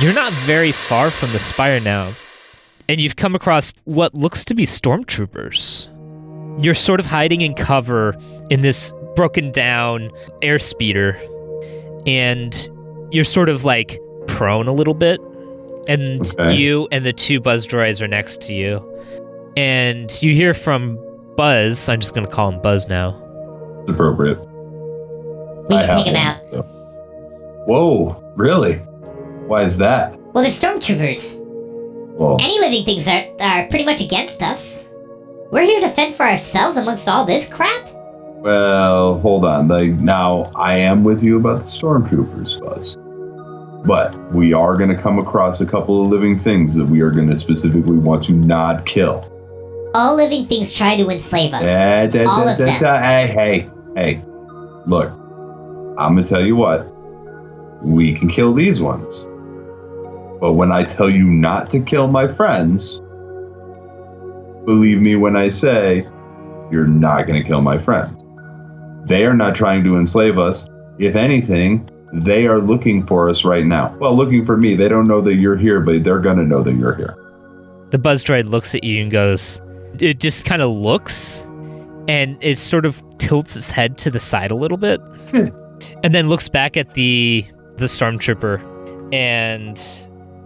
you're 0.00 0.14
not 0.14 0.32
very 0.32 0.72
far 0.72 1.10
from 1.10 1.30
the 1.32 1.38
spire 1.38 1.80
now 1.80 2.10
and 2.88 3.00
you've 3.00 3.16
come 3.16 3.34
across 3.34 3.72
what 3.84 4.12
looks 4.14 4.44
to 4.44 4.54
be 4.54 4.66
stormtroopers 4.66 5.88
you're 6.62 6.74
sort 6.74 7.00
of 7.00 7.06
hiding 7.06 7.40
in 7.40 7.54
cover 7.54 8.14
in 8.50 8.60
this 8.60 8.92
broken 9.16 9.50
down 9.52 10.10
airspeeder 10.42 11.16
and 12.06 12.68
you're 13.10 13.24
sort 13.24 13.48
of 13.48 13.64
like 13.64 13.98
prone 14.26 14.66
a 14.68 14.72
little 14.72 14.94
bit 14.94 15.20
and 15.88 16.20
Okay. 16.34 16.54
you 16.54 16.86
and 16.92 17.04
the 17.06 17.12
two 17.12 17.40
buzz 17.40 17.66
droids 17.66 18.00
are 18.00 18.08
next 18.08 18.40
to 18.42 18.52
you 18.52 18.80
and 19.56 20.20
you 20.22 20.34
hear 20.34 20.52
from 20.54 20.98
buzz 21.36 21.88
i'm 21.88 22.00
just 22.00 22.14
going 22.14 22.26
to 22.26 22.32
call 22.32 22.50
him 22.50 22.60
buzz 22.60 22.88
now 22.88 23.10
appropriate. 23.88 24.38
We 25.68 25.76
should 25.78 26.04
take 26.04 26.14
out. 26.16 26.38
so. 26.50 26.62
Whoa, 27.66 28.32
really? 28.36 28.74
Why 29.46 29.62
is 29.64 29.78
that? 29.78 30.18
Well, 30.32 30.42
they're 30.42 30.50
stormtroopers. 30.50 31.40
Well, 32.16 32.36
Any 32.40 32.58
living 32.60 32.84
things 32.84 33.06
are, 33.08 33.24
are 33.40 33.66
pretty 33.68 33.84
much 33.84 34.00
against 34.00 34.42
us. 34.42 34.84
We're 35.50 35.62
here 35.62 35.80
to 35.80 35.88
fend 35.90 36.14
for 36.14 36.24
ourselves 36.24 36.76
amongst 36.76 37.08
all 37.08 37.24
this 37.24 37.52
crap? 37.52 37.88
well, 38.42 39.20
hold 39.20 39.44
on. 39.44 39.68
Now, 40.04 40.50
I 40.56 40.74
am 40.76 41.04
with 41.04 41.22
you 41.22 41.36
about 41.38 41.60
the 41.64 41.70
stormtroopers, 41.70 42.58
Buzz. 42.60 42.96
But 43.86 44.16
we 44.32 44.52
are 44.52 44.76
going 44.76 44.90
to 44.94 45.00
come 45.00 45.18
across 45.18 45.60
a 45.60 45.66
couple 45.66 46.02
of 46.02 46.08
living 46.08 46.40
things 46.40 46.74
that 46.74 46.84
we 46.84 47.00
are 47.02 47.10
going 47.10 47.28
to 47.30 47.36
specifically 47.36 47.98
want 47.98 48.24
to 48.24 48.32
not 48.32 48.84
kill. 48.86 49.28
All 49.94 50.16
living 50.16 50.46
things 50.46 50.72
try 50.72 50.96
to 50.96 51.08
enslave 51.08 51.52
us. 51.54 51.62
Da, 51.64 52.06
da, 52.06 52.24
All 52.30 52.48
of 52.48 52.58
da, 52.58 52.64
them. 52.64 52.80
da. 52.80 52.98
Hey, 53.00 53.26
hey, 53.28 53.70
hey. 53.94 54.22
Look, 54.86 55.12
I'm 55.98 56.14
going 56.14 56.24
to 56.24 56.28
tell 56.28 56.44
you 56.44 56.56
what. 56.56 56.86
We 57.82 58.14
can 58.14 58.30
kill 58.30 58.54
these 58.54 58.80
ones. 58.80 59.26
But 60.40 60.54
when 60.54 60.72
I 60.72 60.84
tell 60.84 61.10
you 61.10 61.24
not 61.24 61.70
to 61.70 61.80
kill 61.80 62.08
my 62.08 62.32
friends, 62.32 63.00
believe 64.64 65.00
me 65.00 65.16
when 65.16 65.36
I 65.36 65.48
say 65.50 66.06
you're 66.70 66.86
not 66.86 67.26
going 67.26 67.40
to 67.42 67.46
kill 67.46 67.60
my 67.60 67.78
friends. 67.78 68.22
They 69.08 69.24
are 69.24 69.34
not 69.34 69.54
trying 69.54 69.84
to 69.84 69.96
enslave 69.96 70.38
us. 70.38 70.68
If 70.98 71.16
anything, 71.16 71.88
they 72.12 72.46
are 72.46 72.60
looking 72.60 73.06
for 73.06 73.28
us 73.28 73.44
right 73.44 73.64
now. 73.64 73.96
Well, 73.98 74.16
looking 74.16 74.46
for 74.46 74.56
me. 74.56 74.76
They 74.76 74.88
don't 74.88 75.06
know 75.06 75.20
that 75.20 75.34
you're 75.34 75.56
here, 75.56 75.80
but 75.80 76.04
they're 76.04 76.20
going 76.20 76.38
to 76.38 76.44
know 76.44 76.62
that 76.62 76.74
you're 76.74 76.94
here. 76.94 77.16
The 77.90 77.98
buzz 77.98 78.24
droid 78.24 78.48
looks 78.48 78.74
at 78.74 78.84
you 78.84 79.02
and 79.02 79.10
goes, 79.10 79.60
it 79.98 80.18
just 80.18 80.44
kind 80.44 80.62
of 80.62 80.70
looks 80.70 81.42
and 82.08 82.36
it 82.42 82.58
sort 82.58 82.86
of 82.86 83.02
tilts 83.18 83.54
its 83.54 83.70
head 83.70 83.98
to 83.98 84.10
the 84.10 84.20
side 84.20 84.50
a 84.50 84.56
little 84.56 84.78
bit. 84.78 85.00
and 86.02 86.14
then 86.14 86.28
looks 86.28 86.48
back 86.48 86.76
at 86.76 86.94
the 86.94 87.44
the 87.76 87.86
stormtrooper 87.86 88.60
and 89.12 89.80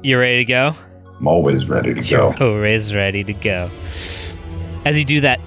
you're 0.03 0.21
ready 0.21 0.39
to 0.39 0.45
go? 0.45 0.75
I'm 1.19 1.29
always 1.29 1.67
ready 1.67 1.95
to 1.95 2.03
go. 2.03 2.35
Always 2.41 2.95
ready 2.95 3.25
to 3.25 3.33
go. 3.33 3.71
As 4.85 4.99
you 4.99 5.05
do 5.05 5.21
that, 5.23 5.41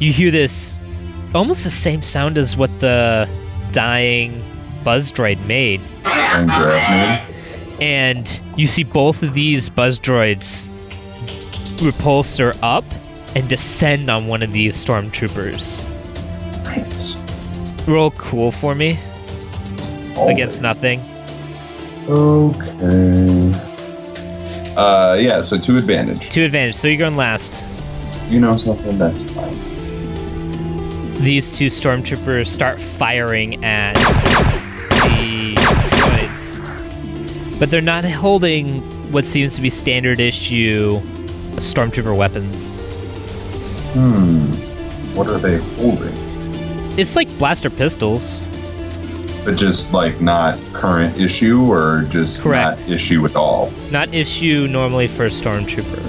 you 0.00 0.12
hear 0.12 0.30
this 0.30 0.80
almost 1.34 1.64
the 1.64 1.70
same 1.70 2.02
sound 2.02 2.38
as 2.38 2.56
what 2.56 2.70
the 2.80 3.28
dying 3.72 4.42
buzz 4.82 5.10
droid 5.10 5.44
made. 5.46 5.80
And 6.04 6.50
and 7.80 8.42
you 8.56 8.66
see 8.66 8.84
both 8.84 9.22
of 9.22 9.34
these 9.34 9.68
buzz 9.68 9.98
droids 9.98 10.68
repulsor 11.78 12.56
up 12.62 12.84
and 13.36 13.48
descend 13.48 14.10
on 14.10 14.26
one 14.26 14.42
of 14.42 14.52
these 14.52 14.82
stormtroopers. 14.82 15.88
Nice. 16.64 17.16
Roll 17.88 18.10
cool 18.12 18.50
for 18.50 18.74
me 18.74 18.98
Always. 20.16 20.34
against 20.34 20.62
nothing. 20.62 21.00
Okay. 22.08 23.52
Uh, 24.76 25.16
yeah. 25.18 25.42
So 25.42 25.58
two 25.58 25.76
advantage. 25.76 26.28
Two 26.30 26.44
advantage, 26.44 26.74
so 26.76 26.88
you're 26.88 26.98
going 26.98 27.16
last. 27.16 27.64
You 28.30 28.40
know 28.40 28.56
something? 28.56 28.98
That's 28.98 29.22
fine. 29.32 29.54
These 31.22 31.56
two 31.56 31.66
stormtroopers 31.66 32.48
start 32.48 32.80
firing 32.80 33.64
at 33.64 33.94
the 33.94 35.54
droids, 35.54 37.58
but 37.58 37.70
they're 37.70 37.80
not 37.80 38.04
holding 38.04 38.80
what 39.12 39.24
seems 39.24 39.54
to 39.56 39.62
be 39.62 39.70
standard 39.70 40.20
issue 40.20 41.00
stormtrooper 41.56 42.16
weapons. 42.16 42.78
Hmm. 43.94 44.44
What 45.16 45.28
are 45.28 45.38
they 45.38 45.58
holding? 45.76 46.12
It's 46.98 47.16
like 47.16 47.28
blaster 47.38 47.70
pistols. 47.70 48.46
But 49.44 49.56
just 49.56 49.92
like 49.92 50.20
not 50.20 50.58
current 50.72 51.18
issue, 51.18 51.70
or 51.70 52.06
just 52.10 52.42
Correct. 52.42 52.80
not 52.80 52.90
issue 52.90 53.24
at 53.24 53.36
all. 53.36 53.70
not 53.90 54.12
issue 54.14 54.66
normally 54.68 55.06
for 55.08 55.24
a 55.24 55.30
stormtrooper. 55.30 56.02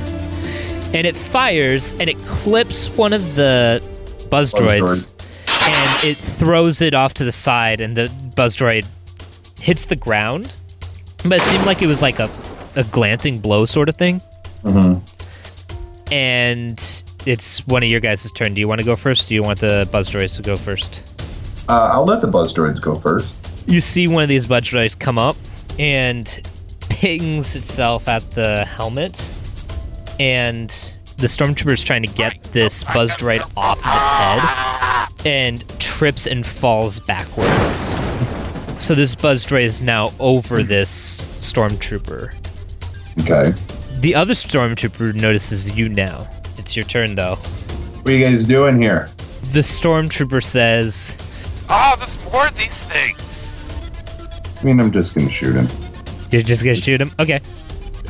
And 0.93 1.05
it 1.05 1.15
fires 1.15 1.93
and 1.93 2.09
it 2.09 2.17
clips 2.19 2.87
one 2.95 3.11
of 3.11 3.35
the 3.35 3.83
buzz, 4.29 4.53
Buzz 4.53 4.53
droids 4.53 5.07
and 5.67 6.03
it 6.03 6.17
throws 6.17 6.81
it 6.81 6.93
off 6.93 7.13
to 7.15 7.25
the 7.25 7.31
side 7.31 7.81
and 7.81 7.97
the 7.97 8.11
buzz 8.35 8.55
droid 8.55 8.85
hits 9.59 9.85
the 9.85 9.95
ground. 9.95 10.53
But 11.23 11.33
it 11.33 11.41
seemed 11.41 11.65
like 11.65 11.81
it 11.81 11.87
was 11.87 12.01
like 12.01 12.19
a, 12.19 12.29
a 12.75 12.83
glancing 12.85 13.39
blow 13.39 13.65
sort 13.65 13.89
of 13.89 13.95
thing. 13.95 14.21
Mm-hmm. 14.63 16.13
And 16.13 17.03
it's 17.25 17.65
one 17.65 17.81
of 17.81 17.89
your 17.89 17.99
guys' 17.99 18.31
turn. 18.31 18.53
Do 18.53 18.59
you 18.59 18.67
want 18.67 18.79
to 18.79 18.85
go 18.85 18.95
first? 18.95 19.27
Do 19.27 19.33
you 19.33 19.41
want 19.41 19.59
the 19.59 19.89
buzz 19.91 20.09
droids 20.09 20.35
to 20.35 20.43
go 20.43 20.55
first? 20.55 21.01
Uh, 21.67 21.89
I'll 21.93 22.05
let 22.05 22.21
the 22.21 22.27
buzz 22.27 22.53
droids 22.53 22.81
go 22.81 22.95
first. 22.95 23.67
You 23.67 23.81
see 23.81 24.07
one 24.07 24.23
of 24.23 24.29
these 24.29 24.47
buzz 24.47 24.63
droids 24.63 24.97
come 24.97 25.17
up 25.17 25.35
and 25.79 26.47
pings 26.89 27.55
itself 27.55 28.07
at 28.07 28.29
the 28.31 28.65
helmet, 28.65 29.19
and 30.19 30.69
the 31.17 31.27
stormtrooper 31.27 31.73
is 31.73 31.83
trying 31.83 32.03
to 32.03 32.13
get 32.13 32.41
this 32.45 32.83
buzz 32.83 33.11
droid 33.11 33.41
off 33.57 33.77
of 33.79 33.85
its 33.85 35.23
head 35.23 35.25
and 35.25 35.79
trips 35.79 36.27
and 36.27 36.45
falls 36.45 36.99
backwards. 36.99 37.99
So 38.83 38.93
this 38.93 39.15
buzz 39.15 39.45
droid 39.45 39.63
is 39.63 39.81
now 39.81 40.13
over 40.19 40.61
this 40.61 41.25
stormtrooper. 41.39 42.33
Okay. 43.21 43.53
The 44.01 44.13
other 44.13 44.33
stormtrooper 44.33 45.15
notices 45.15 45.75
you 45.75 45.89
now. 45.89 46.27
It's 46.57 46.75
your 46.75 46.83
turn 46.83 47.15
though. 47.15 47.35
What 47.35 48.09
are 48.09 48.11
you 48.11 48.23
guys 48.23 48.45
doing 48.45 48.81
here? 48.81 49.09
The 49.51 49.61
stormtrooper 49.61 50.43
says, 50.43 51.15
Ah, 51.69 51.95
there's 51.97 52.17
more 52.31 52.47
of 52.47 52.57
these 52.57 52.83
things. 52.83 53.51
I 54.61 54.63
mean, 54.65 54.79
I'm 54.79 54.91
just 54.91 55.15
gonna 55.15 55.29
shoot 55.29 55.55
him. 55.55 55.67
You're 56.31 56.41
just 56.41 56.63
gonna 56.63 56.75
shoot 56.75 56.99
him? 57.01 57.11
Okay. 57.19 57.39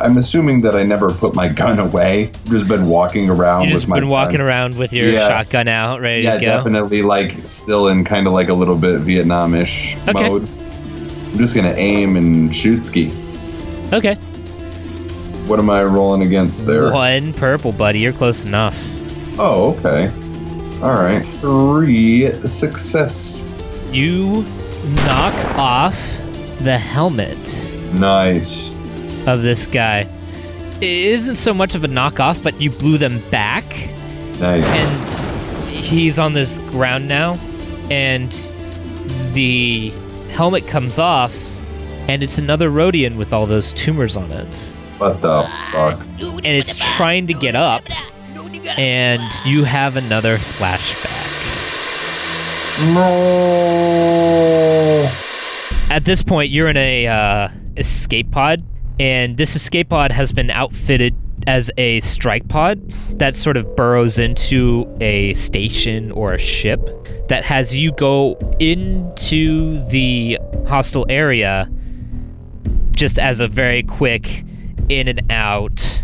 I'm 0.01 0.18
assuming 0.18 0.60
that 0.62 0.76
I 0.76 0.84
never 0.84 1.10
put 1.10 1.36
my 1.36 1.47
gun 1.47 1.80
away. 1.80 2.32
Just 2.49 2.68
been 2.68 2.88
walking 2.88 3.30
around. 3.30 3.62
You 3.62 3.68
with 3.68 3.76
just 3.76 3.88
my 3.88 3.97
been 3.99 4.10
walking 4.10 4.38
gun. 4.39 4.45
around 4.47 4.78
with 4.78 4.91
your 4.91 5.08
Yeah. 5.10 5.30
shotgun 5.30 5.70
out, 5.70 6.01
ready 6.01 6.24
Yeah, 6.24 6.34
to 6.34 6.39
go. 6.39 6.45
definitely. 6.45 7.01
Like 7.01 7.34
still 7.45 7.88
in 7.88 8.03
kind 8.03 8.28
of 8.28 8.34
like 8.34 8.49
a 8.49 8.53
little 8.53 8.76
bit 8.76 8.99
Vietnamish 9.01 9.95
Okay. 10.10 10.30
mode. 10.30 10.47
I'm 11.32 11.38
just 11.38 11.56
gonna 11.56 11.74
aim 11.78 12.18
and 12.18 12.53
shoot 12.53 12.84
ski. 12.84 13.10
Okay. 13.93 14.16
What 15.47 15.60
am 15.60 15.70
I 15.70 15.84
rolling 15.84 16.24
against 16.24 16.66
there? 16.68 16.91
One 16.91 17.32
purple, 17.32 17.72
buddy. 17.72 17.99
You're 17.99 18.12
close 18.14 18.43
enough. 18.43 18.76
Oh, 19.39 19.78
okay. 19.80 20.12
All 20.82 20.93
right. 20.93 21.21
Three 21.26 22.32
success. 22.47 23.45
You 23.91 24.43
knock 25.05 25.34
off 25.57 25.93
the 26.59 26.78
helmet 26.78 27.38
Nice. 27.93 28.69
of 29.28 29.41
this 29.41 29.65
guy. 29.65 30.07
It 30.82 30.84
isn't 30.84 31.36
so 31.36 31.53
much 31.53 31.76
of 31.76 31.84
a 31.84 31.88
knockoff, 31.88 32.43
but 32.43 32.59
you 32.59 32.69
blew 32.69 32.97
them 32.97 33.19
back, 33.32 33.63
Nice. 34.39 34.65
and 34.65 35.69
he's 35.69 36.19
on 36.19 36.34
this 36.34 36.59
ground 36.69 37.07
now, 37.07 37.36
and 37.89 38.32
the 39.34 39.91
helmet 40.32 40.67
comes 40.67 40.99
off, 40.99 41.34
and 42.09 42.21
it's 42.21 42.38
another 42.38 42.69
Rodian 42.69 43.15
with 43.15 43.32
all 43.32 43.45
those 43.45 43.71
tumors 43.71 44.17
on 44.17 44.32
it. 44.32 44.53
what 44.97 45.21
the 45.21 45.43
fuck? 45.71 45.99
And 46.19 46.45
it's 46.45 46.78
trying 46.95 47.28
to 47.28 47.34
get 47.34 47.55
up, 47.55 47.84
and 48.68 49.32
you 49.45 49.63
have 49.63 49.95
another 49.95 50.38
flashback. 50.38 51.24
No. 52.93 54.26
At 55.89 56.03
this 56.05 56.22
point, 56.24 56.51
you're 56.51 56.68
in 56.70 56.78
a 56.78 57.07
uh, 57.07 57.49
escape 57.78 58.32
pod, 58.32 58.63
And 58.99 59.38
this 59.38 59.55
escape 59.55 59.89
pod 59.89 60.11
has 60.11 60.32
been 60.32 60.49
outfitted 60.49 61.16
as 61.47 61.70
a 61.78 61.99
strike 62.01 62.47
pod 62.47 62.82
that 63.20 63.36
sort 63.36 63.55
of 63.57 63.76
burrows 63.76 64.18
into 64.18 64.88
a 64.99 65.34
station 65.36 66.11
or 66.11 66.34
a 66.34 66.38
ship 66.38 66.89
that 67.28 67.43
has 67.43 67.76
you 67.76 67.91
go 67.93 68.36
into 68.59 69.86
the 69.89 70.39
hostile 70.68 71.05
area 71.09 71.70
just 72.91 73.20
as 73.20 73.39
a 73.39 73.47
very 73.47 73.84
quick 73.84 74.43
in 74.89 75.07
and 75.07 75.22
out 75.32 76.03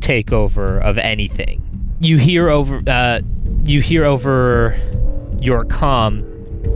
takeover 0.00 0.80
of 0.82 0.98
anything. 0.98 1.61
You 2.02 2.18
hear 2.18 2.48
over 2.48 2.82
uh, 2.86 3.20
you 3.62 3.80
hear 3.80 4.04
over 4.04 4.76
your 5.40 5.64
com. 5.64 6.24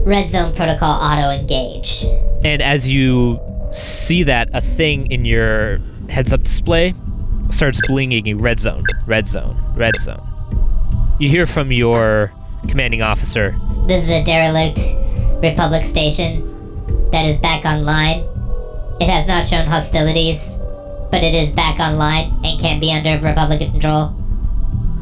Red 0.05 0.29
zone 0.29 0.55
protocol 0.55 0.89
auto 0.89 1.29
engage. 1.29 2.05
and 2.45 2.61
as 2.61 2.87
you 2.87 3.37
see 3.73 4.23
that, 4.23 4.49
a 4.53 4.61
thing 4.61 5.11
in 5.11 5.25
your 5.25 5.79
heads 6.07 6.31
up 6.31 6.43
display 6.43 6.93
starts 7.49 7.79
blinging 7.89 8.41
red 8.41 8.59
zone, 8.61 8.83
red 9.05 9.27
zone, 9.27 9.61
red 9.75 9.95
zone. 9.99 10.25
You 11.19 11.27
hear 11.27 11.45
from 11.45 11.73
your 11.73 12.31
commanding 12.69 13.01
officer, 13.01 13.53
This 13.85 14.03
is 14.03 14.09
a 14.09 14.23
derelict 14.23 14.79
Republic 15.43 15.83
station 15.83 16.41
that 17.11 17.25
is 17.25 17.37
back 17.39 17.65
online. 17.65 18.19
It 19.01 19.09
has 19.09 19.27
not 19.27 19.43
shown 19.43 19.67
hostilities, 19.67 20.57
but 21.11 21.21
it 21.21 21.33
is 21.33 21.51
back 21.51 21.79
online 21.81 22.33
and 22.45 22.57
can 22.59 22.79
be 22.79 22.93
under 22.93 23.19
Republic 23.19 23.59
control. 23.59 24.13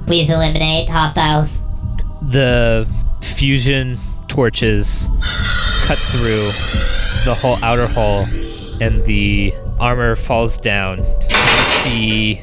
Please 0.06 0.30
eliminate 0.30 0.88
hostiles. 0.90 1.64
the 2.22 2.88
fusion 3.22 4.00
torches 4.28 5.10
cut 5.88 5.98
through 5.98 6.46
the 7.26 7.38
whole 7.40 7.58
outer 7.64 7.88
hull 7.88 8.26
and 8.82 9.04
the 9.06 9.54
armor 9.80 10.16
falls 10.16 10.58
down. 10.58 11.00
You 11.30 11.66
see 11.84 12.42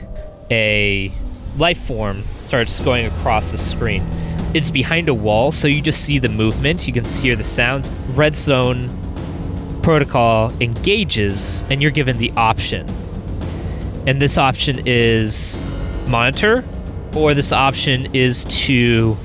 a 0.51 1.13
life 1.57 1.83
form 1.85 2.23
starts 2.47 2.81
going 2.81 3.07
across 3.07 3.51
the 3.51 3.59
screen. 3.59 4.03
It's 4.55 4.71
behind 4.71 5.09
a 5.09 5.15
wall, 5.15 5.51
so 5.51 5.67
you 5.67 5.81
just 5.81 6.03
see 6.03 6.19
the 6.19 6.29
movement. 6.29 6.87
You 6.87 6.93
can 6.93 7.05
hear 7.05 7.37
the 7.37 7.45
sounds. 7.45 7.91
Red 8.11 8.37
zone 8.37 8.91
protocol 9.83 10.53
engages, 10.61 11.65
and 11.71 11.83
you're 11.83 11.91
given 11.91 12.19
the 12.19 12.31
option. 12.33 12.89
And 14.07 14.21
this 14.21 14.37
option 14.37 14.83
is 14.85 15.59
monitor, 16.09 16.65
or 17.15 17.35
this 17.35 17.53
option 17.53 18.15
is 18.15 18.45
to 18.45 19.17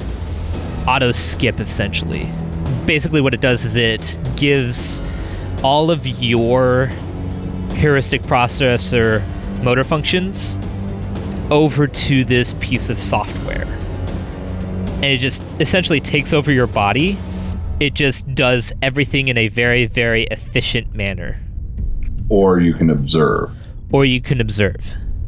auto 0.88 1.12
skip 1.12 1.60
essentially. 1.60 2.30
Basically, 2.86 3.22
what 3.22 3.34
it 3.34 3.42
does 3.42 3.66
is 3.66 3.76
it 3.76 4.18
gives 4.36 5.02
all 5.64 5.92
of 5.92 6.06
your 6.06 6.90
heuristic 7.74 8.22
processor 8.24 9.24
motor 9.64 9.84
functions 9.84 10.60
over 11.52 11.88
to 11.88 12.24
this 12.24 12.54
piece 12.60 12.90
of 12.90 13.02
software. 13.02 13.64
And 14.96 15.06
it 15.06 15.18
just 15.18 15.44
essentially 15.60 16.00
takes 16.00 16.34
over 16.34 16.52
your 16.52 16.68
body. 16.68 17.18
It 17.80 17.94
just 17.94 18.34
does 18.34 18.74
everything 18.82 19.28
in 19.28 19.38
a 19.38 19.48
very, 19.48 19.86
very 19.86 20.24
efficient 20.26 20.96
manner. 20.96 21.40
Or 22.30 22.60
you 22.60 22.74
can 22.74 22.90
observe. 22.90 23.56
Or 23.92 24.06
you 24.06 24.22
can 24.22 24.42
observe. 24.42 24.84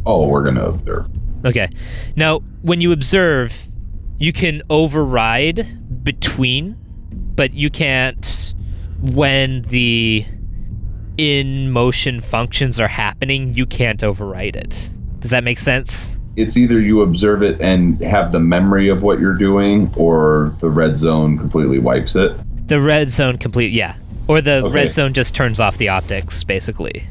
Oh, 0.05 0.27
we're 0.27 0.43
gonna 0.43 0.65
observe. 0.65 1.07
Okay. 1.45 1.69
Now, 2.15 2.39
when 2.61 2.81
you 2.81 2.91
observe, 2.91 3.67
you 4.17 4.33
can 4.33 4.61
override 4.69 5.65
between, 6.03 6.75
but 7.35 7.53
you 7.53 7.69
can't 7.69 8.53
when 9.01 9.61
the 9.63 10.25
in 11.17 11.71
motion 11.71 12.19
functions 12.21 12.79
are 12.79 12.87
happening, 12.87 13.53
you 13.53 13.65
can't 13.65 14.03
override 14.03 14.55
it. 14.55 14.89
Does 15.19 15.31
that 15.31 15.43
make 15.43 15.59
sense? 15.59 16.15
It's 16.35 16.55
either 16.57 16.79
you 16.79 17.01
observe 17.01 17.43
it 17.43 17.59
and 17.59 17.99
have 18.01 18.31
the 18.31 18.39
memory 18.39 18.87
of 18.89 19.03
what 19.03 19.19
you're 19.19 19.33
doing, 19.35 19.91
or 19.97 20.55
the 20.59 20.69
red 20.69 20.97
zone 20.97 21.37
completely 21.37 21.79
wipes 21.79 22.15
it. 22.15 22.33
The 22.67 22.79
red 22.79 23.09
zone 23.09 23.37
complete, 23.37 23.73
yeah. 23.73 23.95
Or 24.27 24.39
the 24.41 24.63
Okay. 24.63 24.69
red 24.73 24.91
zone 24.91 25.13
just 25.13 25.33
turns 25.35 25.59
off 25.59 25.77
the 25.77 25.89
optics, 25.89 26.43
basically. 26.43 27.03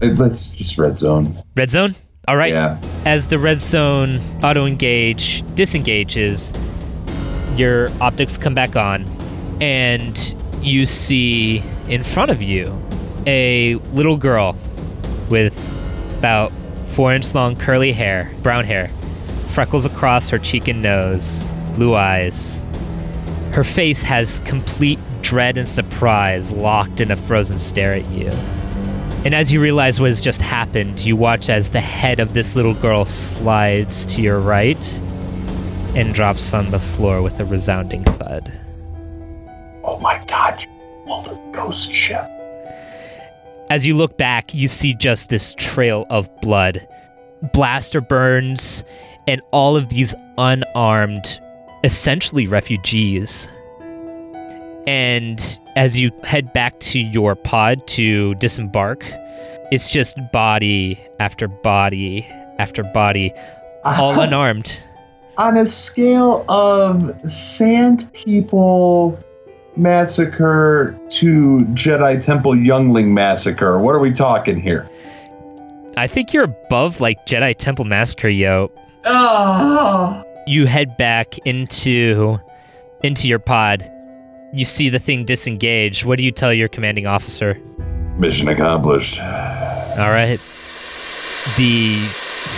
Let's 0.00 0.54
just 0.54 0.76
red 0.78 0.98
zone. 0.98 1.36
Red 1.56 1.70
zone? 1.70 1.94
All 2.26 2.36
right. 2.36 2.52
Yeah. 2.52 2.80
As 3.04 3.26
the 3.26 3.38
red 3.38 3.60
zone 3.60 4.18
auto 4.42 4.64
engage 4.64 5.42
disengages, 5.54 6.52
your 7.56 7.90
optics 8.00 8.38
come 8.38 8.54
back 8.54 8.76
on, 8.76 9.04
and 9.60 10.34
you 10.62 10.86
see 10.86 11.62
in 11.88 12.02
front 12.02 12.30
of 12.30 12.40
you 12.40 12.76
a 13.26 13.74
little 13.92 14.16
girl 14.16 14.56
with 15.28 15.54
about 16.18 16.52
four 16.88 17.12
inch 17.12 17.34
long 17.34 17.56
curly 17.56 17.92
hair, 17.92 18.32
brown 18.42 18.64
hair, 18.64 18.88
freckles 19.48 19.84
across 19.84 20.28
her 20.30 20.38
cheek 20.38 20.68
and 20.68 20.82
nose, 20.82 21.44
blue 21.74 21.94
eyes. 21.94 22.64
Her 23.52 23.64
face 23.64 24.02
has 24.02 24.38
complete 24.40 24.98
dread 25.22 25.58
and 25.58 25.68
surprise 25.68 26.52
locked 26.52 27.00
in 27.00 27.10
a 27.10 27.16
frozen 27.16 27.58
stare 27.58 27.94
at 27.94 28.10
you. 28.10 28.30
And 29.24 29.34
as 29.34 29.50
you 29.50 29.60
realize 29.60 30.00
what 30.00 30.08
has 30.08 30.20
just 30.20 30.42
happened, 30.42 31.00
you 31.00 31.16
watch 31.16 31.48
as 31.48 31.70
the 31.70 31.80
head 31.80 32.20
of 32.20 32.34
this 32.34 32.54
little 32.54 32.74
girl 32.74 33.06
slides 33.06 34.04
to 34.06 34.20
your 34.20 34.38
right 34.38 35.02
and 35.94 36.12
drops 36.12 36.52
on 36.52 36.70
the 36.70 36.78
floor 36.78 37.22
with 37.22 37.40
a 37.40 37.44
resounding 37.46 38.04
thud. 38.04 38.52
Oh 39.82 39.98
my 40.00 40.22
god, 40.26 40.62
you 40.62 41.12
a 41.12 41.52
ghost 41.52 41.90
ship. 41.90 42.30
As 43.70 43.86
you 43.86 43.96
look 43.96 44.18
back, 44.18 44.52
you 44.52 44.68
see 44.68 44.92
just 44.94 45.30
this 45.30 45.54
trail 45.54 46.06
of 46.10 46.28
blood, 46.42 46.86
blaster 47.54 48.02
burns, 48.02 48.84
and 49.26 49.40
all 49.52 49.74
of 49.74 49.88
these 49.88 50.14
unarmed, 50.36 51.40
essentially 51.82 52.46
refugees. 52.46 53.48
And 54.86 55.40
as 55.76 55.96
you 55.96 56.10
head 56.22 56.52
back 56.52 56.78
to 56.80 57.00
your 57.00 57.34
pod 57.34 57.86
to 57.88 58.34
disembark, 58.36 59.04
it's 59.70 59.88
just 59.90 60.18
body 60.32 61.00
after 61.20 61.48
body 61.48 62.26
after 62.58 62.82
body, 62.82 63.32
all 63.84 64.12
uh-huh. 64.12 64.22
unarmed. 64.22 64.80
On 65.36 65.56
a 65.56 65.66
scale 65.66 66.44
of 66.48 67.12
Sand 67.28 68.12
People 68.12 69.18
Massacre 69.76 70.98
to 71.10 71.64
Jedi 71.72 72.24
Temple 72.24 72.54
Youngling 72.54 73.12
Massacre, 73.12 73.78
what 73.80 73.94
are 73.94 73.98
we 73.98 74.12
talking 74.12 74.60
here? 74.60 74.88
I 75.96 76.06
think 76.06 76.32
you're 76.32 76.44
above 76.44 77.00
like 77.00 77.26
Jedi 77.26 77.56
Temple 77.56 77.84
Massacre, 77.84 78.28
yo. 78.28 78.70
Oh. 79.04 80.24
you 80.46 80.66
head 80.66 80.96
back 80.96 81.38
into 81.38 82.38
into 83.02 83.28
your 83.28 83.38
pod. 83.38 83.90
You 84.54 84.64
see 84.64 84.88
the 84.88 85.00
thing 85.00 85.24
disengage. 85.24 86.04
What 86.04 86.16
do 86.16 86.24
you 86.24 86.30
tell 86.30 86.54
your 86.54 86.68
commanding 86.68 87.08
officer? 87.08 87.60
Mission 88.18 88.46
accomplished. 88.46 89.20
All 89.20 90.10
right. 90.10 90.38
The 91.56 91.96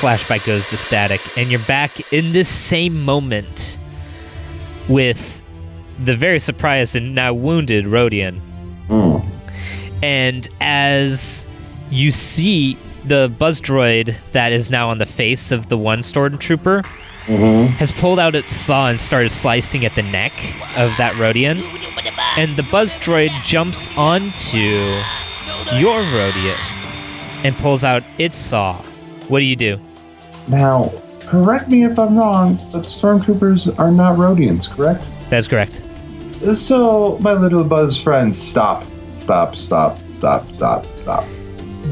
flashback 0.01 0.47
goes 0.47 0.69
to 0.69 0.77
static, 0.77 1.23
and 1.39 1.51
you're 1.51 1.59
back 1.61 2.13
in 2.13 2.33
this 2.33 2.51
same 2.51 3.03
moment 3.03 3.79
with 4.91 5.41
the 6.05 6.15
very 6.15 6.39
surprised 6.39 6.97
and 6.97 7.15
now 7.15 7.33
wounded 7.33 7.87
Rodian. 7.87 8.43
Mm. 8.89 9.27
And 10.03 10.47
as 10.61 11.47
you 11.91 12.13
see 12.13 12.77
the 13.07 13.33
buzz 13.39 13.59
droid 13.59 14.15
that 14.33 14.53
is 14.53 14.71
now 14.71 14.91
on 14.91 14.99
the 14.99 15.07
face 15.07 15.51
of 15.51 15.71
the 15.71 15.79
one 15.79 16.01
stormtrooper 16.01 16.85
Mm-hmm. 17.27 17.73
has 17.73 17.91
pulled 17.91 18.21
out 18.21 18.37
its 18.37 18.55
saw 18.55 18.89
and 18.89 19.01
started 19.01 19.31
slicing 19.31 19.85
at 19.85 19.97
the 19.97 20.03
neck 20.05 20.33
of 20.79 20.97
that 20.97 21.13
Rodian. 21.15 21.61
And 22.39 22.55
the 22.57 22.63
buzz 22.71 22.97
droid 22.97 23.31
jumps 23.43 23.91
onto 23.99 24.59
your 24.59 25.99
Rodian 26.15 27.45
and 27.45 27.57
pulls 27.57 27.83
out 27.83 28.05
its 28.19 28.37
saw. 28.37 28.81
What 29.27 29.41
do 29.41 29.45
you 29.45 29.57
do? 29.57 29.81
Now, 30.47 30.93
correct 31.21 31.69
me 31.69 31.85
if 31.85 31.99
I'm 31.99 32.17
wrong, 32.17 32.57
but 32.71 32.85
stormtroopers 32.85 33.77
are 33.77 33.91
not 33.91 34.17
Rodians, 34.19 34.71
correct? 34.71 35.05
That's 35.29 35.49
correct. 35.49 35.83
So, 36.55 37.19
my 37.21 37.33
little 37.33 37.65
buzz 37.65 38.01
friends, 38.01 38.41
stop, 38.41 38.85
stop, 39.11 39.57
stop, 39.57 39.99
stop, 40.13 40.47
stop, 40.53 40.85
stop. 40.99 41.25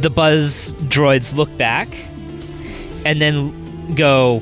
The 0.01 0.11
buzz 0.11 0.75
droids 0.75 1.35
look 1.35 1.55
back 1.57 1.89
and 3.05 3.21
then 3.21 3.95
go, 3.95 4.41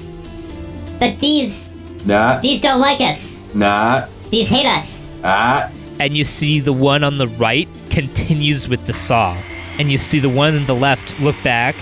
But 1.02 1.18
these 1.18 1.74
Nah. 2.06 2.38
these 2.38 2.60
don't 2.60 2.78
like 2.78 3.00
us. 3.00 3.48
Nah. 3.54 4.06
These 4.30 4.48
hate 4.48 4.66
us. 4.66 5.10
ah. 5.24 5.68
and 5.98 6.16
you 6.16 6.24
see 6.24 6.60
the 6.60 6.72
one 6.72 7.02
on 7.02 7.18
the 7.18 7.26
right 7.26 7.68
continues 7.90 8.68
with 8.68 8.86
the 8.86 8.92
saw. 8.92 9.36
And 9.80 9.90
you 9.90 9.98
see 9.98 10.20
the 10.20 10.28
one 10.28 10.56
on 10.56 10.66
the 10.66 10.76
left 10.76 11.20
look 11.20 11.34
back 11.42 11.74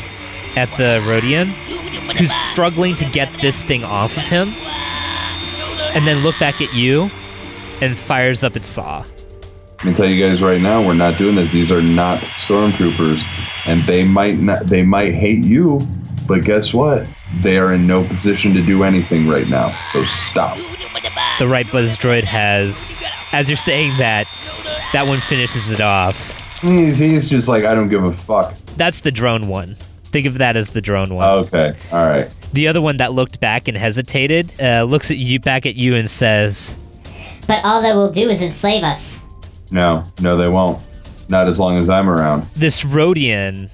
at 0.57 0.71
the 0.79 1.03
Rodian, 1.05 1.49
who's 2.17 2.33
struggling 2.51 2.97
to 2.97 3.05
get 3.13 3.29
this 3.43 3.63
thing 3.63 3.85
off 3.85 4.17
of 4.17 4.23
him, 4.23 4.49
and 5.95 6.07
then 6.07 6.23
look 6.23 6.39
back 6.39 6.63
at 6.63 6.73
you 6.73 7.11
and 7.83 7.95
fires 7.95 8.43
up 8.43 8.57
its 8.57 8.69
saw. 8.69 9.05
Let 9.79 9.85
me 9.85 9.95
tell 9.95 10.07
you 10.07 10.19
guys 10.19 10.41
right 10.41 10.63
now, 10.63 10.83
we're 10.87 10.95
not 10.95 11.19
doing 11.19 11.35
this. 11.35 11.53
These 11.53 11.71
are 11.71 11.83
not 11.83 12.21
stormtroopers, 12.21 13.23
and 13.67 13.83
they 13.83 14.03
might 14.03 14.39
not. 14.39 14.67
They 14.67 14.83
might 14.83 15.13
hate 15.13 15.45
you, 15.45 15.81
but 16.27 16.43
guess 16.43 16.73
what? 16.73 17.07
They 17.41 17.59
are 17.59 17.73
in 17.73 17.87
no 17.87 18.05
position 18.05 18.53
to 18.55 18.63
do 18.65 18.83
anything 18.83 19.29
right 19.29 19.49
now. 19.49 19.71
So 19.93 20.05
stop. 20.05 20.59
The 21.39 21.47
right 21.49 21.71
buzz 21.71 21.97
droid 21.97 22.25
has, 22.25 23.07
as 23.33 23.49
you're 23.49 23.57
saying 23.57 23.97
that, 23.99 24.27
that 24.93 25.07
one 25.09 25.21
finishes 25.21 25.71
it 25.71 25.81
off. 25.81 26.61
He's, 26.61 26.99
he's 26.99 27.29
just 27.31 27.49
like 27.49 27.65
I 27.65 27.75
don't 27.75 27.89
give 27.89 28.05
a 28.05 28.13
fuck. 28.13 28.55
That's 28.77 29.01
the 29.01 29.11
drone 29.11 29.49
one. 29.49 29.77
Think 30.05 30.27
of 30.27 30.39
that 30.39 30.57
as 30.57 30.71
the 30.71 30.81
drone 30.81 31.15
one. 31.15 31.27
Okay, 31.45 31.75
all 31.93 32.07
right. 32.11 32.29
The 32.53 32.67
other 32.69 32.81
one 32.83 32.97
that 32.97 33.13
looked 33.13 33.39
back 33.41 33.69
and 33.69 33.77
hesitated 33.77 34.53
uh, 34.61 34.83
looks 34.83 35.11
at 35.11 35.17
you 35.17 35.39
back 35.39 35.67
at 35.67 35.77
you 35.77 35.95
and 35.95 36.11
says, 36.11 36.75
But 37.47 37.65
all 37.65 37.81
that 37.81 37.95
will 37.95 38.11
do 38.11 38.29
is 38.29 38.43
enslave 38.43 38.83
us. 38.83 39.25
No, 39.71 40.05
no, 40.21 40.37
they 40.37 40.49
won't. 40.49 40.83
Not 41.29 41.47
as 41.47 41.61
long 41.61 41.77
as 41.77 41.89
I'm 41.89 42.11
around. 42.11 42.43
"This 42.57 42.83
Rodian 42.83 43.71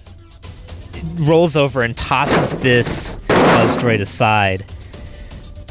rolls 1.17 1.57
over 1.57 1.81
and 1.81 1.97
tosses 1.97 2.51
this 2.61 3.19
buzz 3.57 3.75
droid 3.77 4.03
aside 4.03 4.65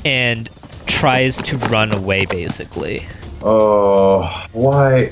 and 0.05 0.49
tries 0.87 1.37
to 1.37 1.55
run 1.69 1.91
away. 1.91 2.25
Basically, 2.25 3.01
Oh, 3.43 4.23
why? 4.53 5.09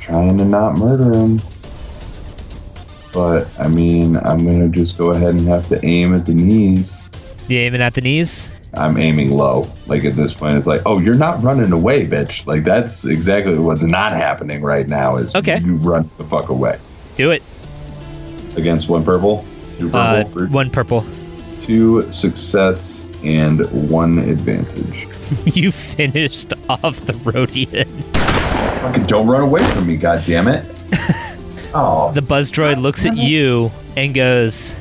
Trying 0.00 0.38
to 0.38 0.44
not 0.44 0.76
murder 0.76 1.16
him. 1.16 1.38
But 3.12 3.48
I 3.60 3.68
mean, 3.68 4.16
I'm 4.16 4.38
gonna 4.44 4.68
just 4.68 4.98
go 4.98 5.10
ahead 5.12 5.36
and 5.36 5.46
have 5.46 5.68
to 5.68 5.84
aim 5.86 6.14
at 6.16 6.26
the 6.26 6.34
knees. 6.34 7.00
you 7.46 7.58
aiming 7.60 7.80
at 7.80 7.94
the 7.94 8.00
knees. 8.00 8.50
I'm 8.74 8.98
aiming 8.98 9.30
low. 9.30 9.68
Like 9.86 10.04
at 10.04 10.16
this 10.16 10.34
point, 10.34 10.56
it's 10.58 10.66
like, 10.66 10.82
oh, 10.84 10.98
you're 10.98 11.14
not 11.14 11.40
running 11.44 11.70
away, 11.70 12.06
bitch. 12.06 12.44
Like 12.46 12.64
that's 12.64 13.04
exactly 13.04 13.56
what's 13.56 13.84
not 13.84 14.12
happening 14.14 14.62
right 14.62 14.88
now. 14.88 15.14
Is 15.16 15.32
Okay. 15.36 15.60
you 15.60 15.76
run 15.76 16.10
the 16.18 16.24
fuck 16.24 16.48
away 16.48 16.76
Do 17.16 17.30
it. 17.30 17.42
against 18.56 18.88
one 18.88 19.04
purple, 19.04 19.44
two 19.78 19.90
purple, 19.90 20.42
Uh, 20.42 20.46
one 20.48 20.70
purple. 20.70 21.04
Two 21.66 22.10
success 22.12 23.06
and 23.24 23.60
one 23.90 24.18
advantage. 24.20 25.08
you 25.56 25.72
finished 25.72 26.52
off 26.68 27.00
the 27.06 27.12
Rodian. 27.12 27.88
Fucking 28.80 29.06
don't 29.06 29.26
run 29.26 29.42
away 29.42 29.64
from 29.72 29.88
me, 29.88 29.96
god 29.96 30.22
damn 30.24 30.46
it. 30.46 30.64
oh, 31.74 32.12
The 32.14 32.22
buzz 32.22 32.52
droid 32.52 32.80
looks 32.80 33.04
at 33.04 33.16
you 33.16 33.72
and 33.96 34.14
goes, 34.14 34.76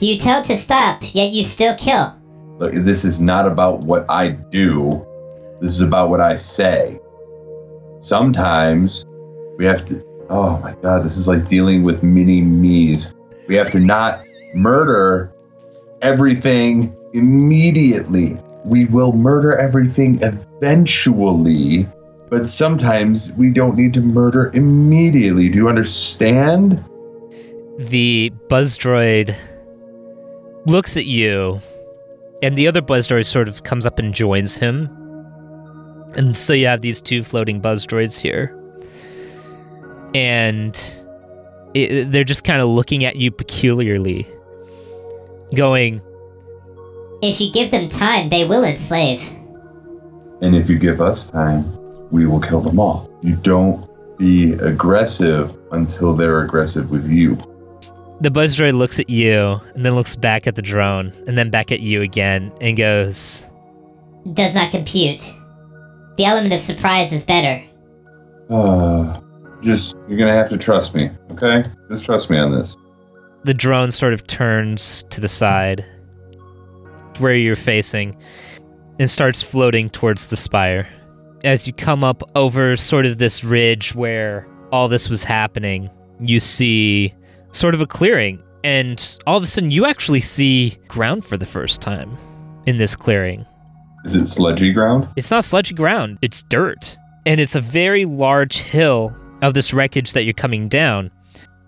You 0.00 0.18
tell 0.18 0.42
to 0.42 0.56
stop, 0.56 1.14
yet 1.14 1.30
you 1.30 1.44
still 1.44 1.76
kill. 1.76 2.12
Look, 2.58 2.74
this 2.74 3.04
is 3.04 3.20
not 3.20 3.46
about 3.46 3.80
what 3.80 4.04
I 4.08 4.30
do. 4.30 5.06
This 5.60 5.74
is 5.74 5.82
about 5.82 6.10
what 6.10 6.20
I 6.20 6.34
say. 6.36 6.98
Sometimes 8.00 9.04
we 9.58 9.64
have 9.64 9.84
to. 9.86 10.04
Oh 10.28 10.58
my 10.58 10.74
god, 10.82 11.04
this 11.04 11.16
is 11.16 11.28
like 11.28 11.48
dealing 11.48 11.82
with 11.82 12.02
mini 12.02 12.40
me's. 12.40 13.14
We 13.46 13.54
have 13.56 13.70
to 13.72 13.80
not 13.80 14.24
murder 14.54 15.33
everything 16.04 16.94
immediately. 17.12 18.38
We 18.64 18.84
will 18.84 19.12
murder 19.12 19.56
everything 19.56 20.20
eventually, 20.22 21.88
but 22.30 22.48
sometimes 22.48 23.32
we 23.32 23.50
don't 23.50 23.76
need 23.76 23.92
to 23.94 24.00
murder 24.00 24.52
immediately. 24.54 25.48
Do 25.48 25.58
you 25.58 25.68
understand? 25.68 26.84
the 27.78 28.30
buzz 28.48 28.78
droid 28.78 29.34
looks 30.66 30.96
at 30.96 31.06
you, 31.06 31.60
and 32.42 32.56
the 32.56 32.68
other 32.68 32.80
buzz 32.80 33.08
droid 33.08 33.26
sort 33.26 33.48
of 33.48 33.62
comes 33.64 33.84
up 33.86 33.98
and 33.98 34.14
joins 34.14 34.56
him. 34.56 34.88
And 36.16 36.38
so 36.38 36.52
you 36.52 36.66
have 36.66 36.80
these 36.80 37.00
two 37.00 37.24
floating 37.24 37.60
buzz 37.60 37.86
droids 37.86 38.20
here. 38.20 38.56
And 40.14 40.80
it, 41.74 42.12
they're 42.12 42.22
just 42.22 42.44
kind 42.44 42.62
of 42.62 42.68
looking 42.68 43.04
at 43.04 43.16
you 43.16 43.32
peculiarly, 43.32 44.28
going, 45.54 46.00
If 47.22 47.40
you 47.40 47.52
give 47.52 47.70
them 47.70 47.88
time, 47.88 48.28
they 48.28 48.46
will 48.46 48.64
enslave. 48.64 49.22
And 50.40 50.54
if 50.54 50.68
you 50.68 50.78
give 50.78 51.00
us 51.00 51.30
time, 51.30 51.64
we 52.10 52.26
will 52.26 52.40
kill 52.40 52.60
them 52.60 52.78
all. 52.78 53.10
You 53.22 53.36
don't 53.36 53.88
be 54.18 54.52
aggressive 54.54 55.54
until 55.72 56.14
they're 56.14 56.42
aggressive 56.42 56.90
with 56.90 57.08
you. 57.08 57.38
The 58.20 58.30
buzz 58.30 58.56
droid 58.56 58.76
looks 58.76 59.00
at 59.00 59.10
you, 59.10 59.60
and 59.74 59.84
then 59.84 59.94
looks 59.94 60.16
back 60.16 60.46
at 60.46 60.54
the 60.54 60.62
drone, 60.62 61.12
and 61.26 61.36
then 61.36 61.50
back 61.50 61.72
at 61.72 61.80
you 61.80 62.02
again, 62.02 62.52
and 62.60 62.76
goes, 62.76 63.44
Does 64.32 64.54
not 64.54 64.70
compute. 64.70 65.20
The 66.16 66.24
element 66.24 66.54
of 66.54 66.60
surprise 66.60 67.12
is 67.12 67.24
better. 67.24 67.62
Uh, 68.48 69.20
just, 69.62 69.96
you're 70.08 70.18
gonna 70.18 70.34
have 70.34 70.48
to 70.50 70.58
trust 70.58 70.94
me, 70.94 71.10
okay? 71.32 71.64
Just 71.90 72.04
trust 72.04 72.30
me 72.30 72.38
on 72.38 72.52
this. 72.52 72.76
The 73.44 73.54
drone 73.54 73.92
sort 73.92 74.12
of 74.12 74.26
turns 74.26 75.04
to 75.10 75.20
the 75.20 75.28
side 75.28 75.84
where 77.18 77.34
you're 77.34 77.56
facing 77.56 78.16
and 78.98 79.10
starts 79.10 79.42
floating 79.42 79.90
towards 79.90 80.28
the 80.28 80.36
spire. 80.36 80.88
As 81.44 81.66
you 81.66 81.72
come 81.72 82.02
up 82.02 82.22
over 82.34 82.76
sort 82.76 83.06
of 83.06 83.18
this 83.18 83.44
ridge 83.44 83.94
where 83.94 84.48
all 84.72 84.88
this 84.88 85.08
was 85.08 85.22
happening, 85.22 85.90
you 86.20 86.40
see 86.40 87.14
sort 87.52 87.74
of 87.74 87.80
a 87.80 87.86
clearing, 87.86 88.42
and 88.64 89.18
all 89.26 89.36
of 89.36 89.42
a 89.42 89.46
sudden 89.46 89.70
you 89.70 89.84
actually 89.84 90.20
see 90.20 90.76
ground 90.88 91.24
for 91.24 91.36
the 91.36 91.46
first 91.46 91.80
time 91.80 92.16
in 92.66 92.78
this 92.78 92.96
clearing. 92.96 93.44
Is 94.04 94.14
it 94.14 94.26
sludgy 94.26 94.72
ground? 94.72 95.08
It's 95.16 95.30
not 95.30 95.44
sludgy 95.44 95.74
ground, 95.74 96.18
it's 96.22 96.42
dirt. 96.44 96.96
And 97.26 97.40
it's 97.40 97.54
a 97.54 97.60
very 97.60 98.04
large 98.04 98.58
hill 98.58 99.14
of 99.42 99.54
this 99.54 99.72
wreckage 99.72 100.12
that 100.12 100.24
you're 100.24 100.34
coming 100.34 100.68
down, 100.68 101.10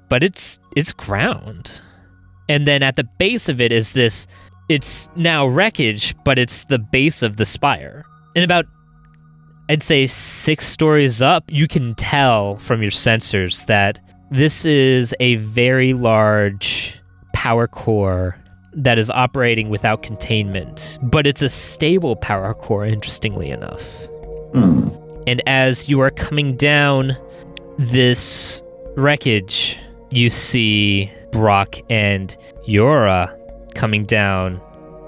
but 0.08 0.22
it's 0.22 0.58
it's 0.76 0.92
ground. 0.92 1.80
And 2.48 2.66
then 2.66 2.82
at 2.82 2.96
the 2.96 3.04
base 3.18 3.48
of 3.48 3.60
it 3.60 3.72
is 3.72 3.92
this 3.92 4.26
it's 4.68 5.08
now 5.16 5.46
wreckage, 5.46 6.14
but 6.24 6.38
it's 6.38 6.64
the 6.64 6.78
base 6.78 7.22
of 7.22 7.36
the 7.36 7.46
spire. 7.46 8.04
And 8.34 8.44
about 8.44 8.66
I'd 9.68 9.82
say 9.82 10.06
6 10.06 10.64
stories 10.64 11.20
up, 11.20 11.44
you 11.48 11.66
can 11.66 11.92
tell 11.94 12.56
from 12.56 12.82
your 12.82 12.92
sensors 12.92 13.66
that 13.66 14.00
this 14.30 14.64
is 14.64 15.12
a 15.18 15.36
very 15.36 15.92
large 15.92 17.00
power 17.32 17.66
core 17.66 18.36
that 18.74 18.98
is 18.98 19.10
operating 19.10 19.68
without 19.68 20.02
containment, 20.02 20.98
but 21.02 21.26
it's 21.26 21.42
a 21.42 21.48
stable 21.48 22.14
power 22.14 22.54
core, 22.54 22.84
interestingly 22.84 23.50
enough. 23.50 23.82
Hmm. 24.52 24.88
And 25.26 25.42
as 25.46 25.88
you 25.88 26.00
are 26.00 26.10
coming 26.10 26.56
down 26.56 27.16
this 27.78 28.62
wreckage, 28.96 29.78
you 30.10 30.30
see 30.30 31.10
Brock 31.32 31.76
and 31.90 32.36
Yora 32.68 33.34
coming 33.74 34.04
down 34.04 34.60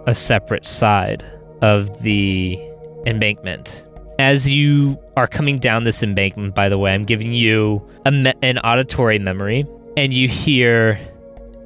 a 0.07 0.14
separate 0.14 0.66
side 0.66 1.24
of 1.62 2.03
the 2.03 2.59
embankment. 3.07 3.84
As 4.18 4.51
you 4.51 4.99
are 5.16 5.26
coming 5.28 5.59
down 5.59 5.84
this 5.84 6.03
embankment, 6.03 6.55
by 6.55 6.68
the 6.68 6.78
way, 6.78 6.92
I'm 6.92 7.05
giving 7.05 7.32
you 7.32 7.82
me- 8.11 8.32
an 8.42 8.59
auditory 8.59 9.18
memory, 9.18 9.66
and 9.96 10.12
you 10.12 10.28
hear 10.28 10.99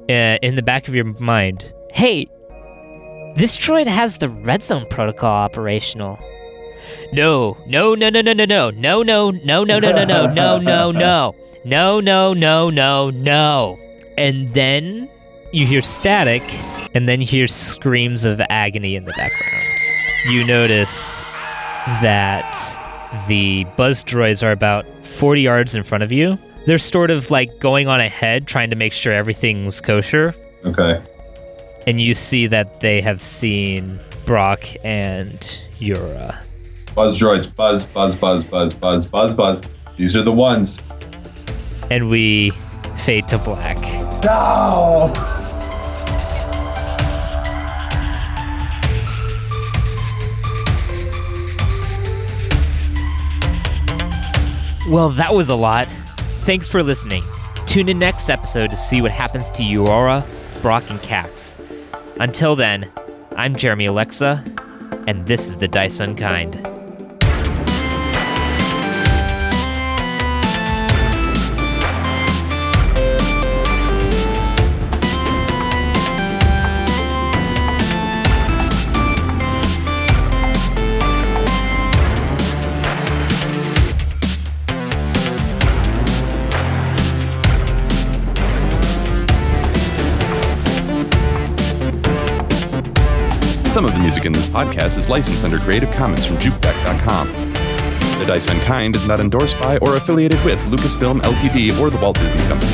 uh, 0.09 0.37
in 0.41 0.55
the 0.55 0.61
back 0.61 0.87
of 0.87 0.93
your 0.93 1.05
mind, 1.19 1.73
"Hey, 1.91 2.27
this 3.37 3.57
droid 3.57 3.87
has 3.87 4.17
the 4.17 4.29
red 4.29 4.61
zone 4.61 4.85
protocol 4.89 5.31
operational." 5.31 6.19
No, 7.11 7.57
no, 7.67 7.95
no, 7.95 8.09
no, 8.09 8.21
no, 8.21 8.33
no, 8.33 8.43
no, 8.43 8.69
no, 8.71 9.31
no, 9.31 9.31
no, 9.31 9.63
no, 9.63 9.79
no, 9.79 10.05
no, 10.27 10.57
no, 10.57 10.91
no, 10.91 11.35
no, 11.65 11.99
no, 11.99 12.33
no, 12.33 12.69
no, 12.69 13.09
no. 13.09 13.77
And 14.17 14.53
then 14.53 15.09
you 15.51 15.65
hear 15.65 15.81
static, 15.81 16.41
and 16.93 17.07
then 17.07 17.21
you 17.21 17.27
hear 17.27 17.47
screams 17.47 18.25
of 18.25 18.41
agony 18.49 18.95
in 18.95 19.05
the 19.05 19.13
background. 19.13 19.65
You 20.27 20.45
notice 20.45 21.21
that 22.01 22.79
the 23.27 23.65
buzz 23.77 24.03
droids 24.03 24.43
are 24.43 24.51
about 24.51 24.85
40 25.05 25.41
yards 25.41 25.75
in 25.75 25.83
front 25.83 26.03
of 26.03 26.11
you. 26.11 26.37
They're 26.65 26.77
sort 26.77 27.11
of 27.11 27.29
like 27.29 27.59
going 27.59 27.87
on 27.87 27.99
ahead, 27.99 28.47
trying 28.47 28.69
to 28.69 28.75
make 28.75 28.93
sure 28.93 29.13
everything's 29.13 29.81
kosher. 29.81 30.33
Okay. 30.65 31.01
And 31.85 31.99
you 31.99 32.15
see 32.15 32.47
that 32.47 32.79
they 32.79 33.01
have 33.01 33.21
seen 33.21 33.99
Brock 34.25 34.63
and 34.83 35.59
Yura. 35.79 36.39
Buzz 36.95 37.19
droids. 37.19 37.53
Buzz, 37.53 37.85
buzz, 37.85 38.15
buzz, 38.15 38.43
buzz, 38.45 38.73
buzz, 38.73 39.07
buzz, 39.07 39.33
buzz. 39.33 39.61
These 39.97 40.15
are 40.15 40.23
the 40.23 40.31
ones. 40.31 40.81
And 41.89 42.09
we 42.09 42.51
fade 43.05 43.27
to 43.27 43.37
black. 43.37 43.77
No! 44.23 45.11
Well, 54.89 55.09
that 55.11 55.33
was 55.33 55.49
a 55.49 55.55
lot. 55.55 55.87
Thanks 56.45 56.67
for 56.67 56.83
listening. 56.83 57.23
Tune 57.65 57.89
in 57.89 57.99
next 57.99 58.29
episode 58.29 58.69
to 58.69 58.77
see 58.77 59.01
what 59.01 59.11
happens 59.11 59.49
to 59.51 59.75
Aurora, 59.75 60.25
Brock, 60.61 60.83
and 60.89 60.99
Kax. 60.99 61.57
Until 62.19 62.55
then, 62.55 62.91
I'm 63.35 63.55
Jeremy 63.55 63.85
Oleksa, 63.85 64.43
and 65.07 65.25
this 65.25 65.47
is 65.47 65.55
the 65.55 65.67
Dice 65.67 65.99
Unkind. 65.99 66.72
Music 94.23 94.25
in 94.25 94.33
this 94.33 94.47
podcast 94.47 94.97
is 94.97 95.09
licensed 95.09 95.43
under 95.43 95.59
Creative 95.59 95.91
Commons 95.91 96.25
from 96.25 96.37
Jukedeck.com. 96.37 97.27
The 98.19 98.25
Dice 98.25 98.47
Unkind 98.47 98.95
is 98.95 99.07
not 99.07 99.19
endorsed 99.19 99.59
by 99.59 99.77
or 99.79 99.97
affiliated 99.97 100.43
with 100.45 100.59
Lucasfilm 100.65 101.21
Ltd. 101.21 101.79
or 101.79 101.89
the 101.89 101.97
Walt 101.97 102.17
Disney 102.19 102.41
Company. 102.43 102.71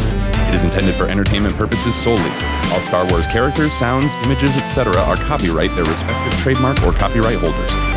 It 0.50 0.54
is 0.54 0.64
intended 0.64 0.96
for 0.96 1.08
entertainment 1.08 1.56
purposes 1.56 1.96
solely. 1.96 2.32
All 2.72 2.80
Star 2.80 3.10
Wars 3.10 3.28
characters, 3.28 3.74
sounds, 3.74 4.16
images, 4.24 4.58
etc. 4.58 4.94
are 5.02 5.18
copyright 5.18 5.74
their 5.76 5.86
respective 5.86 6.38
trademark 6.40 6.82
or 6.84 6.92
copyright 6.94 7.38
holders. 7.38 7.89